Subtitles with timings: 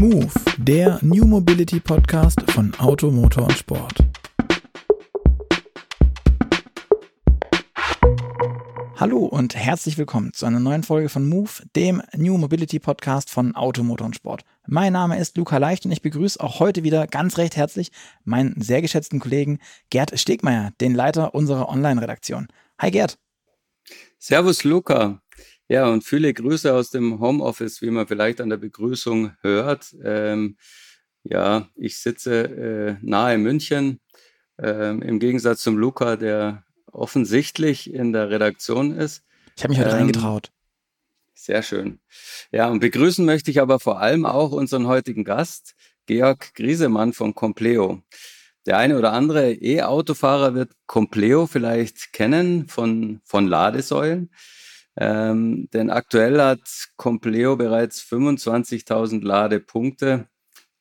[0.00, 3.98] Move, der New Mobility Podcast von Auto, Motor und Sport.
[8.96, 13.54] Hallo und herzlich willkommen zu einer neuen Folge von Move, dem New Mobility Podcast von
[13.54, 14.46] Auto, Motor und Sport.
[14.66, 17.92] Mein Name ist Luca Leicht und ich begrüße auch heute wieder ganz recht herzlich
[18.24, 19.58] meinen sehr geschätzten Kollegen
[19.90, 22.48] Gerd Stegmeier, den Leiter unserer Online-Redaktion.
[22.78, 23.18] Hi Gerd.
[24.18, 25.20] Servus Luca.
[25.70, 29.94] Ja, und viele Grüße aus dem Homeoffice, wie man vielleicht an der Begrüßung hört.
[30.02, 30.56] Ähm,
[31.22, 34.00] ja, ich sitze äh, nahe München,
[34.58, 39.22] ähm, im Gegensatz zum Luca, der offensichtlich in der Redaktion ist.
[39.56, 40.50] Ich habe mich heute ähm, reingetraut.
[41.34, 42.00] Sehr schön.
[42.50, 47.36] Ja, und begrüßen möchte ich aber vor allem auch unseren heutigen Gast, Georg Griesemann von
[47.36, 48.02] Compleo.
[48.66, 54.30] Der eine oder andere E-Autofahrer wird Compleo vielleicht kennen von, von Ladesäulen.
[54.96, 60.28] Ähm, denn aktuell hat Compleo bereits 25.000 Ladepunkte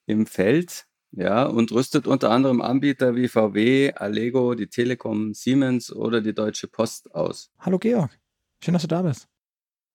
[0.06, 0.86] im Feld.
[1.12, 6.68] Ja, und rüstet unter anderem Anbieter wie VW, Allego, die Telekom, Siemens oder die Deutsche
[6.68, 7.52] Post aus.
[7.58, 8.12] Hallo Georg,
[8.64, 9.28] schön, dass du da bist.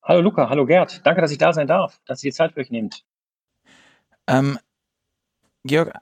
[0.03, 1.07] Hallo Luca, hallo Gerd.
[1.07, 3.05] Danke, dass ich da sein darf, dass ihr die Zeit für euch nehmt.
[4.27, 4.59] Ähm,
[5.67, 5.93] Georg,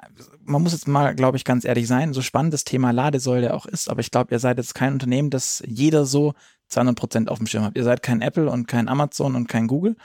[0.44, 3.66] man muss jetzt mal, glaube ich, ganz ehrlich sein, so spannend das Thema Ladesäule auch
[3.66, 6.34] ist, aber ich glaube, ihr seid jetzt kein Unternehmen, das jeder so
[6.68, 7.76] 200 Prozent auf dem Schirm hat.
[7.76, 9.96] Ihr seid kein Apple und kein Amazon und kein Google.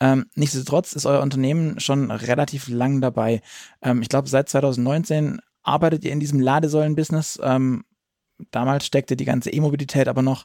[0.00, 3.40] Ähm, nichtsdestotrotz ist euer Unternehmen schon relativ lang dabei.
[3.80, 7.40] Ähm, ich glaube, seit 2019 arbeitet ihr in diesem Ladesäulen-Business.
[7.42, 7.84] Ähm,
[8.50, 10.44] damals steckte die ganze E-Mobilität aber noch,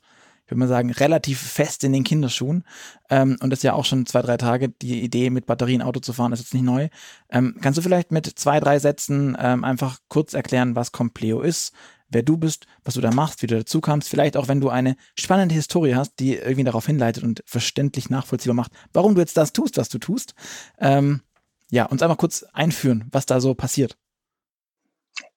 [0.51, 2.65] würde mal sagen, relativ fest in den Kinderschuhen.
[3.09, 4.69] Ähm, und das ist ja auch schon zwei, drei Tage.
[4.69, 6.89] Die Idee, mit Batterien Auto zu fahren, ist jetzt nicht neu.
[7.29, 11.73] Ähm, kannst du vielleicht mit zwei, drei Sätzen ähm, einfach kurz erklären, was Compleo ist,
[12.09, 14.09] wer du bist, was du da machst, wie du dazu kamst.
[14.09, 18.55] Vielleicht auch, wenn du eine spannende Historie hast, die irgendwie darauf hinleitet und verständlich nachvollziehbar
[18.55, 20.35] macht, warum du jetzt das tust, was du tust.
[20.79, 21.21] Ähm,
[21.69, 23.97] ja, uns einfach kurz einführen, was da so passiert.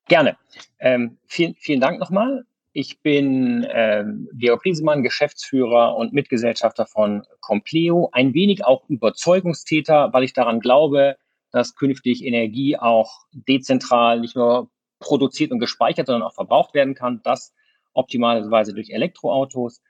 [0.09, 0.37] Gerne.
[0.80, 2.45] Ähm, vielen, vielen Dank nochmal.
[2.77, 8.08] Ich bin ähm, Georg Riesemann, Geschäftsführer und Mitgesellschafter von Compleo.
[8.11, 11.17] Ein wenig auch Überzeugungstäter, weil ich daran glaube,
[11.52, 17.20] dass künftig Energie auch dezentral nicht nur produziert und gespeichert, sondern auch verbraucht werden kann.
[17.23, 17.55] Das
[17.92, 19.80] optimalerweise durch Elektroautos.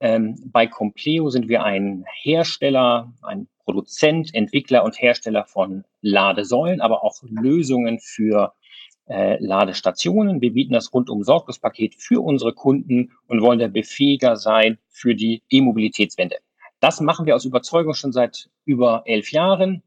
[0.00, 7.02] Ähm, bei Compleo sind wir ein Hersteller, ein Produzent, Entwickler und Hersteller von Ladesäulen, aber
[7.02, 8.52] auch Lösungen für
[9.06, 10.40] äh, Ladestationen.
[10.40, 15.14] Wir bieten das rundum sorglos Paket für unsere Kunden und wollen der Befähiger sein für
[15.14, 16.36] die E-Mobilitätswende.
[16.80, 19.82] Das machen wir aus Überzeugung schon seit über elf Jahren.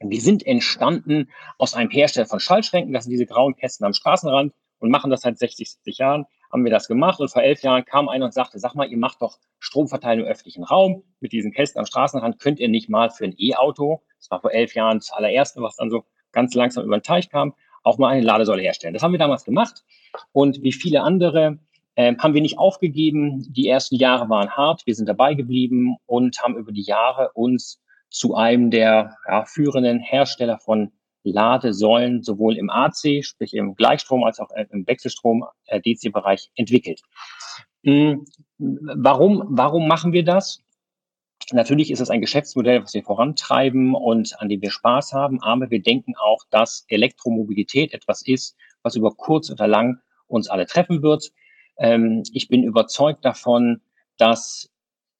[0.00, 4.52] Wir sind entstanden aus einem Hersteller von Schaltschränken, das sind diese grauen Kästen am Straßenrand
[4.78, 7.84] und machen das seit 60, 70 Jahren, haben wir das gemacht und vor elf Jahren
[7.84, 11.52] kam einer und sagte, sag mal, ihr macht doch Stromverteilung im öffentlichen Raum mit diesen
[11.52, 14.98] Kästen am Straßenrand, könnt ihr nicht mal für ein E-Auto, das war vor elf Jahren
[14.98, 18.62] das allererste, was dann so ganz langsam über den Teich kam, auch mal eine Ladesäule
[18.62, 18.94] herstellen.
[18.94, 19.84] Das haben wir damals gemacht
[20.32, 21.58] und wie viele andere
[21.94, 23.46] äh, haben wir nicht aufgegeben.
[23.52, 27.80] Die ersten Jahre waren hart, wir sind dabei geblieben und haben über die Jahre uns
[28.08, 30.92] zu einem der ja, führenden Hersteller von
[31.24, 37.02] Ladesäulen sowohl im AC, sprich im Gleichstrom, als auch im Wechselstrom äh, DC-Bereich entwickelt.
[37.84, 38.24] Hm,
[38.58, 40.62] warum, warum machen wir das?
[41.52, 45.70] Natürlich ist es ein Geschäftsmodell, was wir vorantreiben und an dem wir Spaß haben, aber
[45.70, 51.02] wir denken auch, dass Elektromobilität etwas ist, was über kurz oder lang uns alle treffen
[51.02, 51.30] wird.
[51.78, 53.82] Ähm, ich bin überzeugt davon,
[54.16, 54.70] dass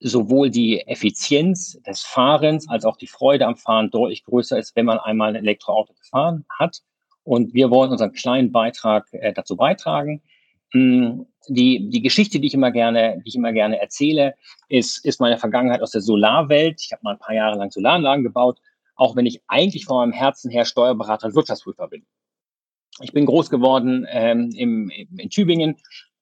[0.00, 4.86] sowohl die Effizienz des Fahrens als auch die Freude am Fahren deutlich größer ist, wenn
[4.86, 6.82] man einmal ein Elektroauto gefahren hat.
[7.24, 10.22] Und wir wollen unseren kleinen Beitrag äh, dazu beitragen.
[10.72, 14.34] Hm, die, die Geschichte, die ich immer gerne, die ich immer gerne erzähle,
[14.68, 16.80] ist, ist meine Vergangenheit aus der Solarwelt.
[16.84, 18.60] Ich habe mal ein paar Jahre lang Solaranlagen gebaut,
[18.94, 22.06] auch wenn ich eigentlich von meinem Herzen her Steuerberater und Wirtschaftsprüfer bin.
[23.00, 25.76] Ich bin groß geworden ähm, im, in Tübingen,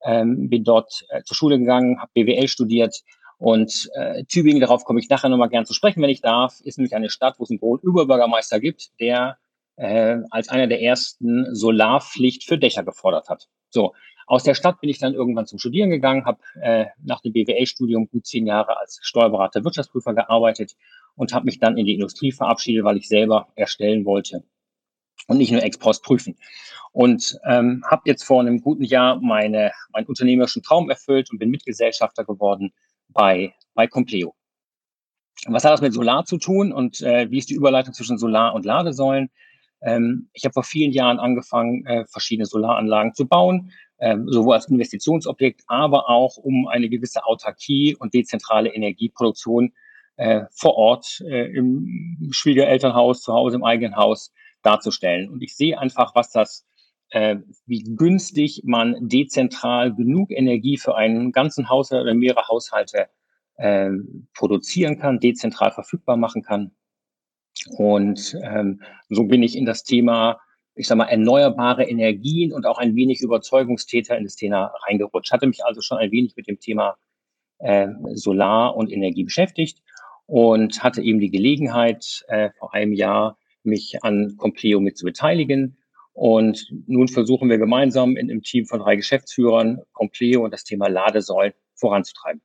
[0.05, 3.03] ähm, bin dort äh, zur Schule gegangen, habe BWL studiert,
[3.41, 6.77] und äh, Tübingen, darauf komme ich nachher nochmal gern zu sprechen, wenn ich darf, ist
[6.77, 9.39] nämlich eine Stadt, wo es einen Überbürgermeister gibt, der
[9.77, 13.49] äh, als einer der ersten Solarpflicht für Dächer gefordert hat.
[13.71, 13.95] So,
[14.31, 18.09] aus der Stadt bin ich dann irgendwann zum Studieren gegangen, habe äh, nach dem BWL-Studium
[18.09, 20.77] gut zehn Jahre als Steuerberater, Wirtschaftsprüfer gearbeitet
[21.17, 24.45] und habe mich dann in die Industrie verabschiedet, weil ich selber erstellen wollte
[25.27, 26.37] und nicht nur ex post prüfen.
[26.93, 31.51] Und ähm, habe jetzt vor einem guten Jahr meine, meinen unternehmerischen Traum erfüllt und bin
[31.51, 32.73] Mitgesellschafter geworden
[33.09, 34.37] bei, bei Compleo.
[35.47, 38.55] Was hat das mit Solar zu tun und äh, wie ist die Überleitung zwischen Solar
[38.55, 39.29] und Ladesäulen?
[39.83, 43.73] Ähm, ich habe vor vielen Jahren angefangen, äh, verschiedene Solaranlagen zu bauen,
[44.27, 49.73] sowohl als Investitionsobjekt, aber auch um eine gewisse Autarkie und dezentrale Energieproduktion
[50.17, 54.33] äh, vor Ort äh, im Schwiegerelternhaus, zu Hause im eigenen Haus
[54.63, 55.31] darzustellen.
[55.31, 56.67] Und ich sehe einfach, was das,
[57.11, 57.37] äh,
[57.67, 63.09] wie günstig man dezentral genug Energie für einen ganzen Haushalt oder mehrere Haushalte
[63.57, 63.91] äh,
[64.35, 66.73] produzieren kann, dezentral verfügbar machen kann.
[67.77, 70.39] Und ähm, so bin ich in das Thema,
[70.75, 75.33] ich sag mal, erneuerbare Energien und auch ein wenig Überzeugungstäter in das Thema reingerutscht.
[75.33, 76.97] Hatte mich also schon ein wenig mit dem Thema
[77.59, 79.83] äh, Solar und Energie beschäftigt
[80.27, 85.77] und hatte eben die Gelegenheit, äh, vor einem Jahr mich an Compleo mit zu beteiligen.
[86.13, 90.89] Und nun versuchen wir gemeinsam in einem Team von drei Geschäftsführern Compleo und das Thema
[90.89, 92.41] Ladesäulen voranzutreiben.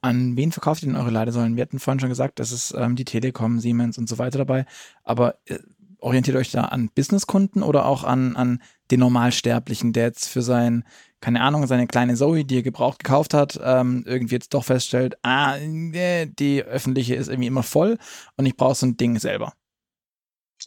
[0.00, 1.56] An wen verkauft ihr denn eure Ladesäulen?
[1.56, 4.66] Wir hatten vorhin schon gesagt, das ist ähm, die Telekom, Siemens und so weiter dabei.
[5.02, 5.58] Aber äh,
[6.04, 10.84] orientiert euch da an Businesskunden oder auch an, an den Normalsterblichen, der jetzt für sein,
[11.20, 15.16] keine Ahnung, seine kleine Zoe, die er gebraucht gekauft hat, ähm, irgendwie jetzt doch feststellt,
[15.22, 17.98] ah, die öffentliche ist irgendwie immer voll
[18.36, 19.54] und ich brauche so ein Ding selber.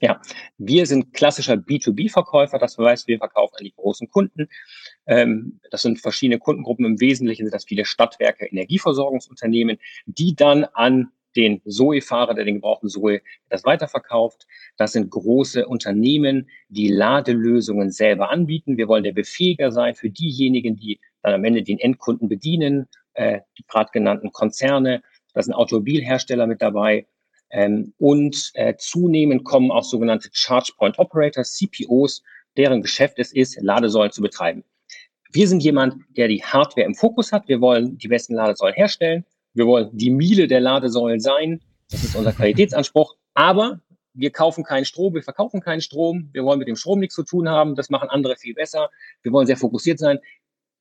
[0.01, 0.21] Ja,
[0.57, 2.59] wir sind klassischer B2B-Verkäufer.
[2.59, 4.47] Das heißt, wir verkaufen an die großen Kunden.
[5.07, 6.85] Ähm, das sind verschiedene Kundengruppen.
[6.85, 12.89] Im Wesentlichen sind das viele Stadtwerke, Energieversorgungsunternehmen, die dann an den Zoe-Fahrer, der den gebrauchten
[12.89, 14.47] Zoe das weiterverkauft.
[14.75, 18.77] Das sind große Unternehmen, die Ladelösungen selber anbieten.
[18.77, 23.39] Wir wollen der Befähiger sein für diejenigen, die dann am Ende den Endkunden bedienen, äh,
[23.57, 25.01] die gerade genannten Konzerne.
[25.33, 27.05] Da sind Automobilhersteller mit dabei,
[27.49, 32.23] ähm, und äh, zunehmend kommen auch sogenannte Charge Point Operators, CPOs,
[32.57, 34.63] deren Geschäft es ist, Ladesäulen zu betreiben.
[35.31, 37.47] Wir sind jemand, der die Hardware im Fokus hat.
[37.47, 39.25] Wir wollen die besten Ladesäulen herstellen.
[39.57, 41.61] Wir wollen die Miele der Ladesäulen sein.
[41.89, 43.15] Das ist unser Qualitätsanspruch.
[43.33, 43.81] Aber
[44.13, 46.29] wir kaufen keinen Strom, wir verkaufen keinen Strom.
[46.31, 47.73] Wir wollen mit dem Strom nichts zu tun haben.
[47.73, 48.91] Das machen andere viel besser.
[49.23, 50.19] Wir wollen sehr fokussiert sein.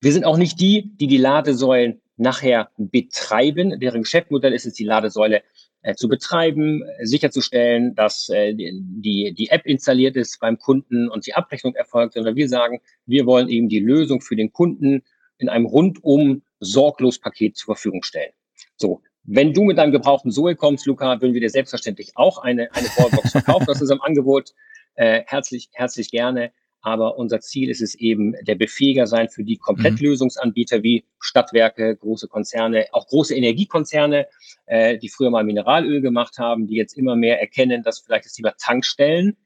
[0.02, 3.81] Wir sind auch nicht die, die die Ladesäulen nachher betreiben.
[3.81, 5.43] Deren Geschäftsmodell ist es, die Ladesäule
[5.81, 11.32] äh, zu betreiben, sicherzustellen, dass äh, die, die App installiert ist beim Kunden und die
[11.32, 15.02] Abrechnung erfolgt, sondern wir sagen, wir wollen eben die Lösung für den Kunden
[15.38, 18.32] in einem rundum sorglos Paket zur Verfügung stellen.
[18.76, 19.02] So.
[19.28, 22.87] Wenn du mit deinem gebrauchten Zoe kommst, Luca, würden wir dir selbstverständlich auch eine, eine
[22.87, 23.67] Wallbox verkaufen.
[23.67, 24.55] Das ist im Angebot.
[24.94, 26.52] Äh, herzlich, herzlich gerne.
[26.81, 32.28] Aber unser Ziel ist es eben, der Befähiger sein für die Komplettlösungsanbieter wie Stadtwerke, große
[32.28, 34.28] Konzerne, auch große Energiekonzerne,
[34.67, 38.34] äh, die früher mal Mineralöl gemacht haben, die jetzt immer mehr erkennen, dass vielleicht das
[38.34, 39.37] Thema Tankstellen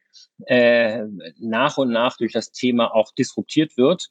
[0.47, 1.05] äh,
[1.39, 4.11] nach und nach durch das Thema auch disruptiert wird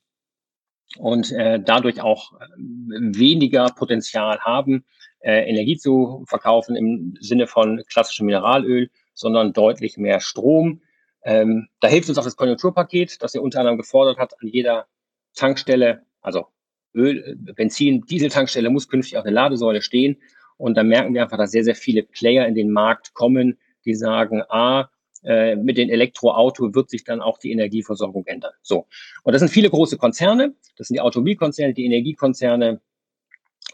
[0.97, 4.85] und äh, dadurch auch äh, weniger Potenzial haben,
[5.19, 10.81] äh, Energie zu verkaufen im Sinne von klassischem Mineralöl, sondern deutlich mehr Strom
[11.23, 14.87] ähm, da hilft uns auch das Konjunkturpaket, das er unter anderem gefordert hat, an jeder
[15.35, 16.47] Tankstelle, also
[16.93, 20.17] Öl, Benzin, Dieseltankstelle muss künftig auf der Ladesäule stehen.
[20.57, 23.93] Und da merken wir einfach, dass sehr, sehr viele Player in den Markt kommen, die
[23.93, 24.89] sagen, ah,
[25.23, 28.53] äh, mit den Elektroauto wird sich dann auch die Energieversorgung ändern.
[28.61, 28.87] So.
[29.23, 30.55] Und das sind viele große Konzerne.
[30.77, 32.81] Das sind die Automobilkonzerne, die Energiekonzerne,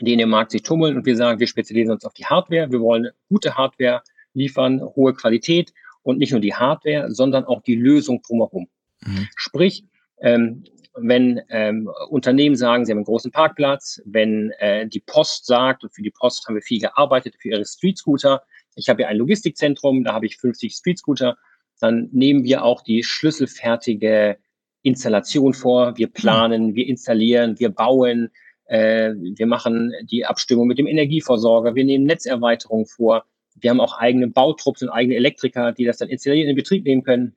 [0.02, 0.98] die in dem Markt sich tummeln.
[0.98, 2.72] Und wir sagen, wir spezialisieren uns auf die Hardware.
[2.72, 4.02] Wir wollen gute Hardware
[4.34, 8.68] liefern, hohe Qualität und nicht nur die Hardware, sondern auch die Lösung drumherum.
[9.06, 9.28] Mhm.
[9.36, 9.86] Sprich,
[10.22, 10.64] ähm,
[10.98, 15.94] wenn ähm, Unternehmen sagen, sie haben einen großen Parkplatz, wenn äh, die Post sagt, und
[15.94, 18.44] für die Post haben wir viel gearbeitet, für ihre Street Scooter,
[18.76, 21.38] ich habe hier ein Logistikzentrum, da habe ich 50 Street Scooter,
[21.80, 24.38] dann nehmen wir auch die schlüsselfertige
[24.84, 25.98] Installation vor.
[25.98, 28.30] Wir planen, wir installieren, wir bauen,
[28.66, 33.26] äh, wir machen die Abstimmung mit dem Energieversorger, wir nehmen Netzerweiterung vor.
[33.56, 37.04] Wir haben auch eigene Bautrupps und eigene Elektriker, die das dann installieren, in Betrieb nehmen
[37.04, 37.36] können.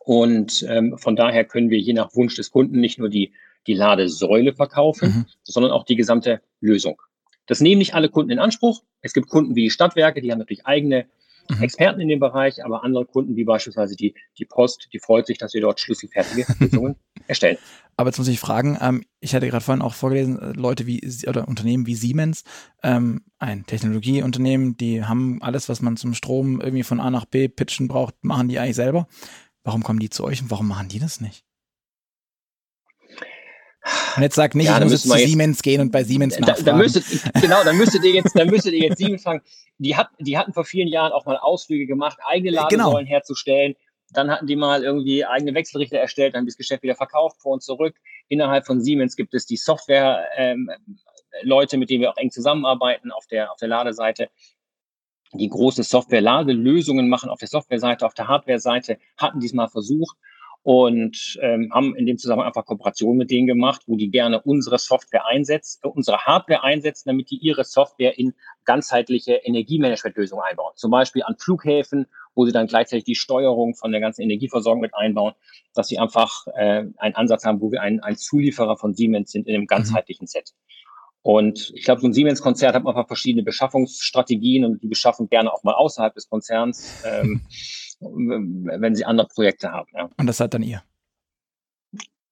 [0.00, 3.32] Und ähm, von daher können wir je nach Wunsch des Kunden nicht nur die,
[3.66, 5.26] die Ladesäule verkaufen, mhm.
[5.42, 7.02] sondern auch die gesamte Lösung.
[7.46, 8.82] Das nehmen nicht alle Kunden in Anspruch.
[9.02, 11.06] Es gibt Kunden wie die Stadtwerke, die haben natürlich eigene
[11.50, 11.62] mhm.
[11.62, 15.38] Experten in dem Bereich, aber andere Kunden wie beispielsweise die, die Post, die freut sich,
[15.38, 16.96] dass wir dort schlüsselfertige Lösungen
[17.26, 17.58] erstellen.
[17.96, 21.00] Aber jetzt muss ich fragen, ähm, ich hatte gerade vorhin auch vorgelesen, äh, Leute wie
[21.26, 22.44] oder Unternehmen wie Siemens,
[22.82, 27.48] ähm, ein Technologieunternehmen, die haben alles, was man zum Strom irgendwie von A nach B
[27.48, 29.06] pitchen braucht, machen die eigentlich selber.
[29.64, 31.44] Warum kommen die zu euch und warum machen die das nicht?
[34.16, 36.64] Und jetzt sag nicht, ja, ich muss jetzt zu Siemens gehen und bei Siemens nachfragen.
[36.64, 37.04] Da, da müsstet,
[37.40, 39.42] genau, dann müsstet ihr jetzt, dann müsstet ihr jetzt Siemens fragen.
[39.78, 42.62] Die, hat, die hatten vor vielen Jahren auch mal Ausflüge gemacht, eigene genau.
[42.62, 43.08] Ladesäulen genau.
[43.08, 43.74] herzustellen.
[44.12, 47.54] Dann hatten die mal irgendwie eigene Wechselrichter erstellt, dann haben das Geschäft wieder verkauft, vor
[47.54, 47.96] und zurück.
[48.28, 50.70] Innerhalb von Siemens gibt es die Software, ähm,
[51.42, 54.28] Leute, mit denen wir auch eng zusammenarbeiten auf der, auf der Ladeseite,
[55.32, 60.16] die große Software-Ladelösungen machen auf der Softwareseite, auf der Hardware-Seite, hatten diesmal versucht.
[60.64, 64.78] Und ähm, haben in dem Zusammenhang einfach Kooperationen mit denen gemacht, wo die gerne unsere
[64.78, 70.72] Software einsetzen, äh, unsere Hardware einsetzen, damit die ihre Software in ganzheitliche Energiemanagementlösungen einbauen.
[70.76, 74.94] Zum Beispiel an Flughäfen, wo sie dann gleichzeitig die Steuerung von der ganzen Energieversorgung mit
[74.94, 75.34] einbauen,
[75.74, 79.48] dass sie einfach äh, einen Ansatz haben, wo wir ein, ein Zulieferer von Siemens sind
[79.48, 79.66] in einem mhm.
[79.66, 80.52] ganzheitlichen Set.
[81.22, 85.62] Und ich glaube, so ein Siemens-Konzert hat einfach verschiedene Beschaffungsstrategien und die beschaffen gerne auch
[85.62, 87.42] mal außerhalb des Konzerns, ähm,
[88.02, 89.88] wenn sie andere Projekte haben.
[89.94, 90.10] Ja.
[90.16, 90.82] Und das seid dann ihr?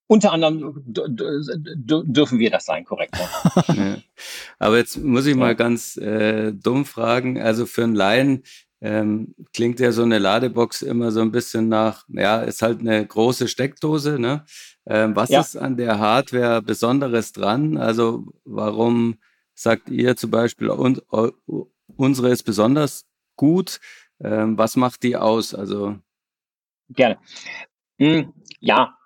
[0.06, 3.16] Unter anderem dürfen wir das sein, korrekt.
[3.16, 3.96] Ja.
[4.58, 7.40] Aber jetzt muss ich mal ganz äh, dumm fragen.
[7.40, 8.42] Also für einen Laien
[8.80, 13.06] ähm, klingt ja so eine Ladebox immer so ein bisschen nach, ja, ist halt eine
[13.06, 14.44] große Steckdose, ne?
[14.86, 15.40] Ähm, was ja.
[15.40, 17.76] ist an der Hardware Besonderes dran?
[17.76, 19.16] Also warum
[19.54, 21.02] sagt ihr zum Beispiel, und,
[21.96, 23.78] unsere ist besonders gut?
[24.22, 25.54] Ähm, was macht die aus?
[25.54, 25.96] Also
[26.90, 27.18] Gerne.
[27.98, 28.96] Hm, ja,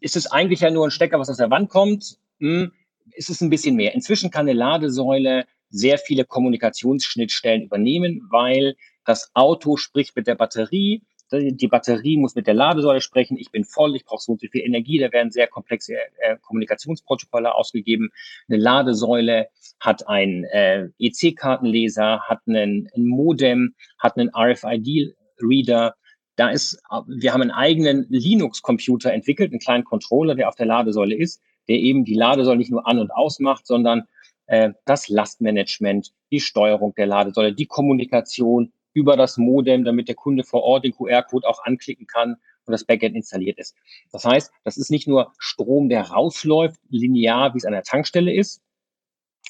[0.00, 2.18] ist es eigentlich ja nur ein Stecker, was aus der Wand kommt?
[2.38, 2.72] Hm,
[3.12, 3.94] ist es ein bisschen mehr.
[3.94, 11.02] Inzwischen kann eine Ladesäule sehr viele Kommunikationsschnittstellen übernehmen, weil das Auto spricht mit der Batterie,
[11.32, 14.48] die Batterie muss mit der Ladesäule sprechen, ich bin voll, ich brauche so und so
[14.48, 18.10] viel Energie, da werden sehr komplexe äh, Kommunikationsprotokolle ausgegeben.
[18.48, 19.48] Eine Ladesäule
[19.80, 25.94] hat einen äh, EC-Kartenleser, hat einen, ein Modem, hat einen RFID-Reader.
[26.36, 31.16] Da ist, wir haben einen eigenen Linux-Computer entwickelt, einen kleinen Controller, der auf der Ladesäule
[31.16, 34.04] ist, der eben die Ladesäule nicht nur an und aus macht, sondern
[34.46, 40.44] äh, das Lastmanagement, die Steuerung der Ladesäule, die Kommunikation über das Modem, damit der Kunde
[40.44, 42.36] vor Ort den QR-Code auch anklicken kann
[42.66, 43.76] und das Backend installiert ist.
[44.12, 48.34] Das heißt, das ist nicht nur Strom, der rausläuft, linear, wie es an der Tankstelle
[48.34, 48.60] ist,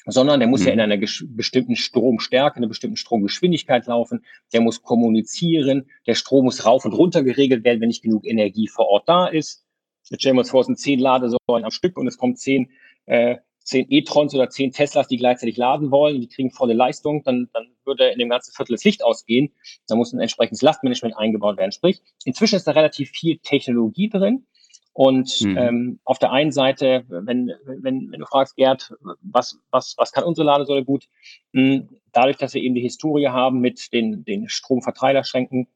[0.05, 0.67] sondern der muss mhm.
[0.67, 4.23] ja in einer bestimmten Stromstärke, einer bestimmten Stromgeschwindigkeit laufen.
[4.53, 5.89] Der muss kommunizieren.
[6.07, 9.27] Der Strom muss rauf und runter geregelt werden, wenn nicht genug Energie vor Ort da
[9.27, 9.65] ist.
[10.09, 12.71] Jetzt stellen wir uns vor, es sind zehn Ladesäulen am Stück und es kommen zehn
[13.05, 13.37] äh,
[13.69, 17.67] zehn E-Trons oder zehn Teslas, die gleichzeitig laden wollen, die kriegen volle Leistung, dann, dann
[17.85, 19.51] würde in dem ganzen Viertel das Licht ausgehen.
[19.87, 21.71] Da muss ein entsprechendes Lastmanagement eingebaut werden.
[21.71, 24.45] Sprich, inzwischen ist da relativ viel Technologie drin.
[24.93, 25.57] Und mhm.
[25.57, 30.23] ähm, auf der einen Seite, wenn, wenn, wenn du fragst, Gerd, was, was, was kann
[30.23, 31.07] unsere Ladesäule gut?
[31.53, 35.67] Mh, dadurch, dass wir eben die Historie haben mit den, den Stromverteilerschränken,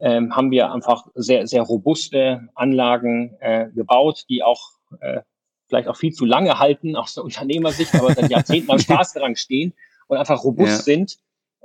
[0.00, 4.60] ähm, haben wir einfach sehr, sehr robuste Anlagen äh, gebaut, die auch
[5.00, 5.22] äh,
[5.68, 9.74] vielleicht auch viel zu lange halten aus der Unternehmersicht, aber seit Jahrzehnten am Straßenrang stehen
[10.08, 10.82] und einfach robust ja.
[10.82, 11.18] sind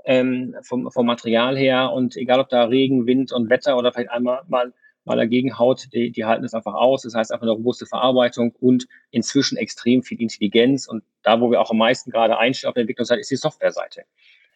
[0.06, 4.12] ähm, vom, vom Material her und egal ob da Regen, Wind und Wetter oder vielleicht
[4.12, 4.74] einmal mal,
[5.06, 7.04] mal dagegen haut, die, die halten es einfach aus.
[7.04, 11.62] Das heißt einfach eine robuste Verarbeitung und inzwischen extrem viel Intelligenz und da, wo wir
[11.62, 14.04] auch am meisten gerade einstellen auf der Entwicklungsseite, ist die Softwareseite.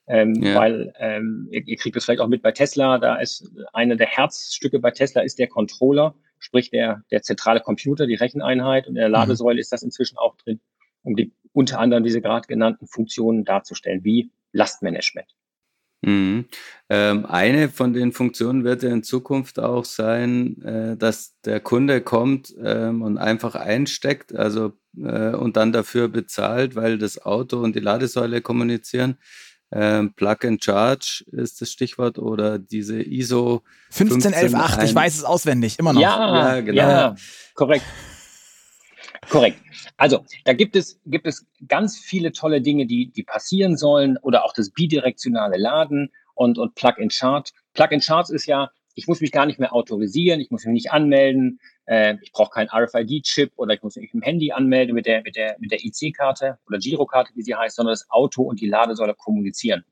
[0.09, 0.55] Ähm, ja.
[0.55, 4.07] Weil ähm, ihr, ihr kriegt das vielleicht auch mit bei Tesla, da ist eine der
[4.07, 9.01] Herzstücke bei Tesla ist der Controller sprich der, der zentrale Computer, die Recheneinheit und in
[9.01, 9.09] der.
[9.09, 9.59] Ladesäule mhm.
[9.59, 10.59] ist das inzwischen auch drin,
[11.03, 15.27] um die unter anderem diese gerade genannten Funktionen darzustellen, wie Lastmanagement.
[16.01, 16.45] Mhm.
[16.89, 22.01] Ähm, eine von den Funktionen wird ja in Zukunft auch sein, äh, dass der Kunde
[22.01, 27.75] kommt ähm, und einfach einsteckt, also äh, und dann dafür bezahlt, weil das Auto und
[27.75, 29.17] die Ladesäule kommunizieren.
[29.71, 35.77] Ähm, Plug and Charge ist das Stichwort oder diese ISO 15118, ich weiß es auswendig,
[35.77, 35.99] immer noch.
[35.99, 36.81] Ja, ja genau.
[36.81, 37.15] Ja,
[37.53, 37.83] korrekt.
[39.29, 39.59] Korrekt.
[39.97, 44.45] Also, da gibt es, gibt es ganz viele tolle Dinge, die, die passieren sollen oder
[44.45, 47.51] auch das bidirektionale Laden und, und Plug and Charge.
[47.73, 50.73] Plug and Charge ist ja, ich muss mich gar nicht mehr autorisieren, ich muss mich
[50.73, 54.93] nicht anmelden, äh, ich brauche keinen RFID-Chip oder ich muss mich mit dem Handy anmelden
[54.93, 58.43] mit der, mit der, mit der IC-Karte oder Girokarte, wie sie heißt, sondern das Auto
[58.43, 59.83] und die Ladesäule kommunizieren.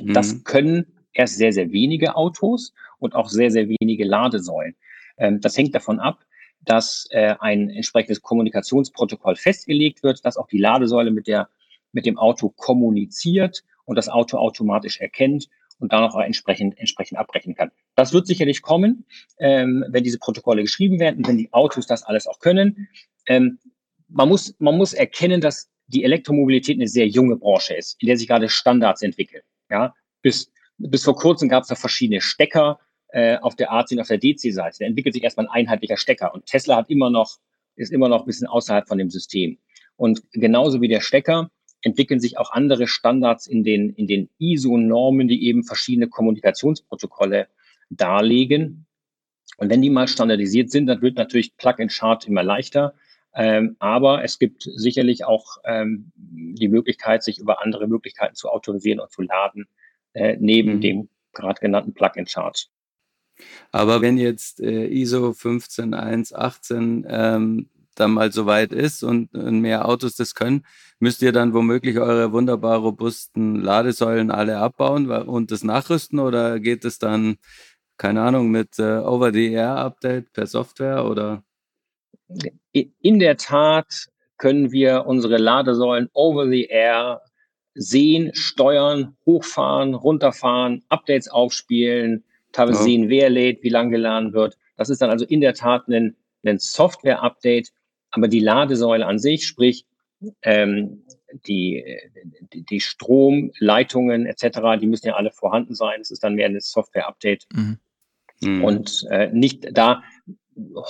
[0.00, 0.12] Mhm.
[0.12, 4.76] Das können erst sehr, sehr wenige Autos und auch sehr, sehr wenige Ladesäulen.
[5.16, 6.24] Ähm, das hängt davon ab,
[6.60, 11.48] dass äh, ein entsprechendes Kommunikationsprotokoll festgelegt wird, dass auch die Ladesäule mit der
[11.92, 17.54] mit dem Auto kommuniziert und das Auto automatisch erkennt und dann auch entsprechend, entsprechend abbrechen
[17.54, 17.70] kann.
[17.98, 19.04] Das wird sicherlich kommen,
[19.40, 22.86] ähm, wenn diese Protokolle geschrieben werden und wenn die Autos das alles auch können.
[23.26, 23.58] Ähm,
[24.06, 28.16] man, muss, man muss erkennen, dass die Elektromobilität eine sehr junge Branche ist, in der
[28.16, 29.42] sich gerade Standards entwickeln.
[29.68, 32.78] Ja, bis, bis vor kurzem gab es da verschiedene Stecker
[33.08, 34.76] äh, auf der AC und auf der DC-Seite.
[34.78, 37.38] Da entwickelt sich erstmal ein einheitlicher Stecker und Tesla hat immer noch,
[37.74, 39.58] ist immer noch ein bisschen außerhalb von dem System.
[39.96, 41.50] Und genauso wie der Stecker
[41.82, 47.48] entwickeln sich auch andere Standards in den, in den ISO-Normen, die eben verschiedene Kommunikationsprotokolle
[47.90, 48.86] darlegen.
[49.56, 52.94] Und wenn die mal standardisiert sind, dann wird natürlich Plug and Chart immer leichter.
[53.34, 59.00] Ähm, aber es gibt sicherlich auch ähm, die Möglichkeit, sich über andere Möglichkeiten zu autorisieren
[59.00, 59.66] und zu laden,
[60.12, 60.80] äh, neben mhm.
[60.80, 62.68] dem gerade genannten Plug and Chart.
[63.70, 69.88] Aber wenn jetzt äh, ISO 15118 ähm, dann mal so weit ist und, und mehr
[69.88, 70.64] Autos das können,
[71.00, 76.84] müsst ihr dann womöglich eure wunderbar robusten Ladesäulen alle abbauen und das nachrüsten oder geht
[76.84, 77.38] es dann,
[77.98, 81.42] keine Ahnung, mit äh, Over-the-Air-Update per Software oder?
[82.72, 87.22] In der Tat können wir unsere Ladesäulen over-the-air
[87.74, 92.84] sehen, steuern, hochfahren, runterfahren, Updates aufspielen, teilweise ja.
[92.84, 94.56] sehen, wer lädt, wie lange geladen wird.
[94.76, 97.72] Das ist dann also in der Tat ein, ein Software-Update,
[98.10, 99.86] aber die Ladesäule an sich, sprich
[100.42, 101.04] ähm,
[101.46, 101.84] die,
[102.52, 106.00] die, die Stromleitungen etc., die müssen ja alle vorhanden sein.
[106.00, 107.46] Es ist dann mehr ein Software-Update.
[107.52, 107.78] Mhm.
[108.40, 108.64] Mhm.
[108.64, 110.02] Und äh, nicht da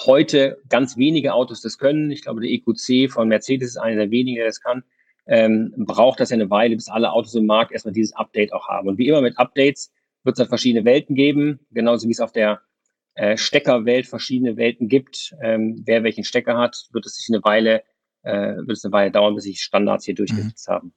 [0.06, 2.10] heute ganz wenige Autos das können.
[2.10, 4.82] Ich glaube, der EQC von Mercedes ist einer der wenigen, der das kann.
[5.26, 8.68] Ähm, braucht das ja eine Weile, bis alle Autos im Markt erstmal dieses Update auch
[8.68, 8.88] haben.
[8.88, 9.92] Und wie immer mit Updates
[10.24, 12.62] wird es halt verschiedene Welten geben, genauso wie es auf der
[13.14, 15.34] äh, Steckerwelt verschiedene Welten gibt.
[15.42, 17.82] Ähm, wer welchen Stecker hat, wird es sich eine Weile,
[18.22, 20.72] äh, wird es eine Weile dauern, bis sich Standards hier durchgesetzt mhm.
[20.72, 20.94] haben.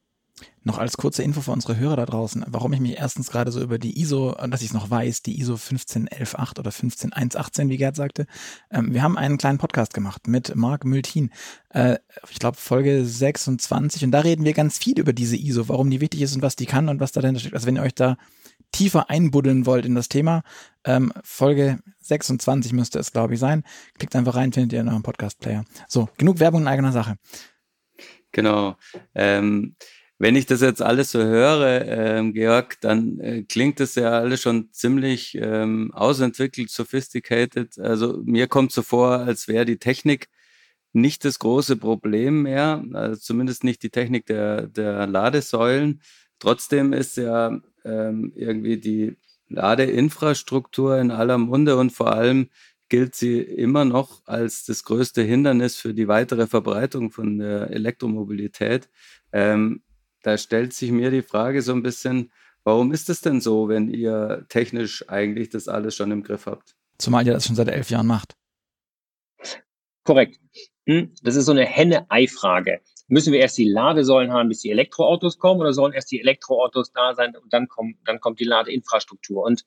[0.63, 3.61] Noch als kurze Info für unsere Hörer da draußen, warum ich mich erstens gerade so
[3.61, 7.95] über die ISO, dass ich es noch weiß, die ISO 15118 oder 15118, wie Gerd
[7.95, 8.27] sagte.
[8.69, 11.31] Ähm, wir haben einen kleinen Podcast gemacht mit Marc Mültin,
[11.69, 11.97] äh,
[12.29, 16.01] ich glaube Folge 26 und da reden wir ganz viel über diese ISO, warum die
[16.01, 17.55] wichtig ist und was die kann und was da dahinter steckt.
[17.55, 18.17] Also wenn ihr euch da
[18.71, 20.43] tiefer einbuddeln wollt in das Thema,
[20.85, 23.63] ähm, Folge 26 müsste es, glaube ich, sein.
[23.97, 25.65] Klickt einfach rein, findet ihr in eurem Podcast-Player.
[25.87, 27.17] So, genug Werbung in eigener Sache.
[28.31, 28.77] Genau.
[29.13, 29.75] Ähm,
[30.21, 34.39] wenn ich das jetzt alles so höre, ähm, Georg, dann äh, klingt das ja alles
[34.39, 37.79] schon ziemlich ähm, ausentwickelt, sophisticated.
[37.79, 40.29] Also mir kommt so vor, als wäre die Technik
[40.93, 46.01] nicht das große Problem mehr, also zumindest nicht die Technik der, der Ladesäulen.
[46.37, 49.17] Trotzdem ist ja ähm, irgendwie die
[49.49, 52.49] Ladeinfrastruktur in aller Munde und vor allem
[52.89, 58.87] gilt sie immer noch als das größte Hindernis für die weitere Verbreitung von der Elektromobilität.
[59.31, 59.81] Ähm,
[60.21, 62.31] da stellt sich mir die Frage so ein bisschen,
[62.63, 66.75] warum ist es denn so, wenn ihr technisch eigentlich das alles schon im Griff habt?
[66.97, 68.35] Zumal ihr das schon seit elf Jahren macht.
[70.03, 70.39] Korrekt.
[70.87, 72.81] Hm, das ist so eine Henne-Ei-Frage.
[73.07, 76.91] Müssen wir erst die Ladesäulen haben, bis die Elektroautos kommen, oder sollen erst die Elektroautos
[76.91, 79.43] da sein und dann, kommen, dann kommt die Ladeinfrastruktur?
[79.43, 79.65] Und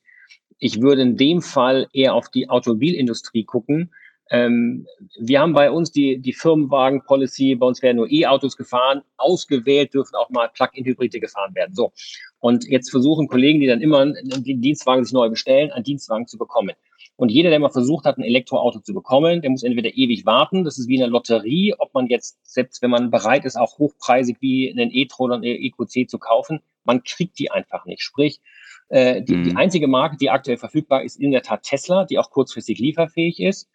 [0.57, 3.93] ich würde in dem Fall eher auf die Automobilindustrie gucken,
[4.31, 4.87] ähm,
[5.19, 10.15] wir haben bei uns die, die Firmenwagen-Policy, bei uns werden nur E-Autos gefahren, ausgewählt dürfen
[10.15, 11.75] auch mal Plug-in-Hybride gefahren werden.
[11.75, 11.91] So.
[12.39, 16.37] Und jetzt versuchen Kollegen, die dann immer den Dienstwagen sich neu bestellen, einen Dienstwagen zu
[16.37, 16.73] bekommen.
[17.17, 20.63] Und jeder, der mal versucht hat, ein Elektroauto zu bekommen, der muss entweder ewig warten.
[20.65, 24.37] Das ist wie eine Lotterie, ob man jetzt, selbst wenn man bereit ist, auch hochpreisig
[24.41, 28.01] wie einen e-tron oder einen EQC zu kaufen, man kriegt die einfach nicht.
[28.01, 28.41] Sprich,
[28.89, 29.43] äh, die, mhm.
[29.45, 33.39] die einzige Marke, die aktuell verfügbar ist, in der Tat Tesla, die auch kurzfristig lieferfähig
[33.39, 33.69] ist.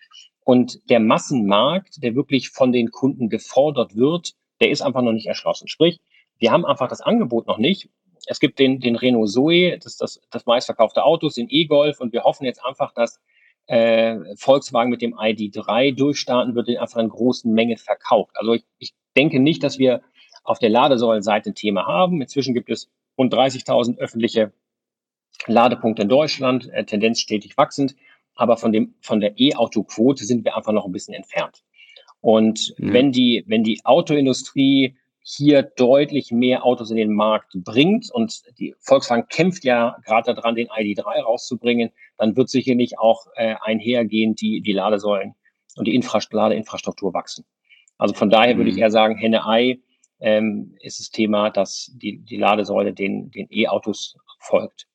[0.45, 5.27] Und der Massenmarkt, der wirklich von den Kunden gefordert wird, der ist einfach noch nicht
[5.27, 5.69] erschlossen.
[5.69, 6.01] Sprich,
[6.39, 7.89] wir haben einfach das Angebot noch nicht.
[8.27, 12.25] Es gibt den, den Renault Zoe, das das, das meistverkaufte Auto, den E-Golf und wir
[12.25, 13.21] hoffen jetzt einfach, dass
[13.67, 18.33] äh, Volkswagen mit dem ID3 durchstarten wird, den einfach in großen Menge verkauft.
[18.35, 20.03] Also ich, ich denke nicht, dass wir
[20.43, 22.21] auf der Ladesäulenseite ein Thema haben.
[22.21, 24.53] Inzwischen gibt es rund 30.000 öffentliche
[25.47, 27.95] Ladepunkte in Deutschland, äh, Tendenz stetig wachsend
[28.35, 31.63] aber von dem, von der E-Auto-Quote sind wir einfach noch ein bisschen entfernt.
[32.21, 32.93] Und mhm.
[32.93, 38.75] wenn die, wenn die Autoindustrie hier deutlich mehr Autos in den Markt bringt und die
[38.81, 44.61] Volkswagen kämpft ja gerade daran, den ID3 rauszubringen, dann wird sicherlich auch äh, einhergehend die,
[44.61, 45.35] die Ladesäulen
[45.77, 47.45] und die Infrast Ladeinfrastruktur wachsen.
[47.99, 48.83] Also von daher würde ich mhm.
[48.83, 49.79] eher sagen, Henne-Ei
[50.21, 54.87] ähm, ist das Thema, dass die, die Ladesäule den, den E-Autos folgt.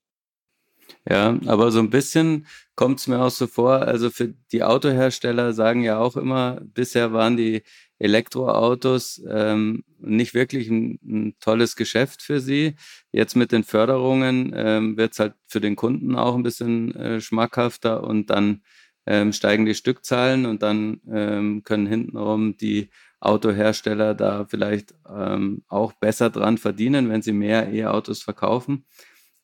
[1.07, 5.53] Ja, aber so ein bisschen kommt es mir auch so vor, also für die Autohersteller
[5.53, 7.63] sagen ja auch immer, bisher waren die
[7.99, 12.75] Elektroautos ähm, nicht wirklich ein, ein, tolles Geschäft für sie.
[13.11, 17.21] Jetzt mit den Förderungen ähm, wird es halt für den Kunden auch ein bisschen äh,
[17.21, 18.61] schmackhafter und dann
[19.05, 25.93] ähm, steigen die Stückzahlen und dann ähm, können hintenrum die Autohersteller da vielleicht ähm, auch
[25.93, 28.85] besser dran verdienen, wenn sie mehr E-Autos verkaufen.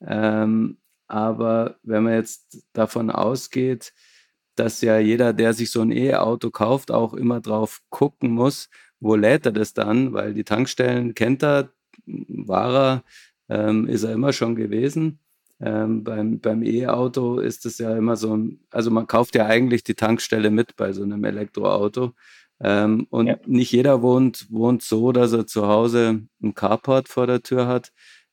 [0.06, 0.78] Ähm,
[1.12, 3.94] aber wenn man jetzt davon ausgeht,
[4.56, 8.70] dass ja jeder, der sich so ein E-Auto kauft, auch immer drauf gucken muss,
[9.02, 11.74] wo lädt er das dann, weil die Tankstellen kennt er,
[12.06, 13.04] war
[13.50, 15.20] er, ähm, ist er immer schon gewesen.
[15.60, 18.40] Ähm, beim beim E-Auto ist es ja immer so,
[18.72, 22.14] also man kauft ja eigentlich die Tankstelle mit bei so einem Elektroauto.
[22.62, 23.38] Ähm, und ja.
[23.46, 27.92] nicht jeder wohnt, wohnt so, dass er zu Hause einen Carport vor der Tür hat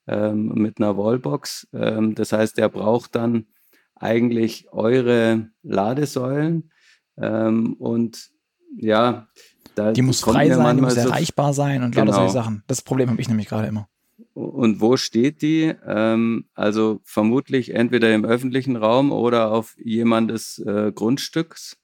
[0.09, 1.69] ähm, mit einer Wallbox.
[1.73, 3.47] Ähm, das heißt, er braucht dann
[3.95, 6.71] eigentlich eure Ladesäulen?
[7.17, 8.31] Ähm, und
[8.77, 9.29] ja,
[9.75, 12.07] da die muss frei sein, die muss so erreichbar sein und genau.
[12.07, 12.65] lauter solche Sachen.
[12.67, 13.89] Das Problem habe ich nämlich gerade immer.
[14.35, 15.75] Und wo steht die?
[15.87, 21.77] Ähm, also vermutlich entweder im öffentlichen Raum oder auf jemandes äh, Grundstücks.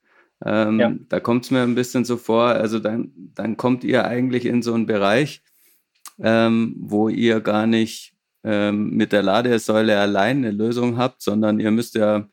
[0.45, 0.95] Ähm, ja.
[1.09, 4.63] Da kommt es mir ein bisschen so vor, also dann, dann kommt ihr eigentlich in
[4.63, 5.43] so einen Bereich,
[6.21, 8.14] ähm, wo ihr gar nicht
[8.45, 12.29] ähm, mit der Ladesäule allein eine Lösung habt, sondern ihr müsst ja,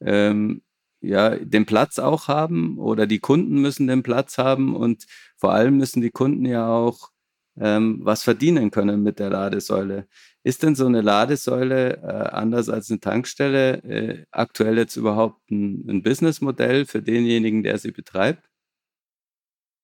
[0.00, 0.62] ähm,
[1.00, 5.78] ja den Platz auch haben oder die Kunden müssen den Platz haben und vor allem
[5.78, 7.10] müssen die Kunden ja auch
[7.58, 10.08] ähm, was verdienen können mit der Ladesäule.
[10.42, 15.88] Ist denn so eine Ladesäule äh, anders als eine Tankstelle äh, aktuell jetzt überhaupt ein,
[15.88, 18.48] ein Businessmodell für denjenigen, der sie betreibt?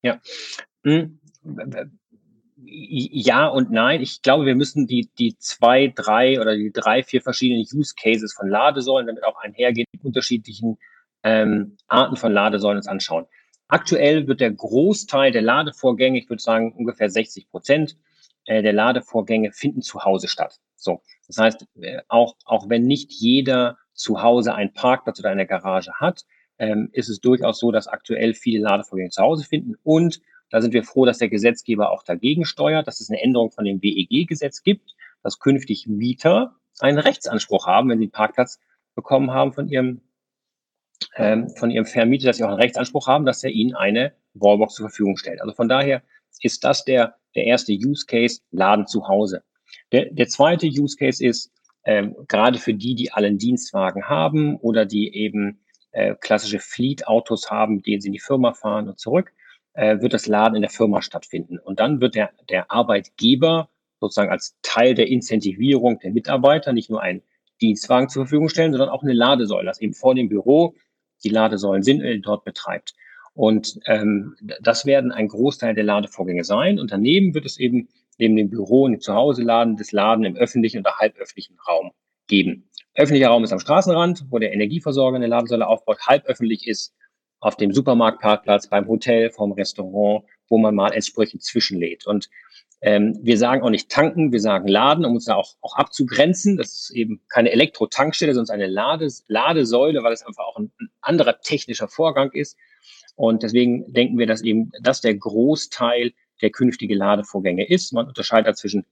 [0.03, 0.21] Ja.
[2.61, 4.01] Ja und nein.
[4.01, 8.35] Ich glaube, wir müssen die, die zwei, drei oder die drei, vier verschiedenen Use Cases
[8.35, 10.79] von Ladesäulen damit auch einhergehen, unterschiedlichen
[11.23, 13.27] ähm, Arten von Ladesäulen uns anschauen.
[13.68, 17.97] Aktuell wird der Großteil der Ladevorgänge, ich würde sagen ungefähr 60 Prozent
[18.47, 20.59] äh, der Ladevorgänge finden zu Hause statt.
[20.75, 25.47] So, das heißt, äh, auch, auch wenn nicht jeder zu Hause einen Parkplatz oder eine
[25.47, 26.25] Garage hat,
[26.59, 29.75] ähm, ist es durchaus so, dass aktuell viele Ladevorgänge zu Hause finden.
[29.83, 33.51] Und da sind wir froh, dass der Gesetzgeber auch dagegen steuert, dass es eine Änderung
[33.51, 38.61] von dem WEG-Gesetz gibt, dass künftig Mieter einen Rechtsanspruch haben, wenn sie einen Parkplatz
[38.95, 40.01] bekommen haben von ihrem
[41.17, 44.75] ähm, von ihrem Vermieter, dass sie auch einen Rechtsanspruch haben, dass er ihnen eine Wallbox
[44.75, 45.41] zur Verfügung stellt.
[45.41, 46.03] Also von daher
[46.43, 49.43] ist das der, der erste Use Case, Laden zu Hause.
[49.93, 51.53] Der, der zweite Use Case ist,
[51.85, 55.61] ähm, gerade für die, die allen Dienstwagen haben oder die eben
[55.93, 59.33] äh, klassische Fleet-Autos haben, mit denen sie in die Firma fahren und zurück,
[59.79, 61.59] äh, wird das Laden in der Firma stattfinden.
[61.59, 63.69] Und dann wird der, der Arbeitgeber
[64.01, 67.23] sozusagen als Teil der Incentivierung der Mitarbeiter nicht nur einen
[67.61, 70.75] Dienstwagen zur Verfügung stellen, sondern auch eine Ladesäule, dass eben vor dem Büro
[71.23, 72.95] die Ladesäulen sind, äh, dort betreibt.
[73.35, 76.81] Und ähm, das werden ein Großteil der Ladevorgänge sein.
[76.81, 77.88] Und daneben wird es eben
[78.19, 81.93] neben dem Büro und dem Zuhause-Laden des Laden im öffentlichen oder halböffentlichen Raum
[82.27, 82.69] geben.
[82.97, 86.01] Öffentlicher Raum ist am Straßenrand, wo der Energieversorger eine Ladesäule aufbaut.
[86.01, 86.97] Halböffentlich ist
[87.40, 92.07] auf dem Supermarktparkplatz, beim Hotel, vom Restaurant, wo man mal entsprechend zwischenlädt.
[92.07, 92.29] Und
[92.81, 96.57] ähm, wir sagen auch nicht tanken, wir sagen laden, um uns da auch, auch abzugrenzen.
[96.57, 100.88] Das ist eben keine Elektro-Tankstelle, sondern eine Lades Ladesäule, weil es einfach auch ein, ein,
[101.01, 102.57] anderer technischer Vorgang ist.
[103.16, 107.92] Und deswegen denken wir, dass eben das der Großteil der künftige Ladevorgänge ist.
[107.92, 108.87] Man unterscheidet zwischen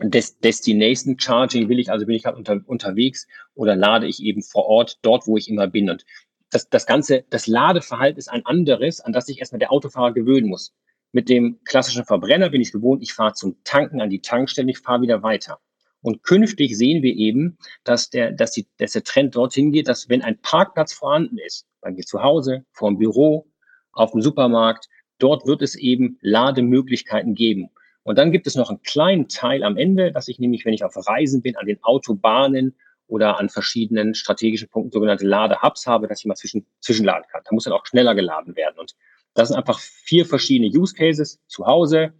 [0.00, 4.42] Des Destination Charging, will ich also bin ich gerade unter, unterwegs oder lade ich eben
[4.42, 5.88] vor Ort, dort, wo ich immer bin.
[5.88, 6.04] Und
[6.50, 10.48] das, das ganze, das Ladeverhalten ist ein anderes, an das sich erstmal der Autofahrer gewöhnen
[10.48, 10.74] muss.
[11.12, 14.78] Mit dem klassischen Verbrenner bin ich gewohnt, ich fahre zum Tanken an die Tankstelle, ich
[14.78, 15.58] fahre wieder weiter.
[16.02, 20.08] Und künftig sehen wir eben, dass der, dass, die, dass der Trend dorthin geht, dass
[20.08, 23.46] wenn ein Parkplatz vorhanden ist, bei mir zu Hause, vor dem Büro,
[23.92, 27.70] auf dem Supermarkt, dort wird es eben Lademöglichkeiten geben.
[28.02, 30.84] Und dann gibt es noch einen kleinen Teil am Ende, dass ich nämlich, wenn ich
[30.84, 32.76] auf Reisen bin, an den Autobahnen
[33.06, 37.42] oder an verschiedenen strategischen Punkten sogenannte Ladehubs habe, dass ich mal zwischen, zwischenladen kann.
[37.44, 38.78] Da muss dann auch schneller geladen werden.
[38.78, 38.94] Und
[39.34, 42.14] das sind einfach vier verschiedene Use Cases zu Hause,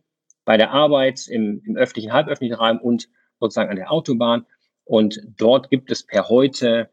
[0.45, 3.09] bei der Arbeit, im, im öffentlichen, halböffentlichen Raum und
[3.41, 4.47] sozusagen an der Autobahn.
[4.85, 6.91] Und dort gibt es per heute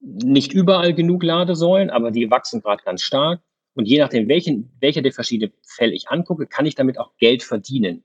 [0.00, 3.42] nicht überall genug Ladesäulen, aber die wachsen gerade ganz stark.
[3.74, 7.42] Und je nachdem, welchen, welcher der verschiedenen Fälle ich angucke, kann ich damit auch Geld
[7.42, 8.04] verdienen.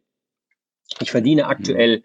[1.00, 2.04] Ich verdiene aktuell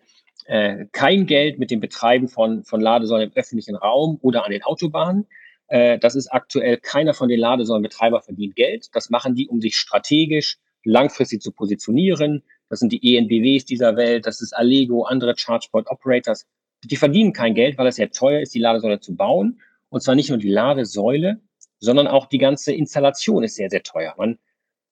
[0.50, 4.64] äh, kein Geld mit dem Betreiben von, von Ladesäulen im öffentlichen Raum oder an den
[4.64, 5.28] Autobahnen.
[5.68, 8.88] Äh, das ist aktuell keiner von den Ladesäulenbetreiber verdient Geld.
[8.92, 12.42] Das machen die, um sich strategisch langfristig zu positionieren.
[12.68, 16.48] Das sind die ENBWs dieser Welt, das ist Allego, andere Chargepoint Operators.
[16.82, 19.60] Die verdienen kein Geld, weil es sehr teuer ist, die Ladesäule zu bauen.
[19.88, 21.40] Und zwar nicht nur die Ladesäule,
[21.78, 24.14] sondern auch die ganze Installation ist sehr, sehr teuer.
[24.18, 24.40] Man,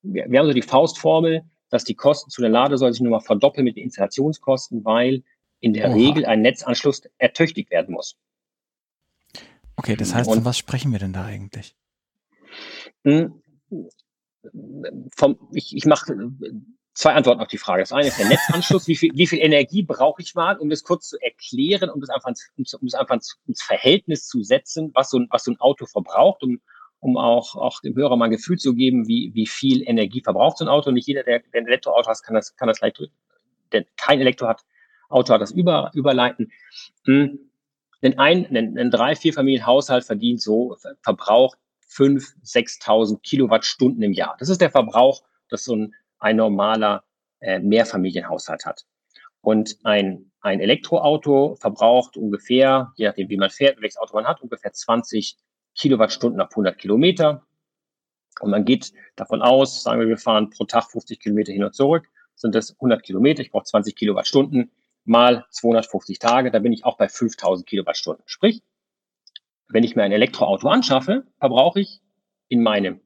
[0.03, 3.21] wir, wir haben so die Faustformel, dass die Kosten zu der Ladesäule sich nur mal
[3.21, 5.25] verdoppeln mit den Installationskosten, weil
[5.61, 5.95] in der Oha.
[5.95, 8.17] Regel ein Netzanschluss ertüchtigt werden muss.
[9.77, 11.77] Okay, das heißt, von was sprechen wir denn da eigentlich?
[13.05, 13.43] Hm,
[15.17, 16.33] vom, ich ich mache
[16.95, 17.83] zwei Antworten auf die Frage.
[17.83, 18.89] Das eine ist der Netzanschluss.
[18.89, 22.11] Wie viel, wie viel Energie brauche ich mal, um das kurz zu erklären, um das
[22.11, 25.61] einfach, um, um das einfach ins Verhältnis zu setzen, was so ein, was so ein
[25.61, 26.61] Auto verbraucht, um,
[26.99, 30.59] um auch, auch dem Hörer mal ein Gefühl zu geben, wie, wie viel Energie verbraucht
[30.59, 30.91] so ein Auto.
[30.91, 33.01] Nicht jeder, der, der ein Elektroauto hat, kann das, kann das leicht,
[33.71, 34.65] der kein Elektro hat,
[35.09, 36.53] Auto hat das über, überleiten.
[37.05, 37.51] Hm.
[38.03, 41.59] Denn ein, ein, ein drei, vier Familienhaushalt verdient so, verbraucht
[41.91, 44.37] 5.000, 6.000 Kilowattstunden im Jahr.
[44.39, 47.05] Das ist der Verbrauch, das so ein, ein normaler
[47.41, 48.85] äh, Mehrfamilienhaushalt hat.
[49.41, 54.43] Und ein, ein Elektroauto verbraucht ungefähr, je nachdem wie man fährt, welches Auto man hat,
[54.43, 55.37] ungefähr 20
[55.75, 57.47] Kilowattstunden auf 100 Kilometer.
[58.41, 61.75] Und man geht davon aus, sagen wir, wir fahren pro Tag 50 Kilometer hin und
[61.75, 64.71] zurück, sind das 100 Kilometer, ich brauche 20 Kilowattstunden
[65.09, 68.23] mal 250 Tage, da bin ich auch bei 5000 Kilowattstunden.
[68.27, 68.63] Sprich,
[69.69, 72.01] wenn ich mir ein Elektroauto anschaffe, verbrauche ich
[72.49, 73.01] in meinem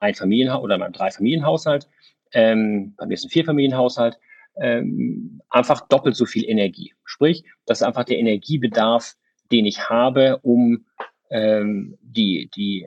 [0.00, 1.88] Einfamilienhaushalt oder in meinem Dreifamilienhaushalt,
[2.32, 4.18] ähm, bei mir ist ein Vierfamilienhaushalt,
[4.56, 6.94] ähm, einfach doppelt so viel Energie.
[7.04, 9.16] Sprich, das ist einfach der Energiebedarf,
[9.50, 10.86] den ich habe, um
[11.30, 12.86] ähm, die, die,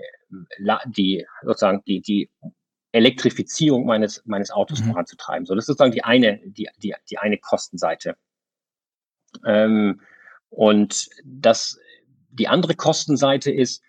[0.87, 2.29] die, sozusagen die, die
[2.91, 4.91] Elektrifizierung meines, meines Autos mhm.
[4.91, 5.45] voranzutreiben.
[5.45, 8.15] So, das ist sozusagen die eine, die, die, die eine Kostenseite.
[9.45, 10.01] Ähm,
[10.49, 11.79] und das,
[12.31, 13.83] die andere Kostenseite ist,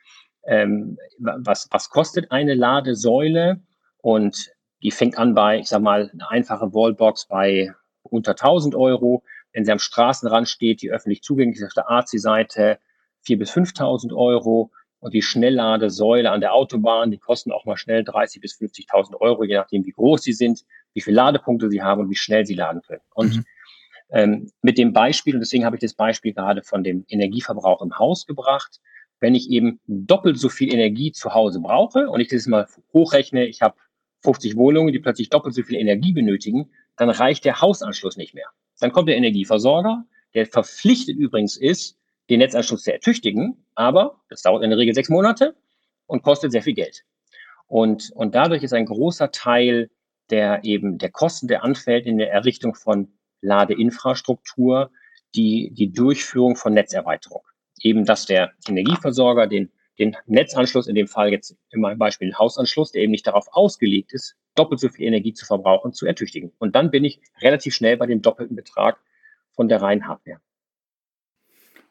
[0.47, 3.61] ähm, was, was kostet eine Ladesäule?
[3.99, 4.51] Und
[4.83, 9.23] die fängt an bei, ich sag mal, eine einfache Wallbox bei unter 1000 Euro.
[9.53, 12.79] Wenn sie am Straßenrand steht, die öffentlich zugänglich ist auf der AC-Seite,
[13.27, 14.71] 4.000 bis 5.000 Euro.
[14.99, 19.45] Und die Schnellladesäule an der Autobahn, die kosten auch mal schnell 30.000 bis 50.000 Euro,
[19.45, 22.55] je nachdem, wie groß sie sind, wie viele Ladepunkte sie haben und wie schnell sie
[22.55, 23.03] laden können.
[23.15, 23.45] Und mhm.
[24.11, 27.99] Ähm, mit dem Beispiel, und deswegen habe ich das Beispiel gerade von dem Energieverbrauch im
[27.99, 28.81] Haus gebracht,
[29.21, 33.47] wenn ich eben doppelt so viel Energie zu Hause brauche und ich das mal hochrechne,
[33.47, 33.77] ich habe
[34.23, 38.49] 50 Wohnungen, die plötzlich doppelt so viel Energie benötigen, dann reicht der Hausanschluss nicht mehr.
[38.81, 44.63] Dann kommt der Energieversorger, der verpflichtet übrigens ist, den Netzanschluss zu ertüchtigen, aber das dauert
[44.65, 45.55] in der Regel sechs Monate
[46.07, 47.05] und kostet sehr viel Geld.
[47.67, 49.91] Und, und dadurch ist ein großer Teil
[50.31, 53.13] der eben der Kosten, der anfällt in der Errichtung von
[53.47, 54.91] Ladeinfrastruktur,
[55.35, 57.43] die, die Durchführung von Netzerweiterung.
[57.81, 62.39] Eben, dass der Energieversorger den, den Netzanschluss, in dem Fall jetzt in meinem Beispiel den
[62.39, 66.53] Hausanschluss, der eben nicht darauf ausgelegt ist, doppelt so viel Energie zu verbrauchen, zu ertüchtigen.
[66.59, 68.99] Und dann bin ich relativ schnell bei dem doppelten Betrag
[69.53, 70.41] von der reinen Hardware.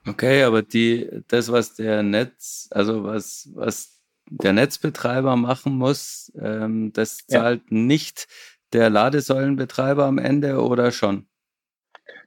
[0.07, 6.93] Okay, aber die, das, was der Netz, also was, was der Netzbetreiber machen muss, ähm,
[6.93, 7.77] das zahlt ja.
[7.77, 8.27] nicht
[8.73, 11.27] der Ladesäulenbetreiber am Ende oder schon?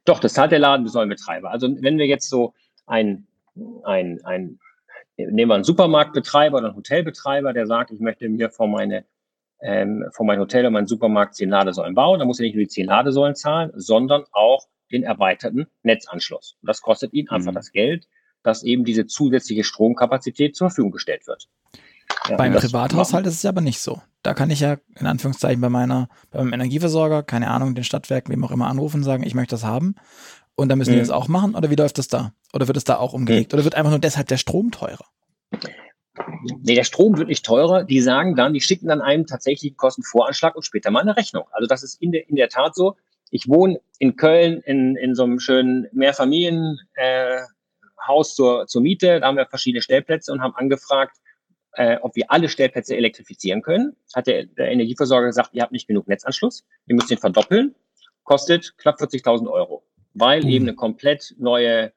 [0.05, 1.51] Doch, das zahlt der Ladesäulenbetreiber.
[1.51, 2.53] Also wenn wir jetzt so
[2.85, 3.27] ein,
[3.83, 4.59] ein, ein
[5.17, 9.05] nehmen wir einen Supermarktbetreiber oder einen Hotelbetreiber, der sagt, ich möchte mir von meine
[9.61, 12.63] ähm, von meinem Hotel und meinem Supermarkt zehn Ladesäulen bauen, dann muss er nicht nur
[12.63, 16.57] die zehn Ladesäulen zahlen, sondern auch den erweiterten Netzanschluss.
[16.61, 17.55] Und das kostet ihn einfach mhm.
[17.55, 18.07] das Geld,
[18.41, 21.49] dass eben diese zusätzliche Stromkapazität zur Verfügung gestellt wird.
[22.29, 24.01] Ja, Beim Privathaushalt ist es aber nicht so.
[24.21, 28.43] Da kann ich ja in Anführungszeichen bei meiner, beim Energieversorger, keine Ahnung, den Stadtwerken, wem
[28.43, 29.95] auch immer anrufen, und sagen, ich möchte das haben.
[30.55, 30.95] Und dann müssen mhm.
[30.95, 31.55] die das auch machen?
[31.55, 32.33] Oder wie läuft das da?
[32.53, 33.53] Oder wird es da auch umgelegt?
[33.53, 33.57] Mhm.
[33.57, 35.05] Oder wird einfach nur deshalb der Strom teurer?
[36.61, 37.85] Nee, der Strom wird nicht teurer.
[37.85, 41.45] Die sagen dann, die schicken dann einem tatsächlich einen Kostenvoranschlag und später mal eine Rechnung.
[41.51, 42.97] Also das ist in der, in der Tat so
[43.31, 49.19] ich wohne in Köln in, in so einem schönen Mehrfamilienhaus äh, zur, zur Miete.
[49.19, 51.17] Da haben wir verschiedene Stellplätze und haben angefragt,
[51.73, 53.95] äh, ob wir alle Stellplätze elektrifizieren können.
[54.13, 57.75] Hat der, der Energieversorger gesagt, ihr habt nicht genug Netzanschluss, ihr müsst den verdoppeln.
[58.23, 60.49] Kostet knapp 40.000 Euro, weil mhm.
[60.49, 61.91] eben eine komplett neue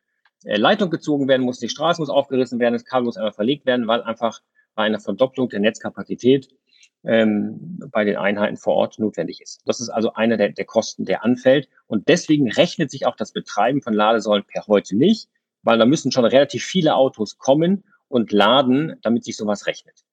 [0.44, 3.66] äh, Leitung gezogen werden muss, die Straße muss aufgerissen werden, das Kabel muss einmal verlegt
[3.66, 4.40] werden, weil einfach
[4.74, 6.48] bei einer Verdopplung der Netzkapazität
[7.04, 9.60] ähm, bei den Einheiten vor Ort notwendig ist.
[9.66, 11.68] Das ist also einer der, der Kosten, der anfällt.
[11.86, 15.28] Und deswegen rechnet sich auch das Betreiben von Ladesäulen per heute nicht,
[15.62, 20.04] weil da müssen schon relativ viele Autos kommen und laden, damit sich sowas rechnet.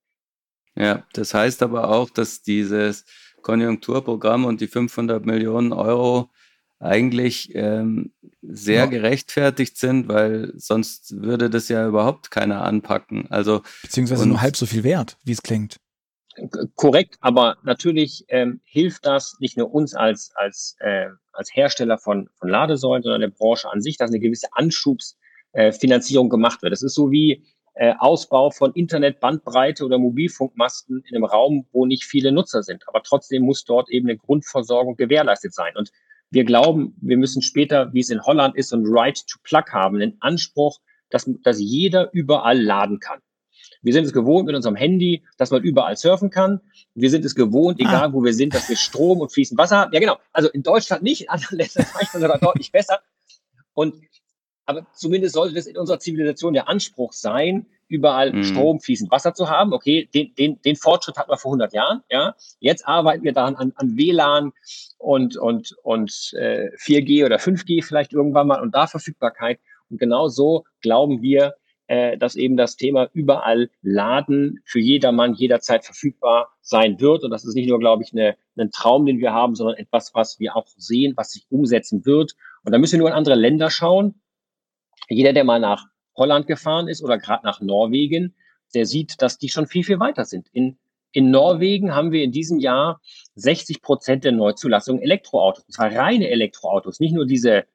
[0.76, 3.06] Ja, das heißt aber auch, dass dieses
[3.42, 6.30] Konjunkturprogramm und die 500 Millionen Euro
[6.80, 8.86] eigentlich ähm, sehr ja.
[8.86, 13.30] gerechtfertigt sind, weil sonst würde das ja überhaupt keiner anpacken.
[13.30, 15.78] Also beziehungsweise nur halb so viel wert, wie es klingt
[16.76, 22.30] korrekt, aber natürlich ähm, hilft das nicht nur uns als, als, äh, als Hersteller von,
[22.38, 26.72] von Ladesäulen, sondern der Branche an sich, dass eine gewisse Anschubsfinanzierung äh, gemacht wird.
[26.72, 27.46] Das ist so wie
[27.80, 32.86] äh, Ausbau von Internet, Bandbreite oder Mobilfunkmasten in einem Raum, wo nicht viele Nutzer sind.
[32.90, 35.78] Aber trotzdem muss dort eben eine Grundversorgung gewährleistet sein.
[35.78, 35.90] Und
[36.30, 40.00] wir glauben, wir müssen später, wie es in Holland ist, ein Right to Plug haben,
[40.00, 43.20] den Anspruch, dass, dass jeder überall laden kann.
[43.82, 46.60] Wir sind es gewohnt mit unserem Handy, dass man überall surfen kann.
[46.96, 48.14] Wir sind es gewohnt, egal ah.
[48.14, 49.94] wo wir sind, dass wir Strom und fließend Wasser haben.
[49.94, 50.18] Ja, genau.
[50.34, 53.00] Also in Deutschland nicht, in anderen Ländern sogar deutlich besser.
[53.74, 53.96] Und
[54.70, 58.44] aber zumindest sollte das in unserer Zivilisation der Anspruch sein, überall mhm.
[58.44, 59.74] Strom, fließend Wasser zu haben.
[59.74, 62.04] Okay, den, den, den Fortschritt hatten wir vor 100 Jahren.
[62.12, 64.52] Ja, jetzt arbeiten wir daran an, an WLAN
[65.00, 69.60] und und und äh, 4G oder 5G vielleicht irgendwann mal und da Verfügbarkeit.
[69.90, 71.56] Und genau so glauben wir,
[71.88, 77.24] äh, dass eben das Thema überall Laden für jedermann jederzeit verfügbar sein wird.
[77.24, 80.14] Und das ist nicht nur, glaube ich, eine, ein Traum, den wir haben, sondern etwas,
[80.14, 83.34] was wir auch sehen, was sich umsetzen wird Und da müssen wir nur in andere
[83.34, 84.22] Länder schauen.
[85.08, 85.86] Jeder, der mal nach
[86.16, 88.36] Holland gefahren ist oder gerade nach Norwegen,
[88.74, 90.48] der sieht, dass die schon viel, viel weiter sind.
[90.52, 90.78] In,
[91.12, 93.02] in Norwegen haben wir in diesem Jahr
[93.36, 95.64] 60 Prozent der Neuzulassungen Elektroautos.
[95.64, 97.66] Und zwar reine Elektroautos, nicht nur diese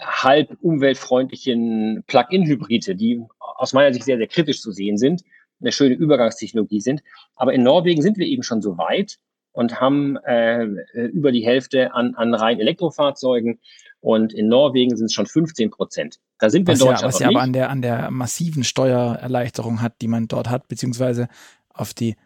[0.00, 5.22] halb umweltfreundlichen Plug-in-Hybride, die aus meiner Sicht sehr, sehr kritisch zu sehen sind,
[5.60, 7.02] eine schöne Übergangstechnologie sind.
[7.36, 9.18] Aber in Norwegen sind wir eben schon so weit
[9.52, 10.64] und haben äh,
[11.12, 13.60] über die Hälfte an, an rein Elektrofahrzeugen.
[14.00, 16.18] Und in Norwegen sind es schon 15 Prozent.
[16.38, 17.02] Da sind wir was in Deutschland.
[17.02, 20.66] Ja, was ja aber an der, an der massiven Steuererleichterung hat, die man dort hat,
[20.66, 21.28] beziehungsweise
[21.72, 22.16] auf die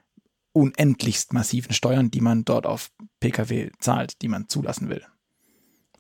[0.53, 5.03] unendlichst massiven Steuern, die man dort auf Pkw zahlt, die man zulassen will.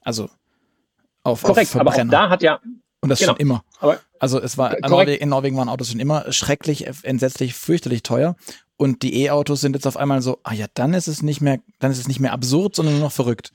[0.00, 0.30] Also
[1.22, 2.60] auf, Korrekt, auf aber auch da hat ja.
[3.00, 3.64] Und das genau, schon immer.
[3.80, 8.36] Aber also es war Norwegen, in Norwegen waren Autos schon immer schrecklich, entsetzlich, fürchterlich teuer.
[8.76, 11.60] Und die E-Autos sind jetzt auf einmal so, ah ja, dann ist es nicht mehr,
[11.78, 13.52] dann ist es nicht mehr absurd, sondern nur noch verrückt.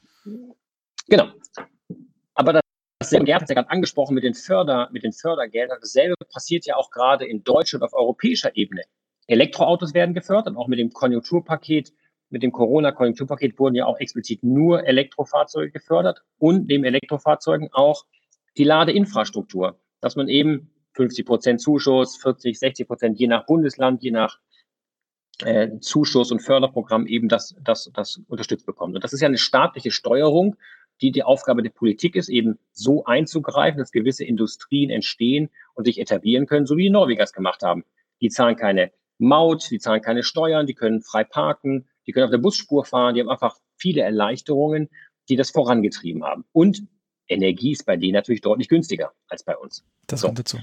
[1.08, 1.28] Genau.
[2.34, 2.62] Aber das,
[3.00, 5.78] dasselbe, Gerd hat ja gerade angesprochen mit den Förder, mit den Fördergeldern.
[5.80, 8.82] Dasselbe passiert ja auch gerade in Deutschland auf europäischer Ebene.
[9.28, 11.94] Elektroautos werden gefördert, auch mit dem Konjunkturpaket,
[12.30, 18.06] mit dem Corona-Konjunkturpaket wurden ja auch explizit nur Elektrofahrzeuge gefördert und neben Elektrofahrzeugen auch
[18.58, 24.12] die Ladeinfrastruktur, dass man eben 50 Prozent Zuschuss, 40, 60 Prozent je nach Bundesland, je
[24.12, 24.40] nach
[25.44, 28.96] äh, Zuschuss und Förderprogramm eben das, das, das unterstützt bekommt.
[28.96, 30.56] Und das ist ja eine staatliche Steuerung,
[31.02, 36.00] die die Aufgabe der Politik ist, eben so einzugreifen, dass gewisse Industrien entstehen und sich
[36.00, 37.84] etablieren können, so wie die Norweger es gemacht haben.
[38.22, 42.32] Die zahlen keine Maut, die zahlen keine Steuern, die können frei parken, die können auf
[42.32, 44.90] der Busspur fahren, die haben einfach viele Erleichterungen,
[45.30, 46.46] die das vorangetrieben haben.
[46.52, 46.84] Und
[47.28, 49.84] Energie ist bei denen natürlich deutlich günstiger als bei uns.
[50.08, 50.28] Das so.
[50.28, 50.58] kommt dazu.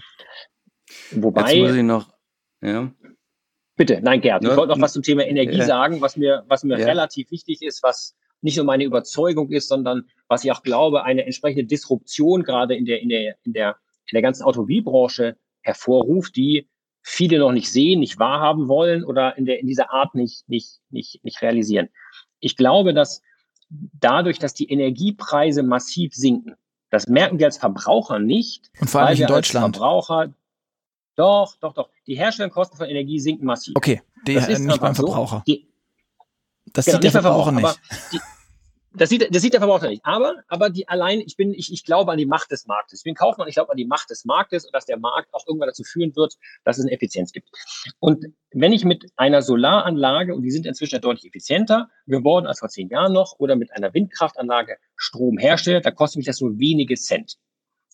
[1.12, 1.54] Wobei.
[1.54, 2.14] Jetzt muss ich noch,
[2.60, 2.92] ja.
[3.78, 5.64] Bitte, nein, Gerd, ich wollte noch was zum Thema Energie ja.
[5.64, 6.84] sagen, was mir, was mir ja.
[6.84, 11.24] relativ wichtig ist, was nicht nur meine Überzeugung ist, sondern was ich auch glaube, eine
[11.24, 16.68] entsprechende Disruption gerade in der, in der, in der, in der ganzen Automobilbranche hervorruft, die
[17.02, 20.80] viele noch nicht sehen, nicht wahrhaben wollen oder in, der, in dieser Art nicht, nicht,
[20.90, 21.88] nicht, nicht realisieren.
[22.40, 23.22] Ich glaube, dass
[23.70, 26.56] dadurch, dass die Energiepreise massiv sinken,
[26.90, 28.72] das merken wir als Verbraucher nicht.
[28.80, 29.66] Und vor allem nicht in Deutschland.
[29.66, 30.34] Als Verbraucher,
[31.18, 31.90] doch, doch, doch.
[32.06, 33.74] Die Herstellungskosten von Energie sinken massiv.
[33.76, 35.38] Okay, die, das ist nicht beim Verbraucher.
[35.38, 35.52] So.
[35.52, 35.68] Die,
[36.72, 38.12] das genau, sieht der Verbraucher, Verbraucher nicht.
[38.12, 38.20] Die,
[38.94, 40.04] das sieht, das sieht der Verbraucher nicht.
[40.04, 43.00] Aber, aber die allein, ich bin, ich, ich glaube an die Macht des Marktes.
[43.00, 45.44] Ich bin Kaufmann, ich glaube an die Macht des Marktes und dass der Markt auch
[45.46, 47.48] irgendwann dazu führen wird, dass es eine Effizienz gibt.
[47.98, 52.60] Und wenn ich mit einer Solaranlage, und die sind inzwischen ja deutlich effizienter geworden als
[52.60, 56.58] vor zehn Jahren noch, oder mit einer Windkraftanlage Strom herstelle, da kostet mich das nur
[56.58, 57.38] wenige Cent.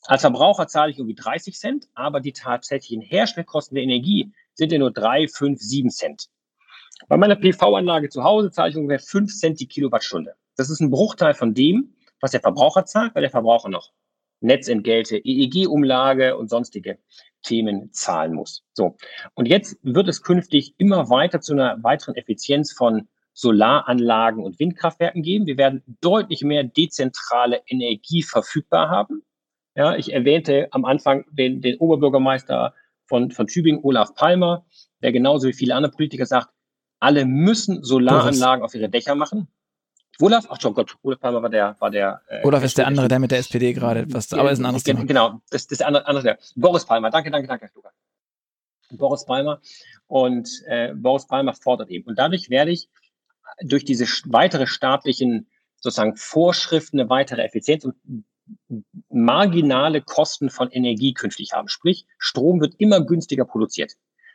[0.06, 4.78] Als Verbraucher zahle ich irgendwie 30 Cent, aber die tatsächlichen Herstellkosten der Energie sind ja
[4.78, 6.28] nur drei, fünf, sieben Cent.
[7.08, 10.34] Bei meiner PV-Anlage zu Hause zahle ich ungefähr fünf Cent die Kilowattstunde.
[10.56, 13.92] Das ist ein Bruchteil von dem, was der Verbraucher zahlt, weil der Verbraucher noch
[14.40, 16.98] Netzentgelte, EEG-Umlage und sonstige
[17.42, 18.62] Themen zahlen muss.
[18.74, 18.96] So.
[19.34, 25.22] Und jetzt wird es künftig immer weiter zu einer weiteren Effizienz von Solaranlagen und Windkraftwerken
[25.22, 25.46] geben.
[25.46, 29.24] Wir werden deutlich mehr dezentrale Energie verfügbar haben.
[29.74, 32.74] Ja, ich erwähnte am Anfang den, den Oberbürgermeister
[33.06, 34.64] von, von Tübingen, Olaf Palmer,
[35.02, 36.48] der genauso wie viele andere Politiker sagt,
[37.00, 39.48] alle müssen Solaranlagen auf ihre Dächer machen.
[40.20, 42.22] Olaf, ach schon Gott, Olaf Palmer war der, war der.
[42.28, 44.84] Äh, Olaf ist der andere, der mit der SPD gerade etwas, aber ist ein anderes
[44.84, 45.04] Thema.
[45.04, 46.38] Genau, das, das ist andere, andere.
[46.54, 47.90] Boris Palmer, danke, danke, danke, Luca.
[48.92, 49.60] Boris Palmer
[50.06, 52.06] und äh, Boris Palmer fordert eben.
[52.06, 52.88] Und dadurch werde ich
[53.60, 55.48] durch diese weitere staatlichen
[55.80, 57.96] sozusagen Vorschriften eine weitere Effizienz und
[59.08, 61.68] marginale Kosten von Energie künftig haben.
[61.68, 63.92] Sprich, Strom wird immer günstiger produziert.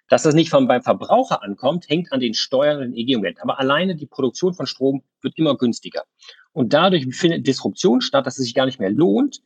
[0.07, 3.37] Dass das nicht vom, beim Verbraucher ankommt, hängt an den Steuern und den EG-Umwelt.
[3.41, 6.03] Aber alleine die Produktion von Strom wird immer günstiger.
[6.51, 9.41] Und dadurch findet Disruption statt, dass es sich gar nicht mehr lohnt,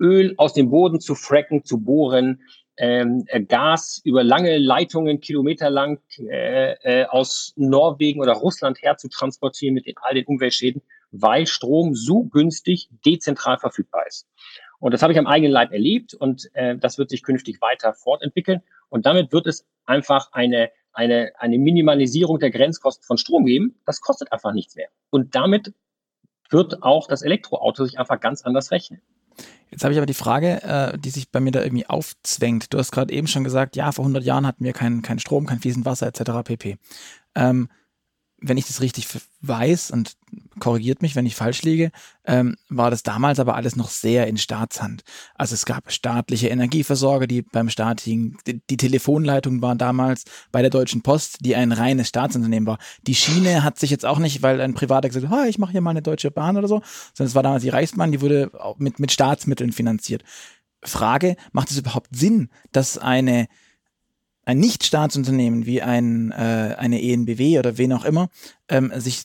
[0.00, 2.42] Öl aus dem Boden zu fracken, zu bohren,
[2.76, 9.08] ähm, äh, Gas über lange Leitungen, kilometerlang äh, äh, aus Norwegen oder Russland her zu
[9.08, 14.26] transportieren mit den, all den Umweltschäden, weil Strom so günstig dezentral verfügbar ist.
[14.78, 17.92] Und das habe ich am eigenen Leib erlebt und äh, das wird sich künftig weiter
[17.92, 18.62] fortentwickeln.
[18.88, 23.78] Und damit wird es einfach eine, eine, eine Minimalisierung der Grenzkosten von Strom geben.
[23.84, 24.88] Das kostet einfach nichts mehr.
[25.10, 25.74] Und damit
[26.48, 29.02] wird auch das Elektroauto sich einfach ganz anders rechnen.
[29.70, 32.72] Jetzt habe ich aber die Frage, äh, die sich bei mir da irgendwie aufzwängt.
[32.72, 35.46] Du hast gerade eben schon gesagt, ja, vor 100 Jahren hatten wir keinen kein Strom,
[35.46, 36.42] kein fließend Wasser etc.
[36.44, 36.78] pp.
[37.36, 37.68] Ähm,
[38.42, 39.06] wenn ich das richtig
[39.42, 40.16] weiß und
[40.58, 41.90] korrigiert mich, wenn ich falsch liege,
[42.24, 45.02] ähm, war das damals aber alles noch sehr in Staatshand.
[45.34, 48.38] Also es gab staatliche Energieversorger, die beim Staat hingen.
[48.46, 52.78] Die, die Telefonleitung war damals bei der Deutschen Post, die ein reines Staatsunternehmen war.
[53.06, 55.80] Die Schiene hat sich jetzt auch nicht, weil ein Privater gesagt hat, ich mache hier
[55.80, 56.82] mal eine Deutsche Bahn oder so,
[57.14, 60.22] sondern es war damals die Reichsbahn, die wurde mit, mit Staatsmitteln finanziert.
[60.82, 63.48] Frage, macht es überhaupt Sinn, dass eine
[64.50, 68.28] ein Nichtstaatsunternehmen wie ein, äh, eine ENBW oder wen auch immer
[68.68, 69.22] ähm, sich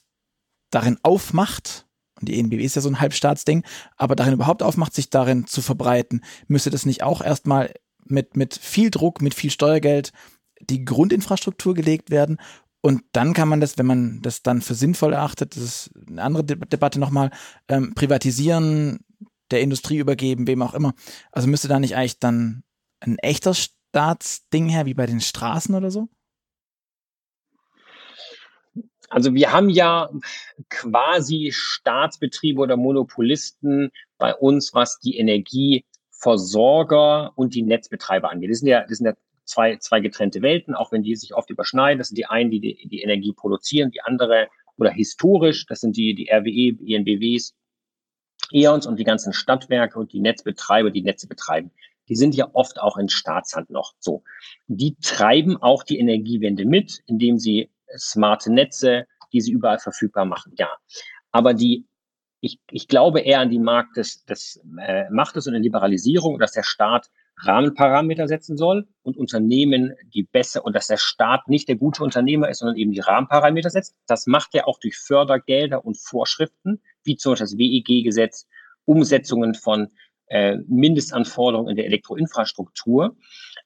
[0.69, 1.87] darin aufmacht,
[2.19, 3.63] und die ENBW ist ja so ein Halbstaatsding,
[3.97, 7.73] aber darin überhaupt aufmacht, sich darin zu verbreiten, müsste das nicht auch erstmal
[8.05, 10.11] mit, mit viel Druck, mit viel Steuergeld
[10.61, 12.37] die Grundinfrastruktur gelegt werden
[12.81, 16.21] und dann kann man das, wenn man das dann für sinnvoll erachtet, das ist eine
[16.21, 17.31] andere De Debatte nochmal,
[17.67, 18.99] ähm, privatisieren,
[19.49, 20.93] der Industrie übergeben, wem auch immer.
[21.31, 22.63] Also müsste da nicht eigentlich dann
[22.99, 23.55] ein echter
[23.95, 26.09] Staatsding her, wie bei den Straßen oder so?
[29.07, 30.09] Also wir haben ja
[30.69, 38.51] quasi Staatsbetriebe oder Monopolisten bei uns, was die Energieversorger und die Netzbetreiber angeht.
[38.51, 39.13] Das sind ja, das sind ja
[39.45, 41.97] zwei, zwei getrennte Welten, auch wenn die sich oft überschneiden.
[41.97, 45.95] Das sind die einen, die die, die Energie produzieren, die andere oder historisch, das sind
[45.95, 47.55] die, die RWE, ENBWs,
[48.51, 51.71] E.ONs und die ganzen Stadtwerke und die Netzbetreiber, die Netze betreiben
[52.09, 54.23] die sind ja oft auch in Staatshand noch so.
[54.67, 60.53] Die treiben auch die Energiewende mit, indem sie smarte Netze, die sie überall verfügbar machen.
[60.57, 60.69] Ja,
[61.31, 61.87] aber die
[62.41, 66.51] ich, ich glaube eher an die Markt des, des äh, Machtes und der Liberalisierung, dass
[66.51, 71.75] der Staat Rahmenparameter setzen soll und Unternehmen die besser und dass der Staat nicht der
[71.75, 73.95] gute Unternehmer ist, sondern eben die Rahmenparameter setzt.
[74.07, 78.47] Das macht er auch durch Fördergelder und Vorschriften, wie zum Beispiel das WEG-Gesetz,
[78.85, 79.89] Umsetzungen von
[80.27, 83.15] äh, Mindestanforderungen in der Elektroinfrastruktur.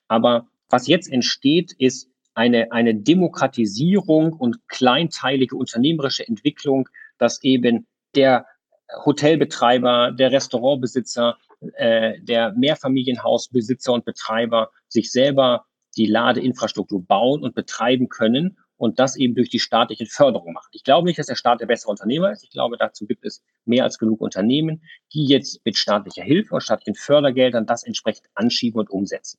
[0.07, 6.87] Aber was jetzt entsteht, ist eine, eine Demokratisierung und kleinteilige unternehmerische Entwicklung,
[7.17, 8.45] dass eben der
[9.05, 11.37] Hotelbetreiber, der Restaurantbesitzer,
[11.73, 15.65] äh, der Mehrfamilienhausbesitzer und Betreiber sich selber
[15.97, 20.69] die Ladeinfrastruktur bauen und betreiben können und das eben durch die staatliche Förderung macht.
[20.71, 22.43] Ich glaube nicht, dass der Staat der bessere Unternehmer ist.
[22.43, 24.81] Ich glaube, dazu gibt es mehr als genug Unternehmen,
[25.13, 29.37] die jetzt mit staatlicher Hilfe und staatlichen Fördergeldern das entsprechend anschieben und umsetzen.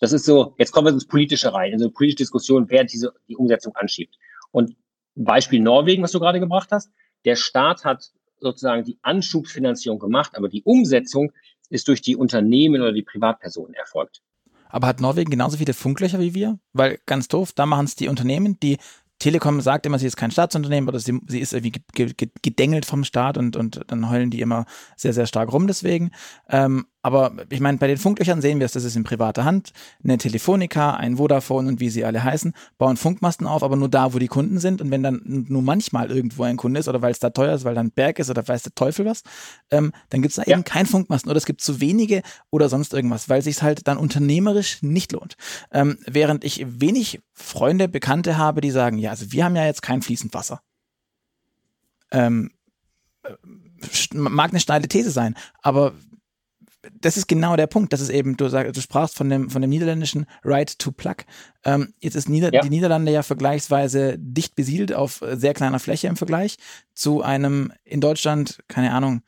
[0.00, 2.82] Das ist so, jetzt kommen wir ins Politische rein, in so eine politische Diskussion, wer
[2.82, 4.16] diese, die Umsetzung anschiebt.
[4.50, 4.76] Und
[5.14, 6.90] Beispiel Norwegen, was du gerade gebracht hast.
[7.24, 8.10] Der Staat hat
[8.40, 11.32] sozusagen die Anschubsfinanzierung gemacht, aber die Umsetzung
[11.70, 14.22] ist durch die Unternehmen oder die Privatpersonen erfolgt.
[14.72, 16.58] Aber hat Norwegen genauso viele Funklöcher wie wir?
[16.72, 18.78] Weil ganz doof, da machen es die Unternehmen, die
[19.18, 21.80] Telekom sagt immer, sie ist kein Staatsunternehmen oder sie, sie ist irgendwie
[22.42, 24.64] gedengelt vom Staat und, und dann heulen die immer
[24.96, 26.10] sehr, sehr stark rum deswegen.
[26.48, 29.72] Ähm, aber ich meine, bei den Funklöchern sehen wir es, das ist in privater Hand.
[30.04, 34.14] Eine Telefonica, ein Vodafone und wie sie alle heißen, bauen Funkmasten auf, aber nur da,
[34.14, 34.80] wo die Kunden sind.
[34.80, 37.64] Und wenn dann nur manchmal irgendwo ein Kunde ist oder weil es da teuer ist,
[37.64, 39.24] weil da ein Berg ist oder weiß der Teufel was,
[39.72, 40.54] ähm, dann gibt es da ja.
[40.54, 43.98] eben keinen Funkmasten oder es gibt zu wenige oder sonst irgendwas, weil sich halt dann
[43.98, 45.36] unternehmerisch nicht lohnt.
[45.72, 49.82] Ähm, während ich wenig Freunde, Bekannte habe, die sagen, ja, also wir haben ja jetzt
[49.82, 50.62] kein fließend Wasser.
[52.12, 52.52] Ähm,
[53.24, 53.32] äh,
[54.12, 55.94] mag eine steile These sein, aber
[57.00, 57.92] das ist genau der Punkt.
[57.92, 61.16] Das ist eben, du, sag, du sprachst von dem, von dem niederländischen Right to Plug.
[61.64, 62.62] Ähm, jetzt ist Nieder ja.
[62.62, 66.56] die Niederlande ja vergleichsweise dicht besiedelt auf sehr kleiner Fläche im Vergleich
[66.94, 69.22] zu einem in Deutschland, keine Ahnung,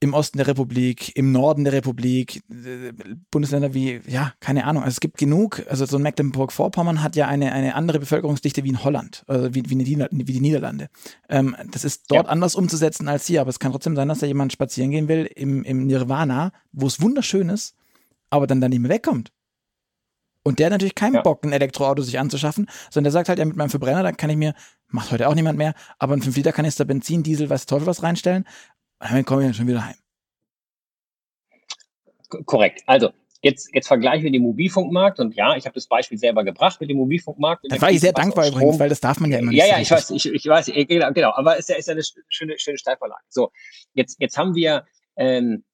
[0.00, 2.92] im Osten der Republik, im Norden der Republik, äh,
[3.30, 4.82] Bundesländer wie, ja, keine Ahnung.
[4.82, 8.68] Also es gibt genug, also so ein Mecklenburg-Vorpommern hat ja eine, eine andere Bevölkerungsdichte wie
[8.68, 10.88] in Holland, also wie, wie, die, wie die Niederlande.
[11.30, 12.30] Ähm, das ist dort ja.
[12.30, 15.30] anders umzusetzen als hier, aber es kann trotzdem sein, dass da jemand spazieren gehen will
[15.34, 17.74] im, im Nirvana, wo es wunderschön ist,
[18.28, 19.32] aber dann da nicht mehr wegkommt.
[20.42, 21.22] Und der hat natürlich keinen ja.
[21.22, 24.30] Bock, ein Elektroauto sich anzuschaffen, sondern der sagt halt, ja, mit meinem Verbrenner, da kann
[24.30, 24.54] ich mir,
[24.88, 28.44] macht heute auch niemand mehr, aber ein 5-Liter-Kanister Benzin, Diesel, weiß Teufel was reinstellen
[28.98, 29.96] damit komme ich dann schon wieder heim.
[32.44, 32.82] Korrekt.
[32.86, 33.10] Also,
[33.42, 36.90] jetzt, jetzt vergleichen wir den Mobilfunkmarkt und ja, ich habe das Beispiel selber gebracht mit
[36.90, 37.64] dem Mobilfunkmarkt.
[37.68, 39.60] Da war ich sehr dankbar übrigens, weil das darf man ja immer nicht.
[39.60, 42.02] Ja, ja, ich weiß, ich, ich weiß, genau, genau, aber ist ja, ist ja eine
[42.28, 43.22] schöne, schöne Steilvorlage.
[43.28, 43.52] So,
[43.94, 44.86] jetzt, jetzt haben wir
[45.16, 45.64] ähm,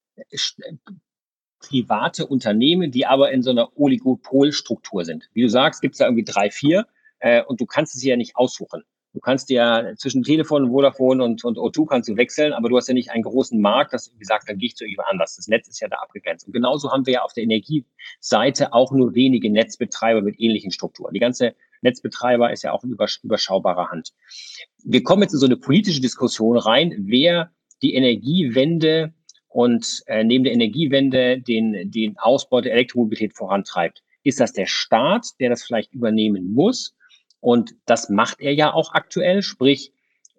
[1.60, 5.30] private Unternehmen, die aber in so einer Oligopolstruktur sind.
[5.32, 6.86] Wie du sagst, gibt es da irgendwie drei, vier
[7.20, 8.82] äh, und du kannst es ja nicht aussuchen.
[9.12, 12.88] Du kannst ja zwischen Telefon, Vodafone und, und O2 kannst du wechseln, aber du hast
[12.88, 15.36] ja nicht einen großen Markt, dass du gesagt, dann gehe ich zu jemand anders.
[15.36, 16.46] Das Netz ist ja da abgegrenzt.
[16.46, 21.12] Und genauso haben wir ja auf der Energieseite auch nur wenige Netzbetreiber mit ähnlichen Strukturen.
[21.12, 24.12] Die ganze Netzbetreiber ist ja auch in überschaubarer Hand.
[24.82, 27.50] Wir kommen jetzt in so eine politische Diskussion rein, wer
[27.82, 29.12] die Energiewende
[29.48, 34.02] und äh, neben der Energiewende den, den Ausbau der Elektromobilität vorantreibt.
[34.22, 36.94] Ist das der Staat, der das vielleicht übernehmen muss?
[37.42, 39.92] Und das macht er ja auch aktuell, sprich,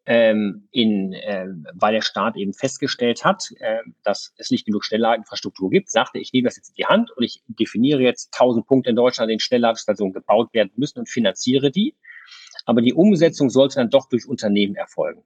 [0.06, 5.70] ähm, in, äh, weil der Staat eben festgestellt hat, äh, dass es nicht genug Schnellladeinfrastruktur
[5.70, 8.90] gibt, sagte, ich nehme das jetzt in die Hand und ich definiere jetzt 1000 Punkte
[8.90, 11.94] in Deutschland, in denen Schnellladestationen gebaut werden müssen und finanziere die.
[12.66, 15.26] Aber die Umsetzung sollte dann doch durch Unternehmen erfolgen.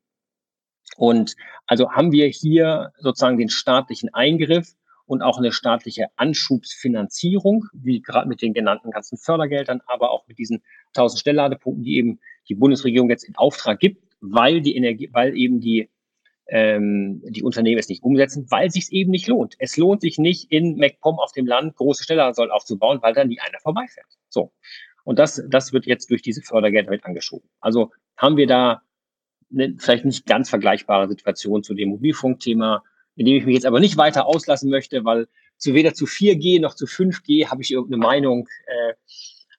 [0.95, 1.35] Und
[1.67, 4.73] also haben wir hier sozusagen den staatlichen Eingriff
[5.07, 10.37] und auch eine staatliche Anschubsfinanzierung, wie gerade mit den genannten ganzen Fördergeldern, aber auch mit
[10.37, 15.35] diesen 1000 Stellladepunkten, die eben die Bundesregierung jetzt in Auftrag gibt, weil die Energie, weil
[15.35, 15.89] eben die
[16.49, 19.55] ähm, die Unternehmen es nicht umsetzen, weil sich eben nicht lohnt.
[19.59, 23.39] Es lohnt sich nicht in MacPom auf dem Land große Stellladesäulen aufzubauen, weil dann nie
[23.39, 24.07] einer vorbeifährt.
[24.29, 24.53] So.
[25.03, 27.49] Und das, das wird jetzt durch diese Fördergelder mit angeschoben.
[27.59, 28.81] Also haben wir da
[29.51, 32.83] eine vielleicht nicht ganz vergleichbare Situation zu dem Mobilfunkthema,
[33.17, 36.61] in dem ich mich jetzt aber nicht weiter auslassen möchte, weil zu weder zu 4G
[36.61, 38.47] noch zu 5G habe ich irgendeine Meinung.
[38.67, 38.93] Äh,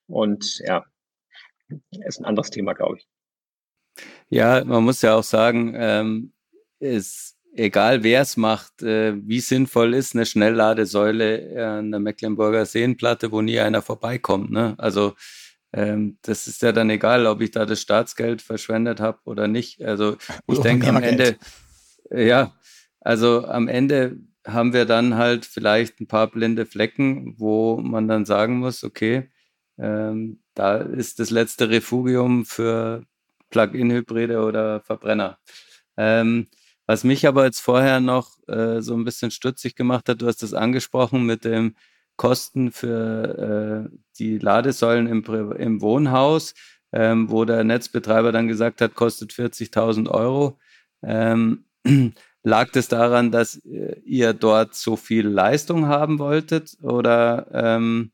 [0.06, 0.86] und ja,
[2.06, 3.08] ist ein anderes Thema, glaube ich.
[4.30, 6.32] Ja, man muss ja auch sagen, ähm,
[6.78, 13.32] ist egal wer es macht, äh, wie sinnvoll ist eine Schnellladesäule an der Mecklenburger Seenplatte,
[13.32, 14.50] wo nie einer vorbeikommt.
[14.50, 14.74] Ne?
[14.78, 15.14] Also
[15.72, 19.82] ähm, das ist ja dann egal, ob ich da das Staatsgeld verschwendet habe oder nicht.
[19.82, 21.36] Also ich denke am Ende,
[22.10, 22.54] äh, ja,
[23.00, 28.24] also am Ende haben wir dann halt vielleicht ein paar blinde Flecken, wo man dann
[28.24, 29.30] sagen muss, okay,
[29.78, 33.04] ähm, da ist das letzte Refugium für
[33.50, 35.38] Plug-in-Hybride oder Verbrenner.
[35.96, 36.48] Ähm,
[36.86, 40.42] was mich aber jetzt vorher noch äh, so ein bisschen stutzig gemacht hat, du hast
[40.42, 41.76] das angesprochen mit dem
[42.16, 46.54] Kosten für äh, die Ladesäulen im, im Wohnhaus,
[46.92, 50.58] ähm, wo der Netzbetreiber dann gesagt hat, kostet 40.000 Euro.
[51.02, 51.64] Ähm,
[52.48, 58.10] lag das daran, dass äh, ihr dort so viel Leistung haben wolltet oder ähm,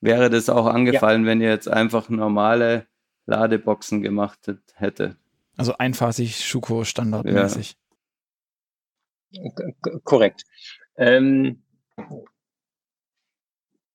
[0.00, 1.28] wäre das auch angefallen, ja.
[1.28, 2.86] wenn ihr jetzt einfach normale
[3.26, 4.38] Ladeboxen gemacht
[4.74, 5.16] hätte?
[5.56, 7.76] Also einphasig Schuko standardmäßig.
[9.30, 9.50] Ja.
[10.04, 10.44] Korrekt.
[10.96, 11.62] Ähm,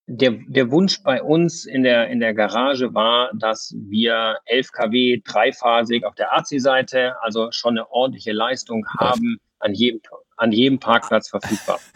[0.08, 5.22] der, der Wunsch bei uns in der, in der Garage war, dass wir 11 kW
[5.24, 10.02] dreiphasig auf der AC-Seite, also schon eine ordentliche Leistung haben, an jedem,
[10.38, 11.80] an jedem Parkplatz verfügbar.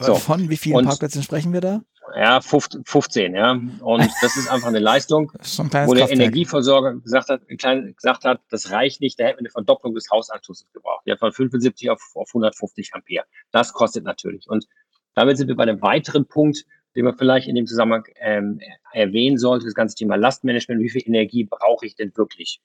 [0.00, 0.14] So.
[0.14, 1.82] Von wie vielen und, Parkplätzen sprechen wir da?
[2.14, 3.52] Ja, 15, ja.
[3.80, 8.70] Und das ist einfach eine Leistung, ein wo der Energieversorger gesagt hat, gesagt hat, das
[8.70, 11.02] reicht nicht, da hätten wir eine Verdopplung des Hausanschlusses gebraucht.
[11.06, 13.24] Ja, von 75 auf, auf 150 Ampere.
[13.50, 14.48] Das kostet natürlich.
[14.48, 14.66] Und
[15.14, 16.64] damit sind wir bei einem weiteren Punkt,
[16.94, 18.60] den man vielleicht in dem Zusammenhang ähm,
[18.92, 20.80] erwähnen sollte, das ganze Thema Lastmanagement.
[20.80, 22.60] Wie viel Energie brauche ich denn wirklich?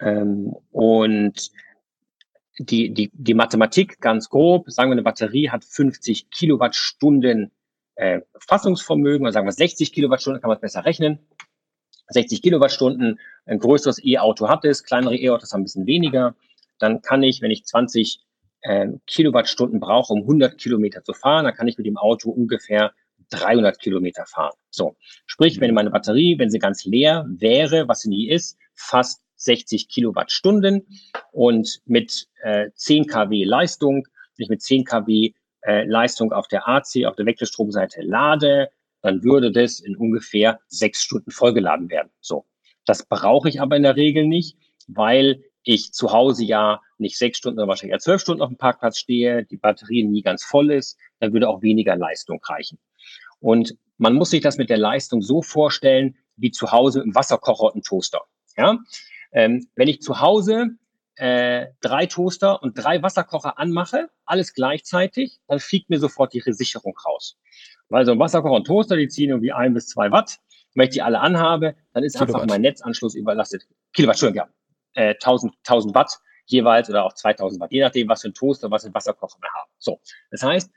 [0.00, 1.50] Ähm, und
[2.58, 7.52] die, die, die Mathematik ganz grob, sagen wir, eine Batterie hat 50 Kilowattstunden
[7.94, 11.18] äh, Fassungsvermögen, oder sagen wir 60 Kilowattstunden, kann man es besser rechnen.
[12.08, 16.34] 60 Kilowattstunden, ein größeres E-Auto hat es, kleinere E-Autos haben ein bisschen weniger.
[16.78, 18.20] Dann kann ich, wenn ich 20
[18.62, 22.92] äh, Kilowattstunden brauche, um 100 Kilometer zu fahren, dann kann ich mit dem Auto ungefähr
[23.30, 24.56] 300 Kilometer fahren.
[24.70, 24.96] So,
[25.26, 29.88] sprich, wenn meine Batterie, wenn sie ganz leer wäre, was sie nie ist, fast 60
[29.88, 30.86] Kilowattstunden
[31.32, 35.32] und mit äh, 10 kW Leistung, wenn ich mit 10 kW
[35.62, 38.70] äh, Leistung auf der AC, auf der Wechselstromseite lade,
[39.02, 42.10] dann würde das in ungefähr sechs Stunden vollgeladen werden.
[42.20, 42.44] So.
[42.84, 44.56] Das brauche ich aber in der Regel nicht,
[44.88, 48.58] weil ich zu Hause ja nicht sechs Stunden, sondern wahrscheinlich ja zwölf Stunden auf dem
[48.58, 52.78] Parkplatz stehe, die Batterie nie ganz voll ist, dann würde auch weniger Leistung reichen.
[53.38, 57.74] Und man muss sich das mit der Leistung so vorstellen, wie zu Hause im Wasserkocher
[57.74, 58.22] und Toaster.
[58.56, 58.78] Ja?
[59.32, 60.70] Ähm, wenn ich zu Hause
[61.16, 66.96] äh, drei Toaster und drei Wasserkocher anmache, alles gleichzeitig, dann fliegt mir sofort die Sicherung
[67.04, 67.38] raus.
[67.88, 70.38] Weil so ein Wasserkocher und Toaster, die ziehen irgendwie ein bis zwei Watt.
[70.74, 72.34] Wenn ich die alle anhabe, dann ist Kilowatt.
[72.36, 73.66] einfach mein Netzanschluss überlastet.
[73.92, 74.48] Kilowatt, Entschuldigung,
[74.94, 75.10] ja.
[75.10, 76.20] Äh, 1000, 1000 Watt
[76.50, 79.38] jeweils oder auch 2000 Watt, je nachdem, was für ein Toaster, was für ein Wasserkocher
[79.40, 79.70] wir haben.
[79.78, 80.70] So, das heißt,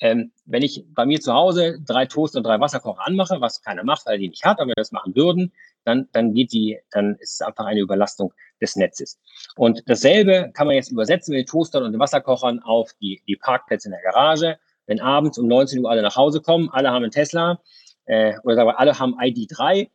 [0.00, 3.84] ähm, wenn ich bei mir zu Hause drei Toaster und drei Wasserkocher anmache, was keiner
[3.84, 5.52] macht, weil die nicht hat, aber wir das machen würden,
[5.84, 9.18] dann, dann geht die, dann ist es einfach eine Überlastung des Netzes.
[9.56, 13.36] Und dasselbe kann man jetzt übersetzen mit den Toastern und den Wasserkochern auf die, die
[13.36, 14.58] Parkplätze in der Garage.
[14.86, 17.60] Wenn abends um 19 Uhr alle nach Hause kommen, alle haben einen Tesla,
[18.06, 19.88] äh, oder sagen wir, alle haben ID3,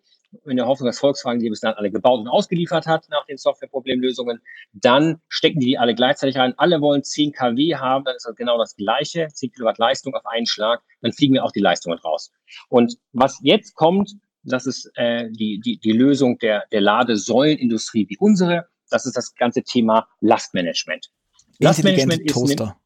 [0.45, 3.38] in der Hoffnung, dass Volkswagen die bis dann alle gebaut und ausgeliefert hat nach den
[3.38, 4.41] Softwareproblemlösungen.
[4.73, 6.53] Dann stecken die die alle gleichzeitig rein.
[6.57, 10.25] Alle wollen 10 kW haben, dann ist das genau das Gleiche, 10 Kilowatt Leistung auf
[10.25, 10.81] einen Schlag.
[11.01, 12.31] Dann fliegen wir auch die Leistungen raus.
[12.69, 18.17] Und was jetzt kommt, das ist äh, die, die, die Lösung der, der Ladesäulenindustrie wie
[18.19, 18.67] unsere.
[18.89, 21.11] Das ist das ganze Thema Lastmanagement.
[21.59, 22.77] Lastmanagement ist Toaster.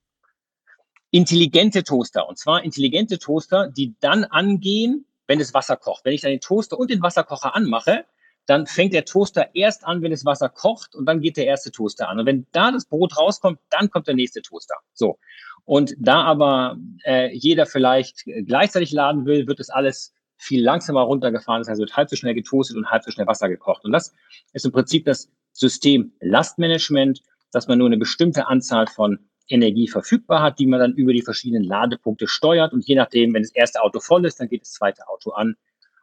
[1.12, 2.30] intelligente Toaster.
[2.30, 6.04] Und zwar intelligente Toaster, die dann angehen, wenn das Wasser kocht.
[6.06, 8.04] Wenn ich dann den Toaster und den Wasserkocher anmache,
[8.48, 11.72] dann fängt der Toaster erst an, wenn das Wasser kocht und dann geht der erste
[11.72, 12.20] Toaster an.
[12.20, 14.74] Und wenn da das Brot rauskommt, dann kommt der nächste Toaster.
[14.94, 15.20] So.
[15.66, 21.62] Und da aber äh, jeder vielleicht gleichzeitig laden will, wird das alles viel langsamer runtergefahren.
[21.62, 23.86] Das heißt, wird halb so schnell getoastet und halb so schnell Wasser gekocht.
[23.86, 24.16] Und das
[24.54, 27.22] ist im Prinzip das System Lastmanagement,
[27.52, 31.22] dass man nur eine bestimmte Anzahl von Energie verfügbar hat, die man dann über die
[31.22, 32.72] verschiedenen Ladepunkte steuert.
[32.72, 35.56] Und je nachdem, wenn das erste Auto voll ist, dann geht das zweite Auto an.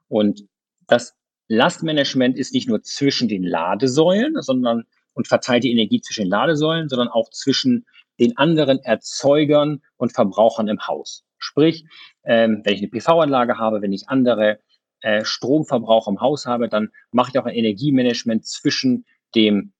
[0.09, 0.47] Und
[0.87, 1.17] das
[1.49, 4.85] Lastmanagement ist nicht nur zwischen den Ladesäulen, sondern
[5.15, 7.87] und verteilt die Energie zwischen den Ladesäulen, sondern auch zwischen
[8.21, 11.25] den anderen Erzeugern und Verbrauchern im Haus.
[11.39, 11.87] Sprich,
[12.25, 14.61] ähm, wenn ich eine PV-Anlage habe, wenn ich andere
[15.01, 19.73] äh, Stromverbraucher im Haus habe, dann mache ich auch ein Energiemanagement zwischen dem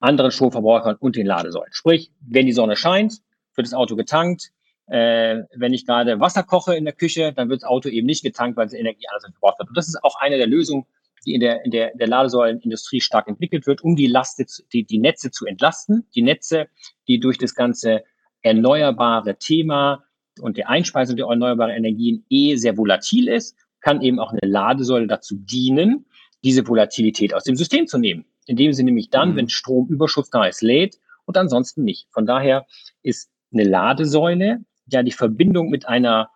[0.00, 1.72] anderen Stromverbrauchern und den Ladesäulen.
[1.72, 3.20] Sprich, wenn die Sonne scheint,
[3.54, 4.52] wird das Auto getankt.
[4.88, 8.22] Äh, wenn ich gerade Wasser koche in der Küche, dann wird das Auto eben nicht
[8.22, 9.70] getankt, weil die Energie anders verbraucht wird.
[9.70, 10.86] Und das ist auch eine der Lösungen,
[11.24, 14.98] die in der, in der, der Ladesäulenindustrie stark entwickelt wird, um die, Laste, die, die
[14.98, 16.06] Netze zu entlasten.
[16.14, 16.68] Die Netze,
[17.08, 18.04] die durch das ganze
[18.42, 20.04] erneuerbare Thema
[20.40, 25.06] und die Einspeisung der erneuerbaren Energien eh sehr volatil ist, kann eben auch eine Ladesäule
[25.06, 26.06] dazu dienen,
[26.44, 28.24] diese Volatilität aus dem System zu nehmen.
[28.46, 29.36] Indem sie nämlich dann, mhm.
[29.36, 32.08] wenn Stromüberschuss da ist, lädt und ansonsten nicht.
[32.10, 32.66] Von daher
[33.02, 36.30] ist eine Ladesäule ja die Verbindung mit einer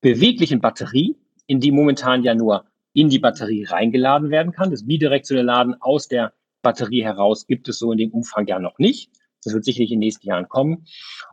[0.00, 4.70] beweglichen Batterie, in die momentan ja nur in die Batterie reingeladen werden kann.
[4.70, 6.32] Das bidirektionale Laden aus der
[6.62, 9.10] Batterie heraus gibt es so in dem Umfang ja noch nicht.
[9.44, 10.86] Das wird sicherlich in den nächsten Jahren kommen.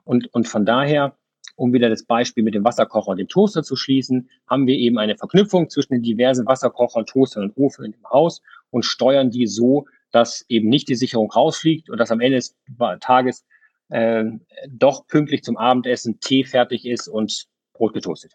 [0.03, 1.17] Und, und von daher,
[1.55, 4.97] um wieder das Beispiel mit dem Wasserkocher und dem Toaster zu schließen, haben wir eben
[4.97, 9.86] eine Verknüpfung zwischen den diversen Wasserkochern, Toastern und Ofen dem Haus und steuern die so,
[10.12, 12.55] dass eben nicht die Sicherung rausfliegt und dass am Ende des
[12.99, 13.45] Tages
[13.89, 14.26] äh,
[14.70, 18.34] doch pünktlich zum Abendessen Tee fertig ist und Brot getoastet.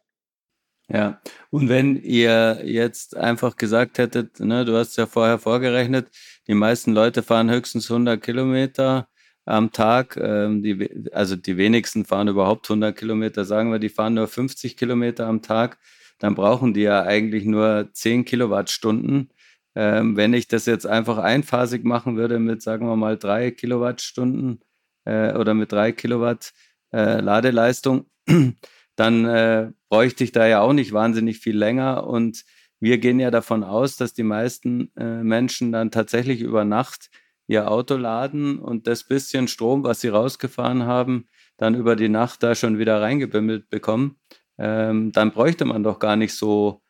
[0.88, 1.20] Ja,
[1.50, 6.08] und wenn ihr jetzt einfach gesagt hättet, ne, du hast ja vorher vorgerechnet,
[6.46, 9.08] die meisten Leute fahren höchstens 100 Kilometer
[9.44, 14.14] am Tag, ähm, die, also die wenigsten fahren überhaupt 100 Kilometer, sagen wir, die fahren
[14.14, 15.78] nur 50 Kilometer am Tag,
[16.18, 19.31] dann brauchen die ja eigentlich nur 10 Kilowattstunden.
[19.74, 24.60] Ähm, wenn ich das jetzt einfach einphasig machen würde mit, sagen wir mal, 3 Kilowattstunden
[25.04, 26.52] äh, oder mit 3 Kilowatt
[26.92, 28.06] äh, Ladeleistung,
[28.96, 32.06] dann äh, bräuchte ich da ja auch nicht wahnsinnig viel länger.
[32.06, 32.44] Und
[32.80, 37.08] wir gehen ja davon aus, dass die meisten äh, Menschen dann tatsächlich über Nacht
[37.46, 42.42] ihr Auto laden und das bisschen Strom, was sie rausgefahren haben, dann über die Nacht
[42.42, 44.16] da schon wieder reingebimmelt bekommen.
[44.58, 46.82] Ähm, dann bräuchte man doch gar nicht so,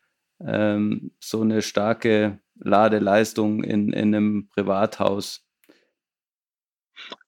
[0.45, 5.45] ähm, so eine starke Ladeleistung in, in einem Privathaus.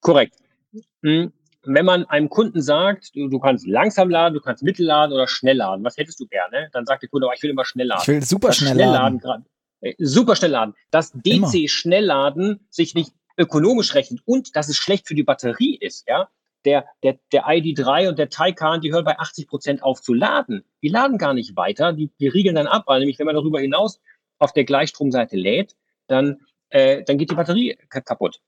[0.01, 0.37] Korrekt.
[1.03, 1.33] Hm
[1.67, 5.27] wenn man einem Kunden sagt, du, du, kannst langsam laden, du kannst mittel laden oder
[5.27, 6.69] schnell laden, was hättest du gerne?
[6.73, 8.03] Dann sagt der Kunde, oh, ich will immer schnell laden.
[8.03, 9.21] Ich will super das schnell, laden.
[9.23, 9.47] laden
[9.81, 10.75] äh, super schnell laden.
[10.91, 16.29] Das DC-Schnellladen sich nicht ökonomisch rechnet und dass es schlecht für die Batterie ist, ja.
[16.65, 20.65] Der, der, der ID3 und der Taycan, die hören bei 80 Prozent auf zu laden.
[20.83, 23.61] Die laden gar nicht weiter, die, die riegeln dann ab, weil nämlich wenn man darüber
[23.61, 24.01] hinaus
[24.45, 25.75] auf der Gleichstromseite lädt,
[26.07, 28.41] dann, äh, dann geht die Batterie kaputt.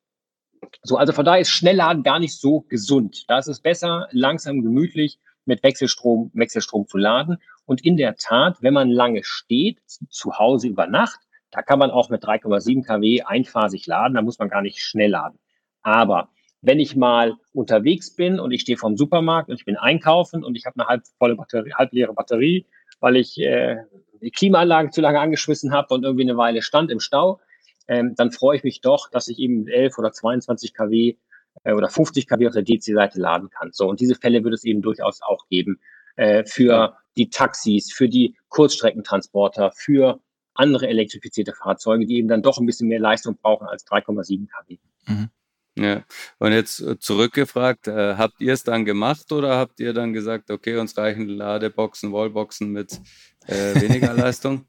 [0.83, 3.25] So, also von daher ist Schnellladen gar nicht so gesund.
[3.29, 7.39] Da ist es besser, langsam, gemütlich mit Wechselstrom, Wechselstrom zu laden.
[7.65, 11.21] Und in der Tat, wenn man lange steht, zu Hause über Nacht,
[11.51, 15.11] da kann man auch mit 3,7 kW einphasig laden, da muss man gar nicht schnell
[15.11, 15.39] laden.
[15.83, 16.29] Aber
[16.61, 20.57] wenn ich mal unterwegs bin und ich stehe vom Supermarkt und ich bin einkaufen und
[20.57, 22.67] ich habe eine halb volle Batterie, halb leere Batterie,
[23.01, 23.79] weil ich äh,
[24.21, 27.41] die Klimaanlage zu lange angeschmissen habe und irgendwie eine Weile stand im Stau,
[27.89, 31.17] ähm, dann freue ich mich doch, dass ich eben 11 oder 22 kW
[31.65, 33.71] äh, oder 50 kW auf der DC-Seite laden kann.
[33.73, 35.81] So, und diese Fälle wird es eben durchaus auch geben
[36.17, 36.99] äh, für ja.
[37.17, 40.21] die Taxis, für die Kurzstreckentransporter, für
[40.55, 44.79] andere elektrifizierte Fahrzeuge, die eben dann doch ein bisschen mehr Leistung brauchen als 3,7 kW.
[45.07, 45.31] Mhm.
[45.79, 46.05] Ja,
[46.39, 50.51] und jetzt äh, zurückgefragt, äh, habt ihr es dann gemacht oder habt ihr dann gesagt,
[50.51, 52.99] okay, uns reichen Ladeboxen, Wallboxen mit
[53.47, 54.67] äh, weniger Leistung?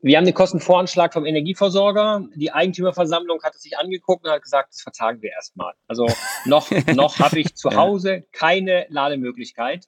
[0.00, 2.26] Wir haben den Kostenvoranschlag vom Energieversorger.
[2.34, 5.74] Die Eigentümerversammlung hat es sich angeguckt und hat gesagt, das vertagen wir erstmal.
[5.86, 6.08] Also
[6.46, 9.86] noch, noch habe ich zu Hause keine Lademöglichkeit.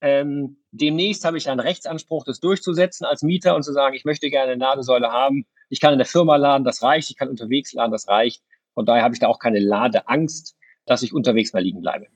[0.00, 4.30] Ähm, demnächst habe ich einen Rechtsanspruch, das durchzusetzen als Mieter und zu sagen, ich möchte
[4.30, 5.46] gerne eine Ladesäule haben.
[5.68, 7.10] Ich kann in der Firma laden, das reicht.
[7.10, 8.44] Ich kann unterwegs laden, das reicht.
[8.74, 10.56] Von daher habe ich da auch keine Ladeangst,
[10.86, 12.06] dass ich unterwegs mal liegen bleibe.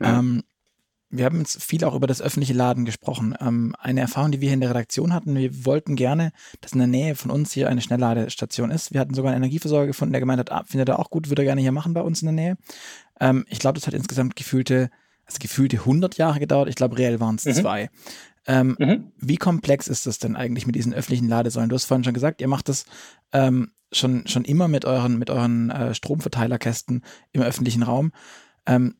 [0.00, 0.42] Ähm,
[1.10, 3.34] wir haben jetzt viel auch über das öffentliche Laden gesprochen.
[3.40, 6.78] Ähm, eine Erfahrung, die wir hier in der Redaktion hatten, wir wollten gerne, dass in
[6.78, 8.92] der Nähe von uns hier eine Schnellladestation ist.
[8.92, 11.42] Wir hatten sogar einen Energieversorger gefunden, der gemeint hat, ah, findet er auch gut, würde
[11.42, 12.56] er gerne hier machen bei uns in der Nähe.
[13.20, 14.90] Ähm, ich glaube, das hat insgesamt gefühlte,
[15.26, 16.68] also gefühlte 100 Jahre gedauert.
[16.68, 17.54] Ich glaube, reell waren es mhm.
[17.54, 17.90] zwei.
[18.46, 19.12] Ähm, mhm.
[19.18, 21.68] Wie komplex ist das denn eigentlich mit diesen öffentlichen Ladesäulen?
[21.68, 22.84] Du hast vorhin schon gesagt, ihr macht das
[23.32, 27.02] ähm, schon, schon immer mit euren, mit euren äh, Stromverteilerkästen
[27.32, 28.12] im öffentlichen Raum.
[28.66, 28.94] Ähm,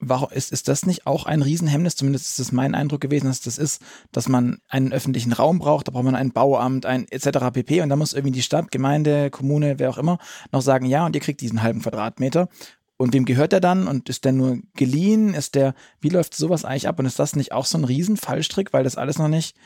[0.00, 1.96] warum ist, ist das nicht auch ein Riesenhemmnis?
[1.96, 3.82] Zumindest ist es mein Eindruck gewesen, dass das ist,
[4.12, 7.52] dass man einen öffentlichen Raum braucht, da braucht man ein Bauamt, ein etc.
[7.52, 7.82] pp.
[7.82, 10.18] Und da muss irgendwie die Stadt, Gemeinde, Kommune, wer auch immer,
[10.52, 12.48] noch sagen, ja, und ihr kriegt diesen halben Quadratmeter.
[12.96, 13.86] Und wem gehört der dann?
[13.86, 15.34] Und ist der nur geliehen?
[15.34, 16.98] Ist der, wie läuft sowas eigentlich ab?
[16.98, 19.56] Und ist das nicht auch so ein Riesenfallstrick, weil das alles noch nicht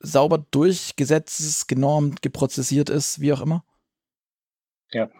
[0.00, 3.64] sauber durchgesetzt, genormt, geprozessiert ist, wie auch immer?
[4.92, 5.10] Ja.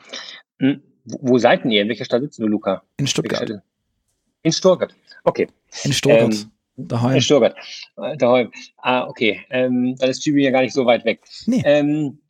[0.58, 1.82] Hm, wo seid ihr?
[1.82, 2.82] In welcher Stadt sitzt du, Luca?
[2.96, 3.62] In Stuttgart.
[4.44, 4.94] In Stuttgart.
[5.24, 5.48] Okay.
[5.82, 6.32] In Stuttgart.
[6.32, 7.14] Ähm, daheim.
[7.16, 7.56] In Stuttgart.
[7.96, 8.52] Äh, daheim.
[8.76, 9.44] Ah, okay.
[9.50, 11.22] Ähm, dann ist Tübingen ja gar nicht so weit weg.
[11.46, 11.62] Nee.
[11.64, 12.20] Ähm,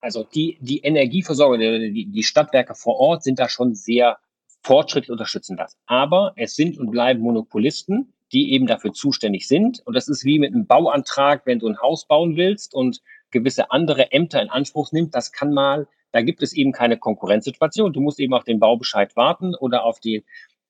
[0.00, 4.18] also die, die Energieversorger, die, die Stadtwerke vor Ort sind da schon sehr
[4.62, 5.78] fortschrittlich unterstützen das.
[5.86, 9.80] Aber es sind und bleiben Monopolisten, die eben dafür zuständig sind.
[9.86, 13.00] Und das ist wie mit einem Bauantrag, wenn du ein Haus bauen willst und
[13.30, 15.14] gewisse andere Ämter in Anspruch nimmt.
[15.14, 17.92] Das kann mal, da gibt es eben keine Konkurrenzsituation.
[17.92, 20.24] Du musst eben auf den Baubescheid warten oder auf die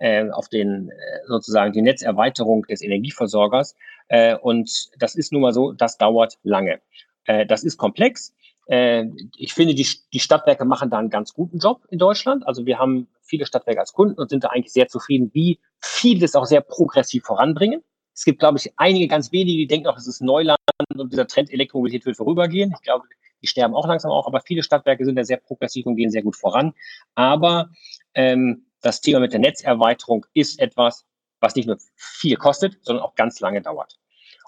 [0.05, 0.95] äh, auf den äh,
[1.27, 3.75] sozusagen die Netzerweiterung des Energieversorgers.
[4.09, 6.81] Äh, und das ist nun mal so, das dauert lange.
[7.25, 8.35] Äh, das ist komplex.
[8.67, 9.07] Äh,
[9.39, 12.47] ich finde, die, die Stadtwerke machen da einen ganz guten Job in Deutschland.
[12.47, 16.21] Also wir haben viele Stadtwerke als Kunden und sind da eigentlich sehr zufrieden, wie viele
[16.21, 17.83] das auch sehr progressiv voranbringen.
[18.15, 20.59] Es gibt, glaube ich, einige ganz wenige, die denken auch, es ist Neuland
[20.95, 22.75] und dieser Trend Elektromobilität wird vorübergehen.
[22.77, 23.07] Ich glaube,
[23.43, 26.23] die sterben auch langsam auch, aber viele Stadtwerke sind da sehr progressiv und gehen sehr
[26.23, 26.75] gut voran.
[27.15, 27.71] Aber
[28.15, 31.07] ähm, das Thema mit der Netzerweiterung ist etwas,
[31.41, 33.97] was nicht nur viel kostet, sondern auch ganz lange dauert.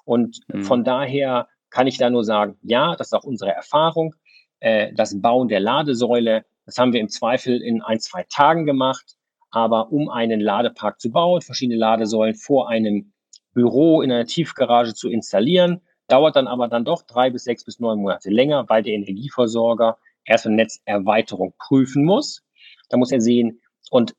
[0.04, 0.62] Und mhm.
[0.62, 4.14] von daher kann ich da nur sagen, ja, das ist auch unsere Erfahrung.
[4.60, 9.16] Äh, das Bauen der Ladesäule, das haben wir im Zweifel in ein, zwei Tagen gemacht.
[9.50, 13.12] Aber um einen Ladepark zu bauen, verschiedene Ladesäulen vor einem
[13.54, 17.80] Büro in einer Tiefgarage zu installieren, dauert dann aber dann doch drei bis sechs bis
[17.80, 22.44] neun Monate länger, weil der Energieversorger erst eine Netzerweiterung prüfen muss.
[22.90, 23.60] Da muss er sehen,
[23.90, 24.14] und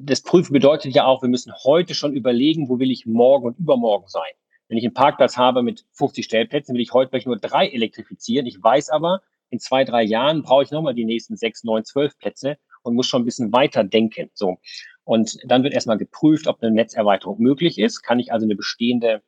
[0.00, 3.58] das Prüfen bedeutet ja auch, wir müssen heute schon überlegen, wo will ich morgen und
[3.58, 4.32] übermorgen sein.
[4.68, 8.46] Wenn ich einen Parkplatz habe mit 50 Stellplätzen, will ich heute vielleicht nur drei elektrifizieren.
[8.46, 9.20] Ich weiß aber,
[9.50, 13.06] in zwei, drei Jahren brauche ich nochmal die nächsten sechs, neun, zwölf Plätze und muss
[13.06, 14.30] schon ein bisschen weiter denken.
[14.32, 14.56] So.
[15.04, 18.02] Und dann wird erstmal geprüft, ob eine Netzerweiterung möglich ist.
[18.02, 19.22] Kann ich also eine bestehende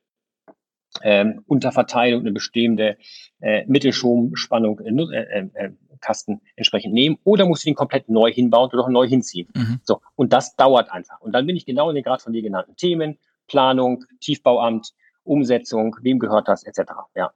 [1.03, 2.97] ähm, Unterverteilung, eine bestehende
[3.40, 5.70] äh, Mittelstromspannung äh, äh, äh,
[6.01, 9.49] Kasten entsprechend nehmen oder muss ich den komplett neu hinbauen oder auch neu hinziehen.
[9.55, 9.80] Mhm.
[9.82, 11.20] So, und das dauert einfach.
[11.20, 13.18] Und dann bin ich genau in den gerade von dir genannten Themen,
[13.49, 14.92] Planung, Tiefbauamt,
[15.24, 16.92] Umsetzung, wem gehört das, etc.
[17.14, 17.32] Ja.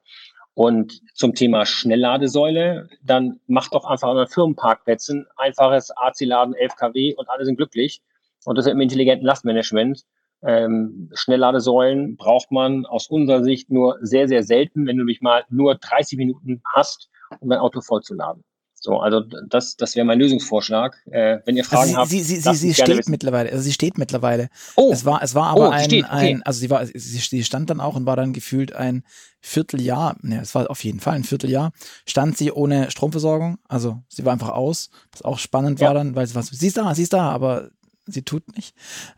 [0.54, 7.30] Und zum Thema Schnellladesäule, dann macht doch einfach an Firmenparkplätzen einfaches AC-Laden, 11 kW und
[7.30, 8.02] alle sind glücklich.
[8.44, 10.04] Und das im intelligenten Lastmanagement.
[10.42, 15.44] Ähm, Schnellladesäulen braucht man aus unserer Sicht nur sehr, sehr selten, wenn du dich mal
[15.50, 17.10] nur 30 Minuten hast,
[17.40, 18.44] um dein Auto vollzuladen.
[18.80, 20.96] So, also das, das wäre mein Lösungsvorschlag.
[21.10, 23.10] Äh, wenn ihr Fragen also sie, habt, sie, sie, sie, sie steht wissen.
[23.10, 23.50] mittlerweile.
[23.50, 24.48] Also sie steht mittlerweile.
[24.76, 26.34] Oh, es war, es war aber oh, ein, steht, okay.
[26.34, 29.02] ein, also sie war, sie, stand dann auch und war dann gefühlt ein
[29.40, 30.16] Vierteljahr.
[30.22, 31.72] Ne, es war auf jeden Fall ein Vierteljahr.
[32.06, 33.58] Stand sie ohne Stromversorgung.
[33.68, 34.90] Also sie war einfach aus.
[35.10, 35.88] Was auch spannend ja.
[35.88, 37.70] war dann, weil sie was, sie ist da, sie ist da, aber
[38.06, 38.76] sie tut nicht.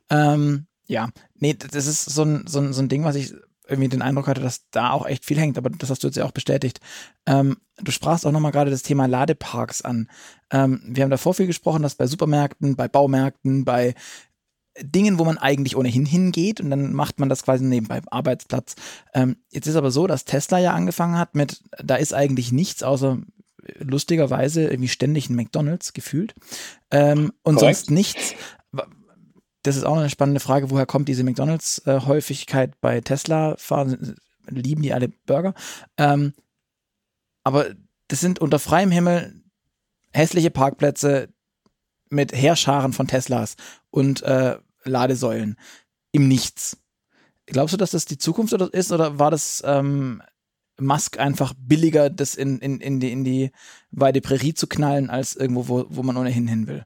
[0.08, 3.32] Ähm, ja, nee, das ist so ein, so ein, so ein Ding, was ich
[3.68, 6.16] irgendwie den Eindruck hatte, dass da auch echt viel hängt, aber das hast du jetzt
[6.16, 6.80] ja auch bestätigt.
[7.26, 10.10] Ähm, du sprachst auch nochmal gerade das Thema Ladeparks an.
[10.50, 13.94] Ähm, wir haben davor viel gesprochen, dass bei Supermärkten, bei Baumärkten, bei
[14.80, 18.74] Dingen, wo man eigentlich ohnehin hingeht und dann macht man das quasi nebenbei Arbeitsplatz.
[19.14, 22.82] Ähm, jetzt ist aber so, dass Tesla ja angefangen hat mit, da ist eigentlich nichts
[22.82, 23.18] außer
[23.78, 26.34] lustigerweise irgendwie ständig ein McDonalds gefühlt
[26.90, 27.76] ähm, und Correct.
[27.76, 28.34] sonst nichts
[29.62, 33.56] das ist auch eine spannende Frage, woher kommt diese McDonalds-Häufigkeit bei Tesla?
[33.58, 35.54] Fahren, lieben die alle Burger?
[35.96, 36.32] Ähm,
[37.44, 37.74] aber
[38.08, 39.42] das sind unter freiem Himmel
[40.12, 41.28] hässliche Parkplätze
[42.08, 43.56] mit Heerscharen von Teslas
[43.90, 45.56] und äh, Ladesäulen
[46.12, 46.78] im Nichts.
[47.46, 50.22] Glaubst du, dass das die Zukunft ist oder war das ähm,
[50.78, 53.50] Musk einfach billiger, das in, in, in, die, in die
[53.90, 56.84] weite Prärie zu knallen, als irgendwo, wo, wo man ohnehin hin will?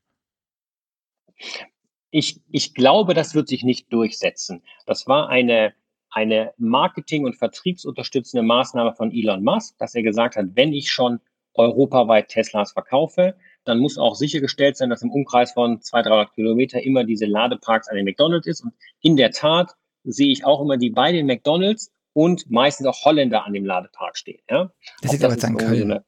[2.16, 4.62] Ich, ich glaube, das wird sich nicht durchsetzen.
[4.86, 5.74] Das war eine,
[6.10, 11.18] eine Marketing- und vertriebsunterstützende Maßnahme von Elon Musk, dass er gesagt hat, wenn ich schon
[11.54, 13.34] europaweit Teslas verkaufe,
[13.64, 17.88] dann muss auch sichergestellt sein, dass im Umkreis von 200, 300 Kilometer immer diese Ladeparks
[17.88, 18.62] an den McDonalds ist.
[18.62, 23.04] Und in der Tat sehe ich auch immer die bei den McDonalds und meistens auch
[23.04, 24.40] Holländer an dem Ladepark stehen.
[24.48, 24.70] Ja?
[25.02, 25.90] Das ist aber jetzt in Köln.
[25.90, 25.98] So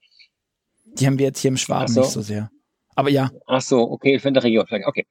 [0.84, 2.02] die haben wir jetzt hier im Schwaben so.
[2.02, 2.48] nicht so sehr.
[2.94, 3.28] Aber ja.
[3.48, 4.66] Ach so, okay, ich finde der Region.
[4.84, 5.04] Okay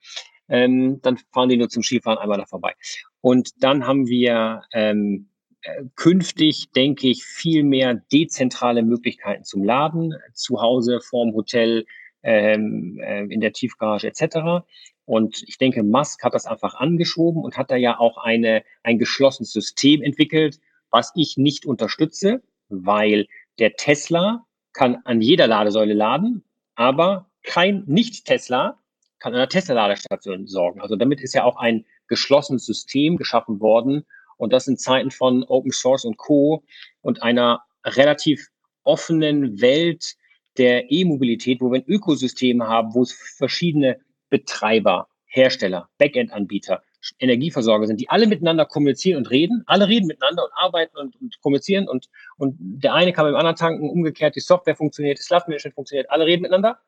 [0.48, 2.74] ähm, dann fahren die nur zum Skifahren einmal da vorbei.
[3.22, 5.30] Und dann haben wir ähm,
[5.62, 11.86] äh, künftig, denke ich, viel mehr dezentrale Möglichkeiten zum Laden, zu Hause, vorm Hotel,
[12.24, 14.66] ähm, äh, in der Tiefgarage etc.
[15.06, 18.98] Und ich denke, Musk hat das einfach angeschoben und hat da ja auch eine, ein
[18.98, 23.28] geschlossenes System entwickelt, was ich nicht unterstütze, weil
[23.60, 26.44] der Tesla kann an jeder Ladesäule laden,
[26.76, 28.80] aber kein Nicht-Tesla
[29.20, 30.82] kann an einer Tesla-Ladestation sorgen.
[30.82, 34.06] Also damit ist ja auch ein geschlossenes System geschaffen worden.
[34.38, 36.64] Und das in Zeiten von Open Source und Co.
[37.02, 38.50] und einer relativ
[38.84, 40.16] offenen Welt
[40.58, 44.00] der E-Mobilität, wo wir ein Ökosystem haben, wo es verschiedene
[44.30, 46.82] Betreiber, Hersteller, Backend-Anbieter,
[47.20, 49.64] Energieversorger sind, die alle miteinander kommunizieren und reden.
[49.68, 53.56] Alle reden miteinander und arbeiten und, und kommunizieren und, und der eine kann beim anderen
[53.56, 56.80] tanken, umgekehrt, die Software funktioniert, das Laufmanagement funktioniert, alle reden miteinander,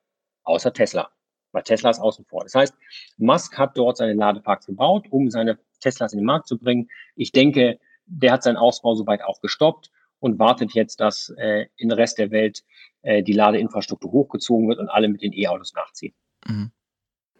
[0.43, 1.11] außer Tesla.
[1.57, 2.43] Weil Tesla ist außen vor.
[2.43, 2.75] Das heißt,
[3.17, 6.87] Musk hat dort seine Ladeparks gebaut, um seine Teslas in den Markt zu bringen.
[7.15, 9.89] Ich denke, der hat seinen Ausbau soweit auch gestoppt
[10.19, 12.63] und wartet jetzt, dass äh, in der Rest der Welt
[13.01, 16.13] äh, die Ladeinfrastruktur hochgezogen wird und alle mit den E-Autos nachziehen.
[16.45, 16.69] Mhm.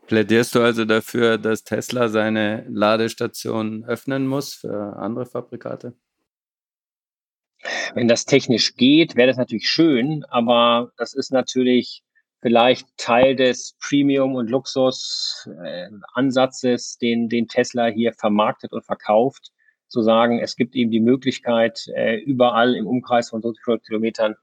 [0.08, 5.94] Plädierst du also dafür, dass Tesla seine Ladestationen öffnen muss für andere Fabrikate?
[7.94, 12.02] Wenn das technisch geht, wäre das natürlich schön, aber das ist natürlich
[12.42, 19.52] vielleicht Teil des Premium- und Luxus-Ansatzes, äh, den, den Tesla hier vermarktet und verkauft,
[19.88, 24.36] zu sagen, es gibt eben die Möglichkeit, äh, überall im Umkreis von so vielen Kilometern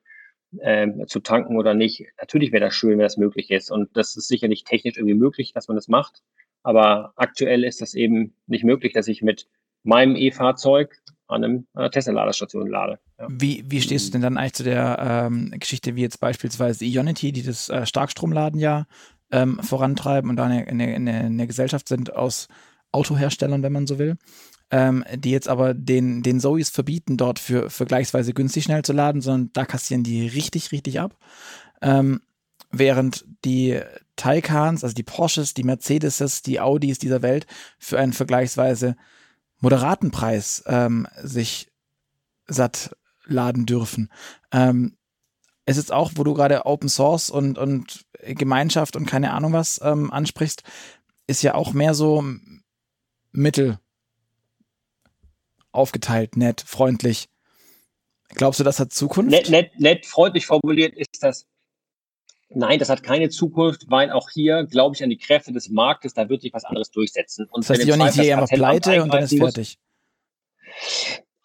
[0.59, 2.07] äh, zu tanken oder nicht.
[2.19, 3.71] Natürlich wäre das schön, wenn das möglich ist.
[3.71, 6.23] Und das ist sicherlich technisch irgendwie möglich, dass man das macht.
[6.63, 9.49] Aber aktuell ist das eben nicht möglich, dass ich mit
[9.83, 12.99] meinem E-Fahrzeug an, einem, einer Tesla-Ladestation lade.
[13.19, 13.27] Ja.
[13.31, 17.33] Wie, wie stehst du denn dann eigentlich zu der ähm, Geschichte wie jetzt beispielsweise Ionity,
[17.33, 18.87] die das äh, Starkstromladen ja
[19.31, 22.49] ähm, vorantreiben und da eine, eine, eine Gesellschaft sind aus
[22.93, 24.17] Autoherstellern, wenn man so will?
[24.71, 29.21] ähm, die jetzt aber den, den Zoes verbieten, dort für vergleichsweise günstig schnell zu laden,
[29.21, 31.17] sondern da kassieren die richtig, richtig ab.
[31.83, 32.23] Ähm,
[32.73, 33.81] während die
[34.17, 37.47] Taycans, also die Porsches, die Mercedeses, die Audis dieser Welt
[37.79, 38.97] für einen vergleichsweise
[39.65, 41.73] moderaten Preis ähm, sich
[42.47, 42.95] satt
[43.25, 44.13] laden dürfen.
[44.53, 44.99] Ähm,
[45.65, 49.81] es ist auch, wo du gerade Open Source und, und Gemeinschaft und keine Ahnung was
[49.83, 50.63] ähm, ansprichst,
[51.27, 52.23] ist ja auch mehr so
[53.33, 53.79] Mittel
[55.73, 57.31] aufgeteilt, nett, freundlich.
[58.29, 59.31] Glaubst du, das hat Zukunft?
[59.31, 61.47] Nett, nett, nett, freundlich formuliert ist das.
[62.55, 66.15] Nein, das hat keine Zukunft, weil auch hier glaube ich an die Kräfte des Marktes,
[66.15, 67.47] da wird sich was anderes durchsetzen.
[67.51, 69.79] Und das heißt, Ionity einfach pleite und dann ist fertig.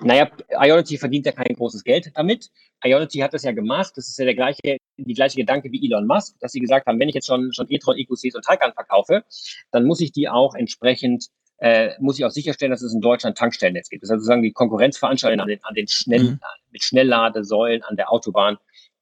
[0.01, 2.49] Naja, Ionity verdient ja kein großes Geld damit.
[2.83, 3.91] Ionity hat das ja gemacht.
[3.95, 6.99] Das ist ja der gleiche, die gleiche Gedanke wie Elon Musk, dass sie gesagt haben,
[6.99, 9.25] wenn ich jetzt schon, schon e-tron, EQCs und Taycan verkaufe,
[9.71, 11.27] dann muss ich die auch entsprechend
[11.61, 14.03] äh, muss ich auch sicherstellen, dass es in Deutschland Tankstellennetz gibt.
[14.03, 16.39] Das ist also sozusagen die Konkurrenzveranstaltung an den, an den Schnell, mhm.
[16.71, 18.57] mit Schnellladesäulen an der Autobahn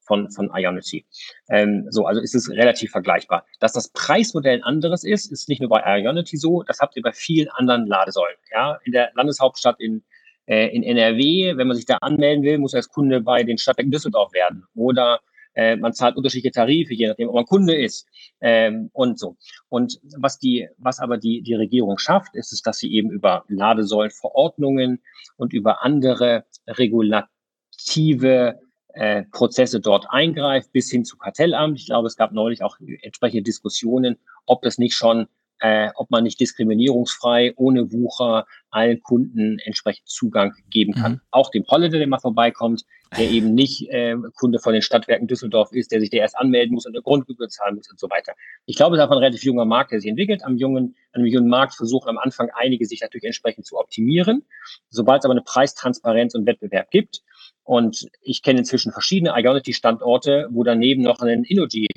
[0.08, 1.06] von, von Ionity.
[1.50, 3.46] Ähm, so, also ist es relativ vergleichbar.
[3.60, 7.04] Dass das Preismodell ein anderes ist, ist nicht nur bei Ionity so, das habt ihr
[7.04, 8.38] bei vielen anderen Ladesäulen.
[8.52, 10.04] Ja, in der Landeshauptstadt in,
[10.48, 13.92] äh, in NRW, wenn man sich da anmelden will, muss als Kunde bei den Stadtwerken
[13.92, 14.66] Düsseldorf werden.
[14.76, 15.20] Oder
[15.58, 18.08] äh, man zahlt unterschiedliche Tarife, je nachdem, ob man Kunde ist
[18.42, 19.38] ähm, und so.
[19.70, 23.44] Und was die, was aber die, die Regierung schafft, ist es, dass sie eben über
[23.48, 25.02] Ladesäulenverordnungen
[25.36, 28.60] und über andere regulative
[28.98, 31.80] äh, Prozesse dort eingreift, bis hin zu Kartellamt.
[31.80, 35.28] Ich glaube, es gab neulich auch entsprechende Diskussionen, ob das nicht schon
[35.60, 41.14] äh, ob man nicht diskriminierungsfrei, ohne Wucher allen Kunden entsprechend Zugang geben kann.
[41.14, 41.22] Mhm.
[41.32, 42.84] Auch dem Holländer, der mal vorbeikommt,
[43.18, 46.76] der eben nicht äh, Kunde von den Stadtwerken Düsseldorf ist, der sich der erst anmelden
[46.76, 48.34] muss und eine Grundgebühr zahlen muss und so weiter.
[48.66, 50.44] Ich glaube, es ist einfach ein relativ junger Markt, der sich entwickelt.
[50.44, 54.44] Am jungen, am jungen Markt versuchen am Anfang einige sich natürlich entsprechend zu optimieren.
[54.90, 57.22] Sobald es aber eine Preistransparenz und Wettbewerb gibt,
[57.68, 61.88] und ich kenne inzwischen verschiedene Ionity-Standorte, wo daneben noch ein Innogy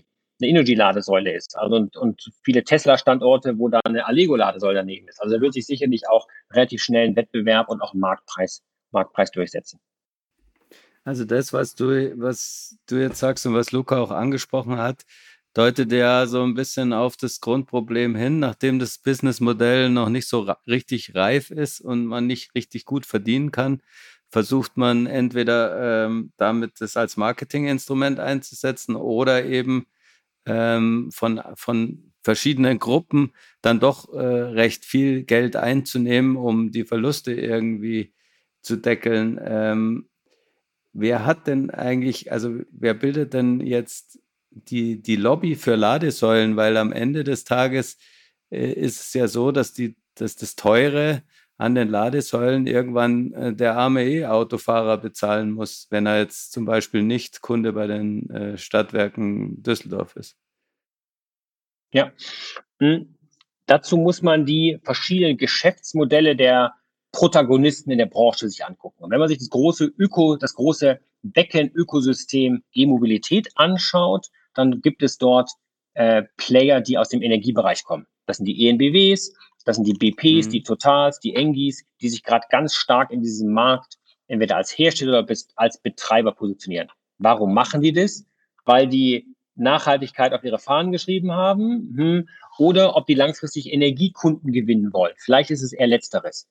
[0.40, 1.56] eine Energy-Ladesäule ist.
[1.56, 5.22] Also und, und viele Tesla-Standorte, wo da eine Allego-Ladesäule daneben ist.
[5.22, 9.30] Also da wird sich sicherlich auch relativ schnell ein Wettbewerb und auch ein Marktpreis, Marktpreis
[9.30, 9.78] durchsetzen.
[11.04, 15.04] Also das, was du, was du jetzt sagst und was Luca auch angesprochen hat,
[15.54, 20.48] deutet ja so ein bisschen auf das Grundproblem hin, nachdem das Businessmodell noch nicht so
[20.66, 23.82] richtig reif ist und man nicht richtig gut verdienen kann,
[24.30, 29.86] versucht man entweder ähm, damit das als Marketinginstrument einzusetzen oder eben
[30.46, 37.32] ähm, von, von verschiedenen Gruppen dann doch äh, recht viel Geld einzunehmen, um die Verluste
[37.32, 38.12] irgendwie
[38.62, 39.40] zu deckeln.
[39.42, 40.08] Ähm,
[40.92, 44.20] wer hat denn eigentlich, also wer bildet denn jetzt
[44.50, 46.56] die, die Lobby für Ladesäulen?
[46.56, 47.98] Weil am Ende des Tages
[48.50, 51.22] äh, ist es ja so, dass, die, dass das Teure
[51.60, 57.02] an den Ladesäulen irgendwann äh, der arme E-Autofahrer bezahlen muss, wenn er jetzt zum Beispiel
[57.02, 60.38] nicht Kunde bei den äh, Stadtwerken Düsseldorf ist.
[61.92, 62.12] Ja,
[62.78, 63.14] hm.
[63.66, 66.72] dazu muss man die verschiedenen Geschäftsmodelle der
[67.12, 69.04] Protagonisten in der Branche sich angucken.
[69.04, 75.18] Und wenn man sich das große Öko, das große Backend-Ökosystem E-Mobilität anschaut, dann gibt es
[75.18, 75.50] dort
[75.92, 78.06] äh, Player, die aus dem Energiebereich kommen.
[78.24, 79.34] Das sind die ENBWs,
[79.64, 80.50] das sind die BPs, mhm.
[80.50, 85.20] die Totals, die Engis, die sich gerade ganz stark in diesem Markt entweder als Hersteller
[85.20, 86.88] oder als Betreiber positionieren.
[87.18, 88.24] Warum machen die das?
[88.64, 94.92] Weil die Nachhaltigkeit auf ihre Fahnen geschrieben haben hm, oder ob die langfristig Energiekunden gewinnen
[94.92, 95.14] wollen.
[95.18, 96.48] Vielleicht ist es eher letzteres.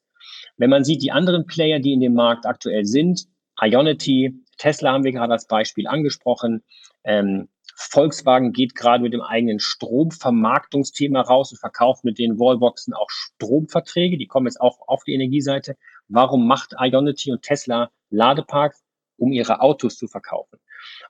[0.58, 3.26] Wenn man sieht, die anderen Player, die in dem Markt aktuell sind,
[3.62, 6.64] Ionity, Tesla haben wir gerade als Beispiel angesprochen,
[7.04, 7.48] ähm,
[7.82, 14.18] Volkswagen geht gerade mit dem eigenen Stromvermarktungsthema raus und verkauft mit den Wallboxen auch Stromverträge.
[14.18, 15.78] Die kommen jetzt auch auf die Energieseite.
[16.10, 18.84] Warum macht Ionity und Tesla Ladeparks?
[19.16, 20.60] Um ihre Autos zu verkaufen.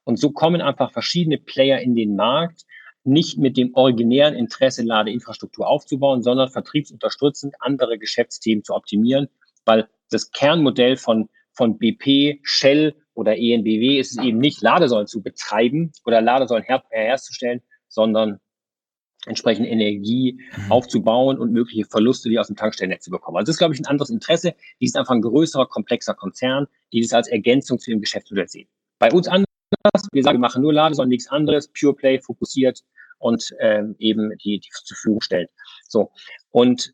[0.04, 2.66] Und so kommen einfach verschiedene Player in den Markt,
[3.04, 9.28] nicht mit dem originären Interesse, Ladeinfrastruktur aufzubauen, sondern vertriebsunterstützend andere Geschäftsthemen zu optimieren,
[9.66, 11.30] weil das Kernmodell von,
[11.60, 16.82] von BP, Shell oder ENBW ist es eben nicht, Ladesäulen zu betreiben oder Ladesäulen her
[16.90, 18.40] herzustellen, sondern
[19.26, 20.72] entsprechend Energie mhm.
[20.72, 23.36] aufzubauen und mögliche Verluste, die aus dem Tankstellennetz zu bekommen.
[23.36, 24.56] Also das ist, glaube ich, ein anderes Interesse.
[24.80, 28.70] Die ist einfach ein größerer, komplexer Konzern, die das als Ergänzung zu ihrem Geschäftsmodell sehen.
[28.98, 29.46] Bei uns anders,
[30.14, 32.80] wir sagen, wir machen nur Ladesäulen, nichts anderes, Pure Play, fokussiert
[33.18, 35.48] und ähm, eben die, die zur Verfügung stellen.
[35.90, 36.10] So.
[36.52, 36.94] Und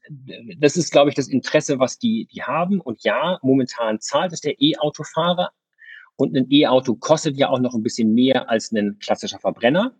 [0.57, 2.81] das ist, glaube ich, das Interesse, was die, die haben.
[2.81, 5.51] Und ja, momentan zahlt es der E-Autofahrer,
[6.17, 9.93] und ein E-Auto kostet ja auch noch ein bisschen mehr als ein klassischer Verbrenner.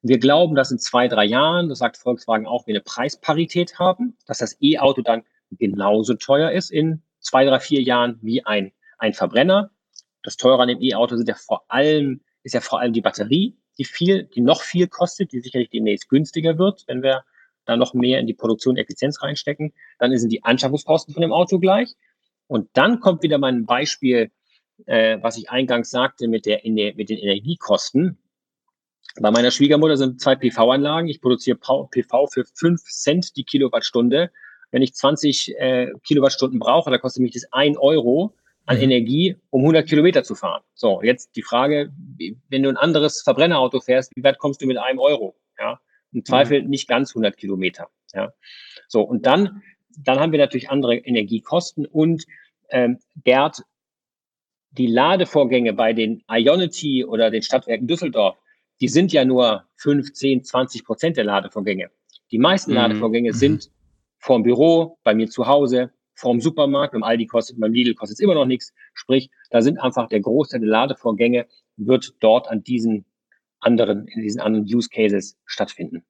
[0.00, 4.16] Wir glauben, dass in zwei, drei Jahren, das sagt Volkswagen auch, wir eine Preisparität haben,
[4.26, 9.12] dass das E-Auto dann genauso teuer ist in zwei, drei, vier Jahren wie ein, ein
[9.12, 9.70] Verbrenner.
[10.22, 13.58] Das Teure an dem E-Auto sind ja vor allem, ist ja vor allem die Batterie,
[13.76, 17.24] die viel, die noch viel kostet, die sicherlich demnächst günstiger wird, wenn wir
[17.68, 19.72] da noch mehr in die Produktion Effizienz reinstecken.
[19.98, 21.94] Dann sind die Anschaffungskosten von dem Auto gleich.
[22.46, 24.30] Und dann kommt wieder mein Beispiel
[24.86, 28.18] äh, was ich eingangs sagte mit, der, mit den Energiekosten.
[29.20, 31.08] Bei meiner Schwiegermutter sind zwei PV-Anlagen.
[31.08, 34.30] Ich produziere PV für 5 Cent die Kilowattstunde.
[34.70, 38.34] Wenn ich 20 äh, Kilowattstunden brauche, dann kostet mich das 1 Euro
[38.66, 38.82] an mhm.
[38.82, 40.62] Energie, um 100 Kilometer zu fahren.
[40.74, 41.90] So, jetzt die Frage,
[42.48, 45.34] wenn du ein anderes Verbrennerauto fährst, wie weit kommst du mit einem Euro?
[45.58, 45.80] Ja,
[46.12, 46.70] im Zweifel mhm.
[46.70, 47.88] nicht ganz 100 Kilometer.
[48.14, 48.32] Ja,
[48.86, 49.62] so und dann,
[49.96, 52.24] dann haben wir natürlich andere Energiekosten und
[52.70, 53.62] ähm, Gerd
[54.70, 58.36] die Ladevorgänge bei den Ionity oder den Stadtwerken Düsseldorf,
[58.80, 61.90] die sind ja nur 15, 20 Prozent der Ladevorgänge.
[62.30, 62.76] Die meisten mhm.
[62.76, 63.36] Ladevorgänge mhm.
[63.36, 63.70] sind
[64.18, 68.20] vorm Büro, bei mir zu Hause, vorm Supermarkt, beim Aldi kostet, beim Lidl kostet es
[68.20, 68.72] immer noch nichts.
[68.92, 71.46] Sprich, da sind einfach der Großteil der Ladevorgänge
[71.76, 73.04] wird dort an diesen
[73.60, 76.04] anderen, in diesen anderen Use Cases stattfinden.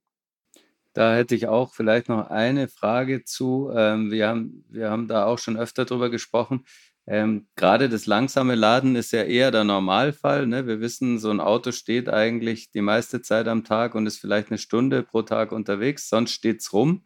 [0.93, 3.71] Da hätte ich auch vielleicht noch eine Frage zu.
[3.75, 6.65] Ähm, wir, haben, wir haben da auch schon öfter drüber gesprochen.
[7.07, 10.47] Ähm, Gerade das langsame Laden ist ja eher der Normalfall.
[10.47, 10.67] Ne?
[10.67, 14.51] Wir wissen, so ein Auto steht eigentlich die meiste Zeit am Tag und ist vielleicht
[14.51, 17.05] eine Stunde pro Tag unterwegs, sonst steht es rum.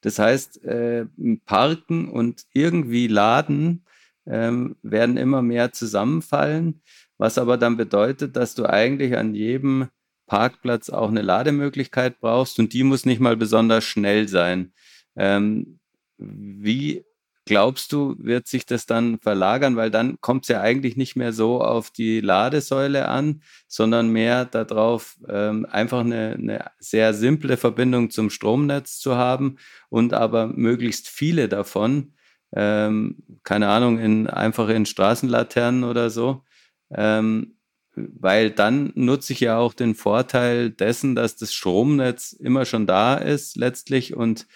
[0.00, 1.06] Das heißt, äh,
[1.46, 3.84] Parken und irgendwie Laden
[4.26, 6.82] ähm, werden immer mehr zusammenfallen,
[7.24, 9.88] was aber dann bedeutet, dass du eigentlich an jedem
[10.26, 14.74] Parkplatz auch eine Lademöglichkeit brauchst und die muss nicht mal besonders schnell sein.
[15.16, 15.78] Ähm,
[16.18, 17.02] wie
[17.46, 19.74] glaubst du, wird sich das dann verlagern?
[19.74, 24.44] Weil dann kommt es ja eigentlich nicht mehr so auf die Ladesäule an, sondern mehr
[24.44, 29.56] darauf, ähm, einfach eine, eine sehr simple Verbindung zum Stromnetz zu haben
[29.88, 32.12] und aber möglichst viele davon,
[32.54, 36.42] ähm, keine Ahnung, in, einfach in Straßenlaternen oder so.
[36.90, 37.56] Ähm,
[37.96, 43.14] weil dann nutze ich ja auch den Vorteil dessen, dass das Stromnetz immer schon da
[43.14, 44.46] ist letztlich und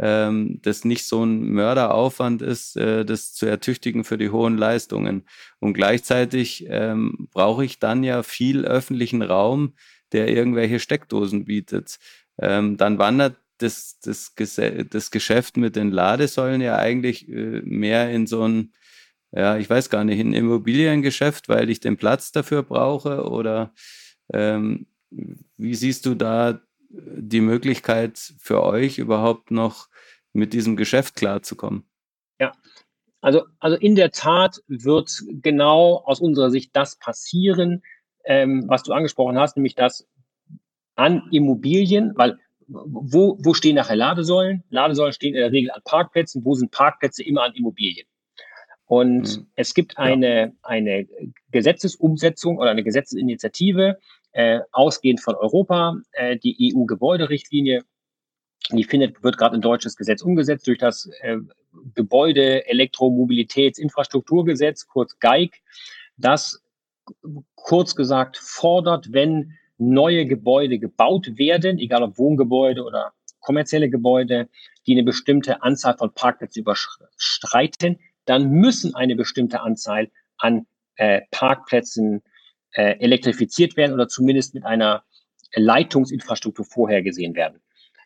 [0.00, 5.24] ähm, das nicht so ein Mörderaufwand ist, äh, das zu ertüchtigen für die hohen Leistungen.
[5.58, 9.74] Und gleichzeitig ähm, brauche ich dann ja viel öffentlichen Raum,
[10.12, 11.98] der irgendwelche Steckdosen bietet.
[12.40, 18.26] Ähm, dann wandert das, das, das Geschäft mit den Ladesäulen ja eigentlich äh, mehr in
[18.28, 18.72] so ein,
[19.32, 23.72] ja, ich weiß gar nicht, ein Immobiliengeschäft, weil ich den Platz dafür brauche oder
[24.32, 26.60] ähm, wie siehst du da
[26.90, 29.88] die Möglichkeit für euch überhaupt noch
[30.32, 31.84] mit diesem Geschäft klarzukommen?
[32.40, 32.52] Ja,
[33.20, 35.10] also, also in der Tat wird
[35.42, 37.82] genau aus unserer Sicht das passieren,
[38.24, 40.06] ähm, was du angesprochen hast, nämlich dass
[40.94, 44.62] an Immobilien, weil wo, wo stehen nachher Ladesäulen?
[44.68, 46.44] Ladesäulen stehen in der Regel an Parkplätzen.
[46.44, 47.22] Wo sind Parkplätze?
[47.22, 48.06] Immer an Immobilien.
[48.88, 49.46] Und mhm.
[49.54, 50.50] es gibt eine, ja.
[50.62, 51.06] eine
[51.50, 53.98] Gesetzesumsetzung oder eine Gesetzesinitiative,
[54.32, 57.84] äh, ausgehend von Europa, äh, die EU-Gebäuderichtlinie.
[58.72, 61.36] Die findet, wird gerade in deutsches Gesetz umgesetzt durch das äh,
[61.94, 65.52] Gebäude Elektromobilitätsinfrastrukturgesetz, kurz GEIG,
[66.16, 66.62] das
[67.54, 74.48] kurz gesagt fordert, wenn neue Gebäude gebaut werden, egal ob Wohngebäude oder kommerzielle Gebäude,
[74.86, 80.66] die eine bestimmte Anzahl von Parkplätzen überstreiten, dann müssen eine bestimmte Anzahl an
[80.96, 82.22] äh, Parkplätzen
[82.72, 85.04] äh, elektrifiziert werden oder zumindest mit einer
[85.54, 87.60] Leitungsinfrastruktur vorhergesehen werden.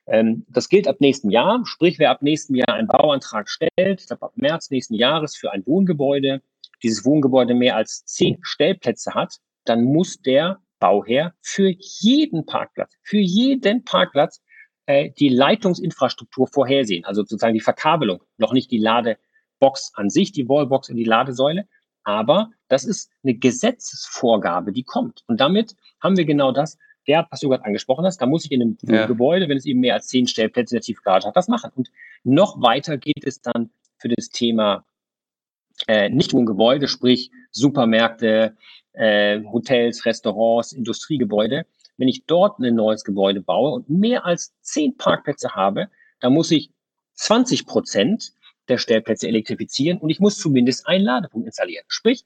[0.07, 4.07] Ähm, das gilt ab nächsten Jahr, sprich wer ab nächsten Jahr einen Bauantrag stellt, ich
[4.07, 6.43] glaube ab März nächsten Jahres für ein Wohngebäude,
[6.83, 13.19] dieses Wohngebäude mehr als zehn Stellplätze hat, dann muss der Bauherr für jeden Parkplatz, für
[13.19, 14.41] jeden Parkplatz
[14.87, 19.17] äh, die Leitungsinfrastruktur vorhersehen, also sozusagen die Verkabelung, noch nicht die Lade
[19.63, 21.69] Box an sich, die Wallbox in die Ladesäule.
[22.03, 25.23] Aber das ist eine Gesetzesvorgabe, die kommt.
[25.29, 28.53] Und damit haben wir genau das, Gerd, was du gerade angesprochen hast, da muss ich
[28.53, 29.07] in einem ja.
[29.07, 31.71] Gebäude, wenn es eben mehr als zehn Stellplätze in der Tiefgarage hat, das machen.
[31.75, 31.91] Und
[32.25, 34.85] noch weiter geht es dann für das Thema
[35.87, 38.57] äh, nicht nur Gebäude, sprich Supermärkte,
[38.93, 41.67] äh, Hotels, Restaurants, Industriegebäude.
[41.97, 45.89] Wenn ich dort ein neues Gebäude baue und mehr als zehn Parkplätze habe,
[46.21, 46.71] dann muss ich
[47.15, 48.33] 20 Prozent
[48.69, 51.85] der Stellplätze elektrifizieren und ich muss zumindest einen Ladepunkt installieren.
[51.89, 52.25] Sprich,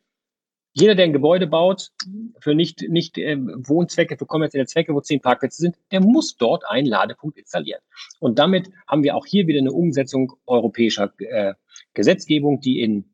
[0.78, 1.90] jeder, der ein Gebäude baut
[2.38, 6.64] für nicht, nicht äh, Wohnzwecke, für kommerzielle Zwecke, wo zehn Parkplätze sind, der muss dort
[6.68, 7.80] einen Ladepunkt installieren.
[8.20, 11.54] Und damit haben wir auch hier wieder eine Umsetzung europäischer äh,
[11.94, 13.06] Gesetzgebung, die in,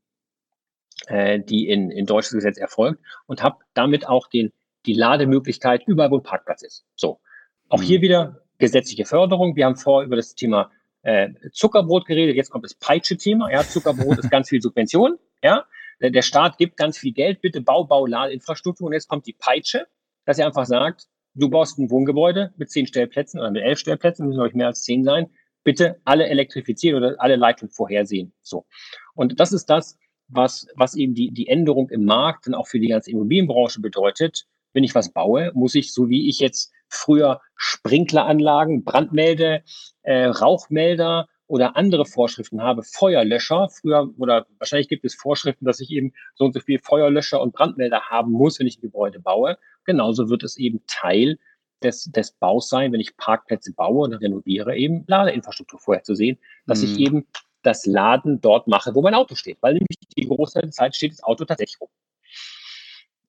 [1.07, 4.53] äh, die in, in deutsches Gesetz erfolgt und habe damit auch den,
[4.85, 6.85] die Lademöglichkeit überall, wo ein Parkplatz ist.
[6.97, 7.21] So.
[7.69, 8.03] Auch hier mhm.
[8.03, 9.55] wieder gesetzliche Förderung.
[9.55, 10.73] Wir haben vor über das Thema
[11.03, 13.51] äh, Zuckerbrot geredet, jetzt kommt das Peitsche-Thema.
[13.51, 15.19] Ja, Zuckerbrot ist ganz viel Subvention.
[15.43, 15.67] Ja,
[16.01, 18.89] der Staat gibt ganz viel Geld, bitte bau, bau, Ladeinfrastruktur.
[18.89, 19.87] Und jetzt kommt die Peitsche,
[20.25, 24.27] dass er einfach sagt, du baust ein Wohngebäude mit zehn Stellplätzen oder mit elf Stellplätzen,
[24.27, 25.31] müssen euch mehr als zehn sein.
[25.65, 28.33] Bitte alle elektrifizieren oder alle Leitungen vorhersehen.
[28.43, 28.67] So.
[29.15, 32.81] Und das ist das, was, was eben die, die Änderung im Markt dann auch für
[32.81, 34.47] die ganze Immobilienbranche bedeutet.
[34.73, 39.63] Wenn ich was baue, muss ich, so wie ich jetzt früher Sprinkleranlagen, Brandmelde,
[40.03, 45.91] äh, Rauchmelder oder andere Vorschriften habe, Feuerlöscher, früher oder wahrscheinlich gibt es Vorschriften, dass ich
[45.91, 49.59] eben so und so viel Feuerlöscher und Brandmelder haben muss, wenn ich ein Gebäude baue.
[49.85, 51.39] Genauso wird es eben Teil
[51.83, 56.39] des, des Baus sein, wenn ich Parkplätze baue oder renoviere, eben Ladeinfrastruktur vorher zu sehen,
[56.67, 56.89] dass mhm.
[56.89, 57.27] ich eben
[57.63, 61.23] das Laden dort mache, wo mein Auto steht, weil nämlich die der Zeit steht das
[61.23, 61.89] Auto tatsächlich rum.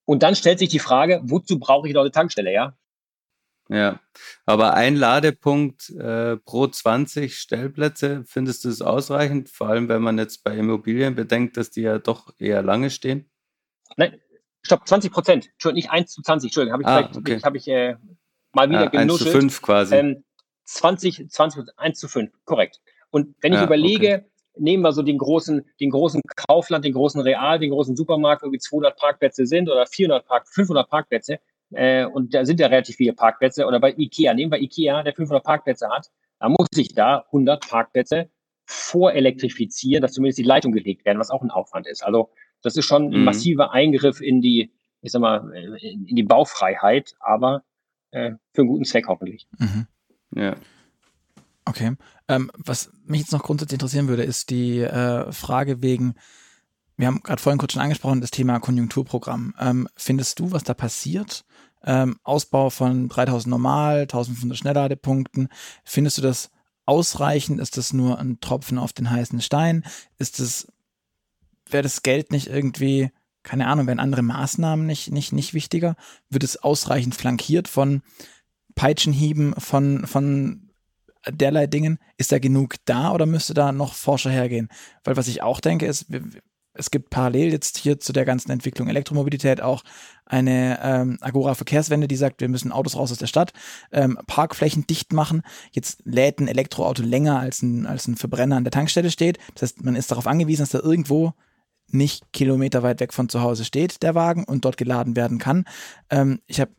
[0.05, 2.78] Und dann stellt sich die Frage, wozu brauche ich dort eine Tankstelle, ja?
[3.74, 3.99] Ja,
[4.45, 9.49] aber ein Ladepunkt äh, pro 20 Stellplätze, findest du es ausreichend?
[9.49, 13.32] Vor allem, wenn man jetzt bei Immobilien bedenkt, dass die ja doch eher lange stehen?
[13.97, 14.21] Nein,
[14.61, 15.49] stopp, 20 Prozent.
[15.74, 17.39] Nicht 1 zu 20, Entschuldigung, habe ich, ah, okay.
[17.41, 17.95] hab ich äh,
[18.51, 19.30] mal wieder ja, genuschelt.
[19.30, 19.95] 1 zu 5 quasi.
[19.95, 20.24] Ähm,
[20.65, 22.80] 20, 20, 1 zu 5, korrekt.
[23.09, 24.26] Und wenn ich ja, überlege, okay.
[24.57, 28.51] nehmen wir so den großen, den großen Kaufland, den großen Real, den großen Supermarkt, wo
[28.51, 31.39] wie 200 Parkplätze sind oder 400 Park, 500 Parkplätze,
[31.76, 35.13] äh, und da sind ja relativ viele Parkplätze, oder bei Ikea, nehmen wir Ikea, der
[35.13, 36.09] 500 Parkplätze hat,
[36.39, 38.30] da muss ich da 100 Parkplätze
[38.65, 42.03] vorelektrifizieren, dass zumindest die Leitung gelegt werden, was auch ein Aufwand ist.
[42.03, 42.30] Also
[42.61, 43.26] das ist schon ein mhm.
[43.26, 44.71] massiver Eingriff in die,
[45.01, 45.51] ich sag mal,
[45.82, 47.63] in die Baufreiheit, aber
[48.11, 49.47] äh, für einen guten Zweck hoffentlich.
[49.57, 49.88] Mhm.
[50.36, 50.55] Ja.
[51.65, 51.95] Okay.
[52.28, 56.15] Ähm, was mich jetzt noch grundsätzlich interessieren würde, ist die äh, Frage wegen
[56.95, 59.55] wir haben gerade vorhin kurz schon angesprochen, das Thema Konjunkturprogramm.
[59.59, 61.43] Ähm, findest du, was da passiert?
[61.86, 65.49] Ähm, Ausbau von 3000 normal, 1500 Schnellladepunkten.
[65.84, 66.49] Findest du das
[66.86, 67.59] ausreichend?
[67.59, 69.84] Ist das nur ein Tropfen auf den heißen Stein?
[70.17, 70.67] Ist es,
[71.69, 73.11] wäre das Geld nicht irgendwie,
[73.43, 75.95] keine Ahnung, wären andere Maßnahmen nicht, nicht, nicht wichtiger?
[76.30, 78.01] Wird es ausreichend flankiert von
[78.76, 80.72] Peitschenhieben, von, von
[81.30, 81.99] derlei Dingen?
[82.18, 84.69] Ist da genug da oder müsste da noch Forscher hergehen?
[85.03, 86.23] Weil was ich auch denke ist, wir,
[86.73, 89.84] es gibt parallel jetzt hier zu der ganzen Entwicklung Elektromobilität auch
[90.25, 93.53] eine ähm, Agora Verkehrswende, die sagt, wir müssen Autos raus aus der Stadt,
[93.91, 95.41] ähm, Parkflächen dicht machen.
[95.71, 99.37] Jetzt lädt ein Elektroauto länger als ein, als ein Verbrenner an der Tankstelle steht.
[99.53, 101.33] Das heißt, man ist darauf angewiesen, dass da irgendwo
[101.87, 105.65] nicht Kilometer weit weg von zu Hause steht, der Wagen, und dort geladen werden kann.
[106.09, 106.71] Ähm, ich habe,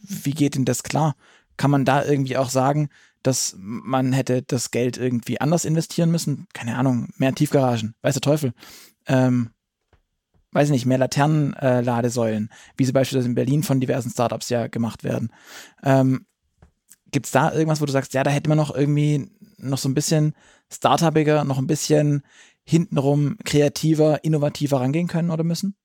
[0.00, 1.14] wie geht denn das klar?
[1.56, 2.88] Kann man da irgendwie auch sagen,
[3.22, 6.46] dass man hätte das Geld irgendwie anders investieren müssen?
[6.52, 8.52] Keine Ahnung, mehr Tiefgaragen, weiß der Teufel
[9.06, 9.50] ähm,
[10.54, 15.04] weiß nicht, mehr Laternenladesäulen, äh, wie sie beispielsweise in Berlin von diversen Startups ja gemacht
[15.04, 15.32] werden.
[15.82, 16.26] Ähm,
[17.10, 19.88] Gibt es da irgendwas, wo du sagst, ja, da hätte man noch irgendwie noch so
[19.88, 20.34] ein bisschen
[20.72, 22.22] startupiger, noch ein bisschen
[22.64, 25.76] hintenrum kreativer, innovativer rangehen können oder müssen?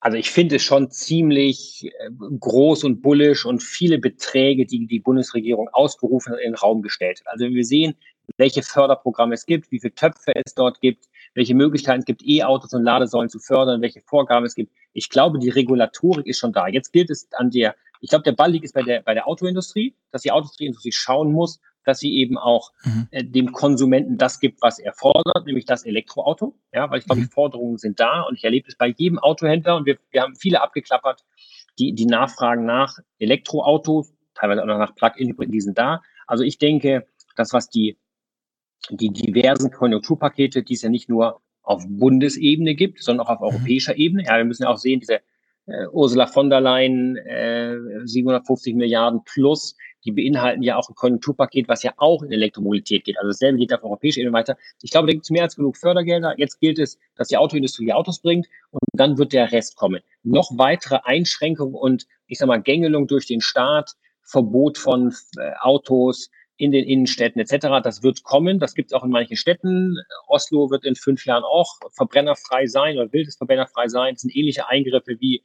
[0.00, 2.10] Also ich finde es schon ziemlich äh,
[2.40, 7.20] groß und bullisch und viele Beträge, die die Bundesregierung ausgerufen hat, in den Raum gestellt
[7.20, 7.32] hat.
[7.32, 7.94] Also wir sehen,
[8.36, 12.72] welche Förderprogramme es gibt, wie viele Töpfe es dort gibt, welche Möglichkeiten es gibt, E-Autos
[12.74, 14.72] und Ladesäulen zu fördern, welche Vorgaben es gibt.
[14.92, 16.68] Ich glaube, die Regulatorik ist schon da.
[16.68, 19.26] Jetzt gilt es an der, ich glaube, der Ball liegt ist bei der, bei der
[19.26, 23.08] Autoindustrie, dass die Autoindustrie schauen muss, dass sie eben auch mhm.
[23.10, 26.54] äh, dem Konsumenten das gibt, was er fordert, nämlich das Elektroauto.
[26.72, 27.24] Ja, weil ich glaube, mhm.
[27.24, 30.36] die Forderungen sind da und ich erlebe es bei jedem Autohändler und wir, wir haben
[30.36, 31.24] viele abgeklappert,
[31.78, 36.02] die, die Nachfragen nach Elektroautos, teilweise auch noch nach Plug-in-Hybriden, die sind da.
[36.26, 37.06] Also ich denke,
[37.36, 37.98] das, was die,
[38.90, 43.46] die diversen Konjunkturpakete, die es ja nicht nur auf Bundesebene gibt, sondern auch auf mhm.
[43.46, 44.24] europäischer Ebene.
[44.26, 45.20] Ja, wir müssen ja auch sehen, diese
[45.66, 51.68] äh, Ursula von der Leyen, äh, 750 Milliarden plus, die beinhalten ja auch ein Konjunkturpaket,
[51.68, 53.16] was ja auch in Elektromobilität geht.
[53.18, 54.56] Also dasselbe geht auf europäischer Ebene weiter.
[54.82, 56.34] Ich glaube, da gibt es mehr als genug Fördergelder.
[56.38, 60.00] Jetzt gilt es, dass die Autoindustrie die Autos bringt und dann wird der Rest kommen.
[60.24, 66.30] Noch weitere Einschränkungen und ich sag mal Gängelung durch den Staat, Verbot von äh, Autos
[66.62, 67.82] in den Innenstädten etc.
[67.82, 68.60] Das wird kommen.
[68.60, 69.96] Das gibt es auch in manchen Städten.
[70.28, 74.14] Oslo wird in fünf Jahren auch verbrennerfrei sein oder will es verbrennerfrei sein.
[74.14, 75.42] Das sind ähnliche Eingriffe wie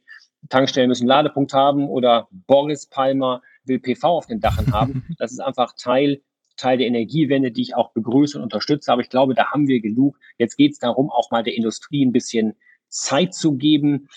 [0.48, 5.04] Tankstellen müssen Ladepunkt haben oder Boris Palmer will PV auf den Dachen haben.
[5.18, 6.20] Das ist einfach Teil,
[6.56, 8.92] Teil der Energiewende, die ich auch begrüße und unterstütze.
[8.92, 10.16] Aber ich glaube, da haben wir genug.
[10.38, 12.54] Jetzt geht es darum, auch mal der Industrie ein bisschen
[12.86, 14.08] Zeit zu geben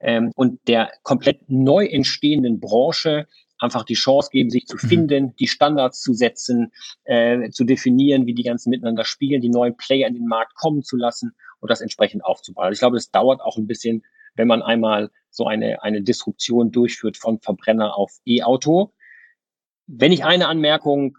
[0.00, 3.28] ähm, und der komplett neu entstehenden Branche
[3.58, 4.88] einfach die Chance geben, sich zu mhm.
[4.88, 6.72] finden, die Standards zu setzen,
[7.04, 10.82] äh, zu definieren, wie die ganzen miteinander spielen, die neuen Player in den Markt kommen
[10.82, 12.66] zu lassen und das entsprechend aufzubauen.
[12.66, 14.04] Also ich glaube, das dauert auch ein bisschen,
[14.34, 18.92] wenn man einmal so eine, eine Disruption durchführt von Verbrenner auf E-Auto.
[19.86, 21.18] Wenn ich eine Anmerkung,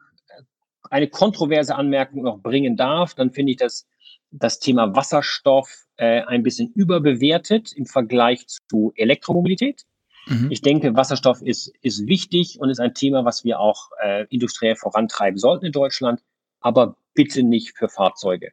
[0.89, 3.87] eine kontroverse Anmerkung noch bringen darf, dann finde ich das,
[4.31, 9.85] das Thema Wasserstoff äh, ein bisschen überbewertet im Vergleich zu Elektromobilität.
[10.29, 10.51] Mhm.
[10.51, 14.75] Ich denke, Wasserstoff ist, ist wichtig und ist ein Thema, was wir auch äh, industriell
[14.75, 16.21] vorantreiben sollten in Deutschland,
[16.61, 18.51] aber bitte nicht für Fahrzeuge.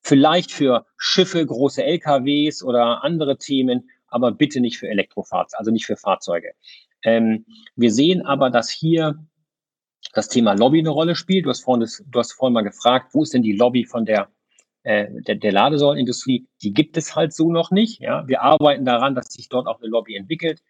[0.00, 5.86] Vielleicht für Schiffe, große LKWs oder andere Themen, aber bitte nicht für Elektrofahrzeuge, also nicht
[5.86, 6.52] für Fahrzeuge.
[7.02, 7.44] Ähm,
[7.74, 9.18] wir sehen aber, dass hier
[10.12, 11.44] das Thema Lobby eine Rolle spielt.
[11.44, 14.04] Du hast vorhin, das, du hast vorhin mal gefragt, wo ist denn die Lobby von
[14.04, 14.28] der,
[14.84, 16.46] äh, der, der Ladesäulenindustrie?
[16.62, 18.00] Die gibt es halt so noch nicht.
[18.00, 18.26] Ja?
[18.28, 20.62] Wir arbeiten daran, dass sich dort auch eine Lobby entwickelt.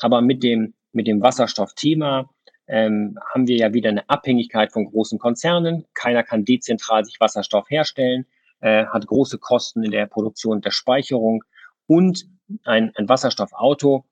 [0.00, 2.30] Aber mit dem, mit dem Wasserstoffthema
[2.66, 5.86] ähm, haben wir ja wieder eine Abhängigkeit von großen Konzernen.
[5.94, 8.26] Keiner kann dezentral sich Wasserstoff herstellen,
[8.60, 11.44] äh, hat große Kosten in der Produktion und der Speicherung.
[11.86, 12.26] Und
[12.64, 14.04] ein, ein Wasserstoffauto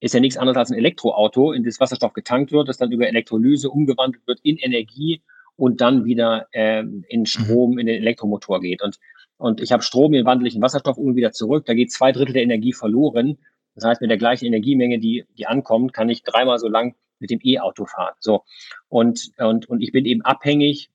[0.00, 3.08] ist ja nichts anderes als ein Elektroauto, in das Wasserstoff getankt wird, das dann über
[3.08, 5.22] Elektrolyse umgewandelt wird in Energie
[5.56, 7.26] und dann wieder ähm, in mhm.
[7.26, 8.82] Strom in den Elektromotor geht.
[8.82, 8.98] Und,
[9.38, 11.66] und ich habe Strom, den wandle ich in Wasserstoff irgendwie wieder zurück.
[11.66, 13.38] Da geht zwei Drittel der Energie verloren.
[13.78, 17.30] Das heißt, mit der gleichen Energiemenge, die, die ankommt, kann ich dreimal so lang mit
[17.30, 18.14] dem E-Auto fahren.
[18.18, 18.42] So.
[18.88, 20.90] Und, und, und ich bin eben abhängig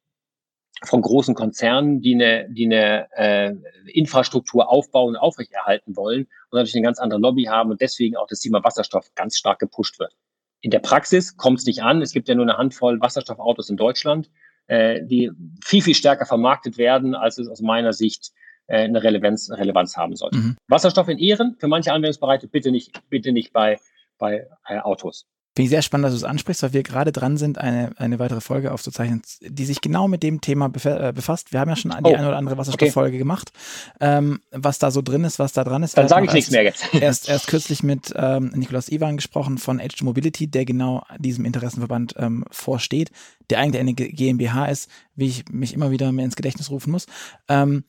[0.83, 3.55] von großen Konzernen, die eine, die eine äh,
[3.87, 8.27] Infrastruktur aufbauen und aufrechterhalten wollen und natürlich eine ganz andere Lobby haben und deswegen auch
[8.27, 10.13] das Thema Wasserstoff ganz stark gepusht wird.
[10.59, 12.01] In der Praxis kommt es nicht an.
[12.01, 14.29] Es gibt ja nur eine Handvoll Wasserstoffautos in Deutschland,
[14.67, 15.31] äh, die
[15.63, 18.33] viel, viel stärker vermarktet werden, als es aus meiner Sicht
[18.67, 20.37] eine Relevanz, Relevanz haben sollte.
[20.37, 20.57] Mhm.
[20.67, 23.79] Wasserstoff in Ehren, für manche Anwendungsbereiche bitte nicht, bitte nicht bei,
[24.17, 25.27] bei äh, Autos.
[25.55, 28.17] Finde ich sehr spannend, dass du es ansprichst, weil wir gerade dran sind, eine, eine
[28.17, 31.53] weitere Folge aufzuzeichnen, die sich genau mit dem Thema äh, befasst.
[31.53, 33.17] Wir haben ja schon die oh, eine oder andere Wasserstofffolge okay.
[33.19, 33.51] gemacht,
[33.99, 35.95] ähm, was da so drin ist, was da dran ist.
[35.95, 36.91] Dann sage ich nichts mehr jetzt.
[36.99, 42.15] Erst, erst kürzlich mit ähm, Nikolaus Iwan gesprochen von Edge Mobility, der genau diesem Interessenverband
[42.17, 43.11] ähm, vorsteht,
[43.51, 47.05] der eigentlich eine GmbH ist, wie ich mich immer wieder mehr ins Gedächtnis rufen muss.
[47.47, 47.83] Ähm,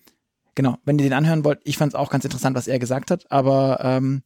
[0.55, 3.10] genau, wenn ihr den anhören wollt, ich fand es auch ganz interessant, was er gesagt
[3.10, 4.22] hat, aber ähm,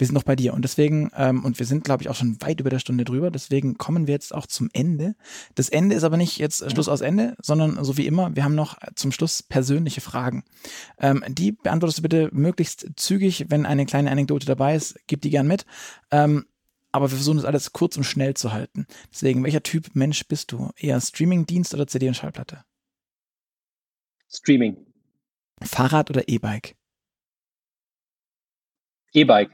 [0.00, 0.54] wir sind noch bei dir.
[0.54, 3.30] Und deswegen, ähm, und wir sind, glaube ich, auch schon weit über der Stunde drüber,
[3.30, 5.14] deswegen kommen wir jetzt auch zum Ende.
[5.54, 8.54] Das Ende ist aber nicht jetzt Schluss aus Ende, sondern so wie immer, wir haben
[8.54, 10.44] noch zum Schluss persönliche Fragen.
[10.98, 15.30] Ähm, die beantwortest du bitte möglichst zügig, wenn eine kleine Anekdote dabei ist, gib die
[15.30, 15.66] gern mit.
[16.10, 16.46] Ähm,
[16.92, 18.86] aber wir versuchen das alles kurz und schnell zu halten.
[19.12, 20.70] Deswegen, welcher Typ Mensch bist du?
[20.76, 22.64] Eher Streaming-Dienst oder CD und Schallplatte?
[24.28, 24.89] Streaming.
[25.62, 26.76] Fahrrad oder E-Bike?
[29.12, 29.50] E-Bike.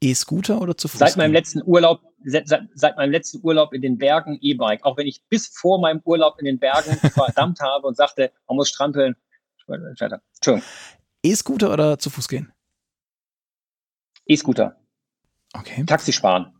[0.00, 0.98] E-Scooter oder zu Fuß?
[0.98, 4.84] Seit meinem letzten Urlaub, seit, seit, meinem letzten Urlaub in den Bergen E-Bike.
[4.84, 8.56] Auch wenn ich bis vor meinem Urlaub in den Bergen verdammt habe und sagte, man
[8.56, 9.16] muss strampeln.
[9.66, 10.62] Entschuldigung.
[11.22, 12.52] E-Scooter oder zu Fuß gehen?
[14.26, 14.76] E-Scooter.
[15.52, 15.84] Okay.
[15.86, 16.52] Taxi sparen.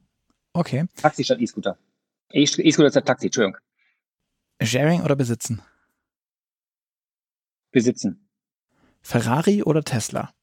[0.53, 0.87] Okay.
[0.97, 1.79] Taxi statt E-Scooter.
[2.31, 3.61] E-Scooter statt Taxi, Entschuldigung.
[4.63, 5.63] Sharing oder besitzen?
[7.71, 8.26] Besitzen.
[9.07, 10.35] Ferrari oder Tesla?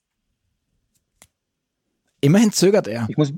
[2.22, 3.06] Immerhin zögert er.
[3.10, 3.34] Ich muss.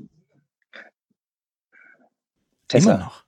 [2.68, 2.94] Tesla.
[2.94, 3.24] Immer noch.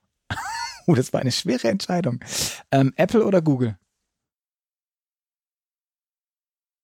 [0.87, 2.23] uh, das war eine schwere Entscheidung.
[2.71, 3.77] Ähm, Apple oder Google?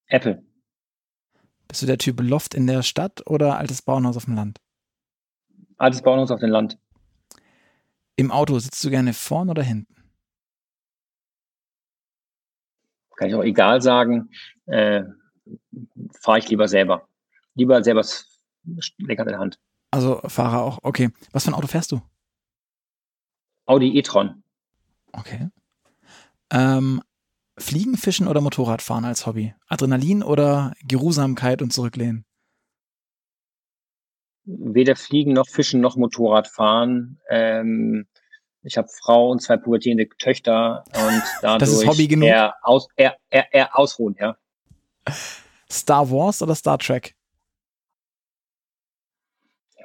[0.07, 0.43] Apple.
[1.69, 4.59] Bist du der Typ Loft in der Stadt oder altes Bauernhaus auf dem Land?
[5.77, 6.77] Altes Bauernhaus auf dem Land.
[8.17, 9.94] Im Auto sitzt du gerne vorn oder hinten?
[13.15, 14.29] Kann ich auch egal sagen.
[14.65, 15.03] Äh,
[16.19, 17.07] Fahre ich lieber selber.
[17.55, 18.39] Lieber selber das
[18.97, 19.59] Lenker in der Hand.
[19.91, 20.79] Also Fahrer auch.
[20.81, 21.09] Okay.
[21.31, 22.01] Was für ein Auto fährst du?
[23.65, 24.43] Audi e-tron.
[25.11, 25.49] Okay.
[26.51, 27.01] Ähm,
[27.57, 29.55] Fliegen, Fischen oder Motorradfahren als Hobby?
[29.67, 32.25] Adrenalin oder Geruhsamkeit und Zurücklehnen?
[34.43, 37.19] Weder Fliegen noch Fischen noch Motorradfahren.
[37.29, 38.07] Ähm,
[38.65, 42.27] ich habe Frau und zwei pubertierende Töchter und dadurch das ist Hobby genug.
[42.27, 44.35] Eher, aus, eher, eher, eher ausruhen, ja.
[45.71, 47.15] Star Wars oder Star Trek?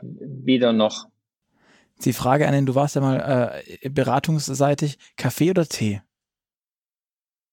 [0.00, 1.08] Weder noch.
[2.04, 6.00] Die Frage an den, du warst ja mal äh, beratungsseitig, Kaffee oder Tee?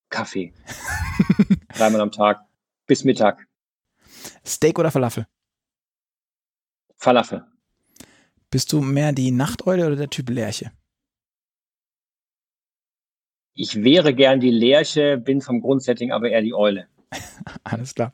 [0.09, 0.53] Kaffee.
[1.73, 2.39] Dreimal am Tag.
[2.85, 3.45] Bis Mittag.
[4.45, 5.27] Steak oder Falafel?
[6.95, 7.45] Falafel.
[8.49, 10.71] Bist du mehr die Nachteule oder der Typ Lerche?
[13.57, 16.85] Ich wäre gern die Lerche, bin vom Grundsetting aber eher die Eule.
[17.63, 18.13] Alles klar.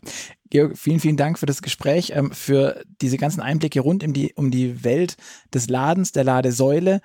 [0.50, 4.34] Georg, vielen, vielen Dank für das Gespräch, ähm, für diese ganzen Einblicke rund um die,
[4.36, 5.18] um die Welt
[5.54, 7.02] des Ladens, der Ladesäule,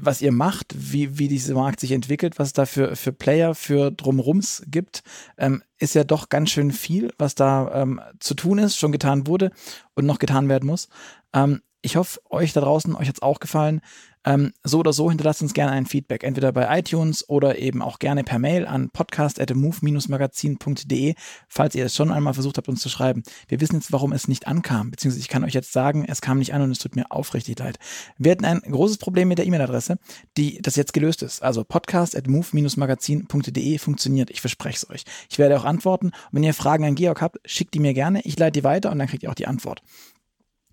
[0.00, 3.54] was ihr macht, wie, wie dieser Markt sich entwickelt, was es da für, für Player,
[3.54, 5.02] für Drumrums gibt,
[5.38, 9.26] ähm, ist ja doch ganz schön viel, was da ähm, zu tun ist, schon getan
[9.26, 9.50] wurde
[9.94, 10.88] und noch getan werden muss.
[11.32, 13.80] Ähm, ich hoffe, euch da draußen, euch hat es auch gefallen.
[14.24, 18.00] Ähm, so oder so hinterlasst uns gerne ein Feedback, entweder bei iTunes oder eben auch
[18.00, 21.14] gerne per Mail an podcast.move-magazin.de,
[21.48, 23.22] falls ihr es schon einmal versucht habt, uns zu schreiben.
[23.46, 26.38] Wir wissen jetzt, warum es nicht ankam, beziehungsweise ich kann euch jetzt sagen, es kam
[26.38, 27.78] nicht an und es tut mir aufrichtig leid.
[28.18, 29.98] Wir hatten ein großes Problem mit der E-Mail-Adresse,
[30.36, 31.40] die das jetzt gelöst ist.
[31.42, 34.30] Also podcast.move-magazin.de funktioniert.
[34.30, 35.04] Ich verspreche es euch.
[35.30, 36.08] Ich werde auch antworten.
[36.08, 38.20] Und wenn ihr Fragen an Georg habt, schickt die mir gerne.
[38.22, 39.82] Ich leite die weiter und dann kriegt ihr auch die Antwort.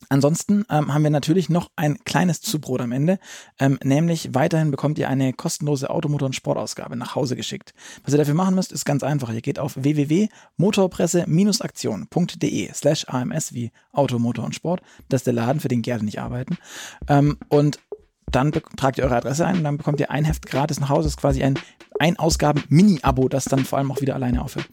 [0.09, 3.17] Ansonsten ähm, haben wir natürlich noch ein kleines Zubrot am Ende,
[3.59, 7.73] ähm, nämlich weiterhin bekommt ihr eine kostenlose Automotor- und Sportausgabe nach Hause geschickt.
[8.03, 9.33] Was ihr dafür machen müsst, ist ganz einfach.
[9.33, 14.81] Ihr geht auf www.motorpresse-aktion.de slash AMS wie Auto, Motor und Sport.
[15.09, 16.57] Das ist der Laden, für den gerne nicht arbeiten.
[17.07, 17.79] Ähm, und
[18.31, 21.03] dann tragt ihr eure Adresse ein und dann bekommt ihr ein Heft gratis nach Hause.
[21.03, 21.57] Das ist quasi ein
[21.99, 24.67] ein Ausgaben-Mini-Abo, das dann vor allem auch wieder alleine aufhört.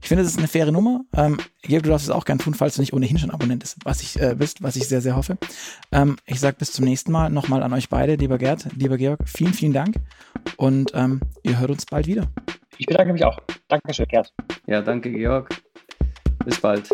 [0.00, 1.02] Ich finde, das ist eine faire Nummer.
[1.16, 3.76] Ähm, Georg, du darfst es auch gern tun, falls du nicht ohnehin schon Abonnent bist,
[3.84, 5.38] was ich, äh, bist, was ich sehr, sehr hoffe.
[5.92, 9.20] Ähm, ich sage bis zum nächsten Mal nochmal an euch beide, lieber Gerd, lieber Georg,
[9.26, 9.96] vielen, vielen Dank
[10.56, 12.26] und ähm, ihr hört uns bald wieder.
[12.76, 13.38] Ich bedanke mich auch.
[13.68, 14.32] Dankeschön, Gerd.
[14.66, 15.48] Ja, danke, Georg.
[16.44, 16.90] Bis bald.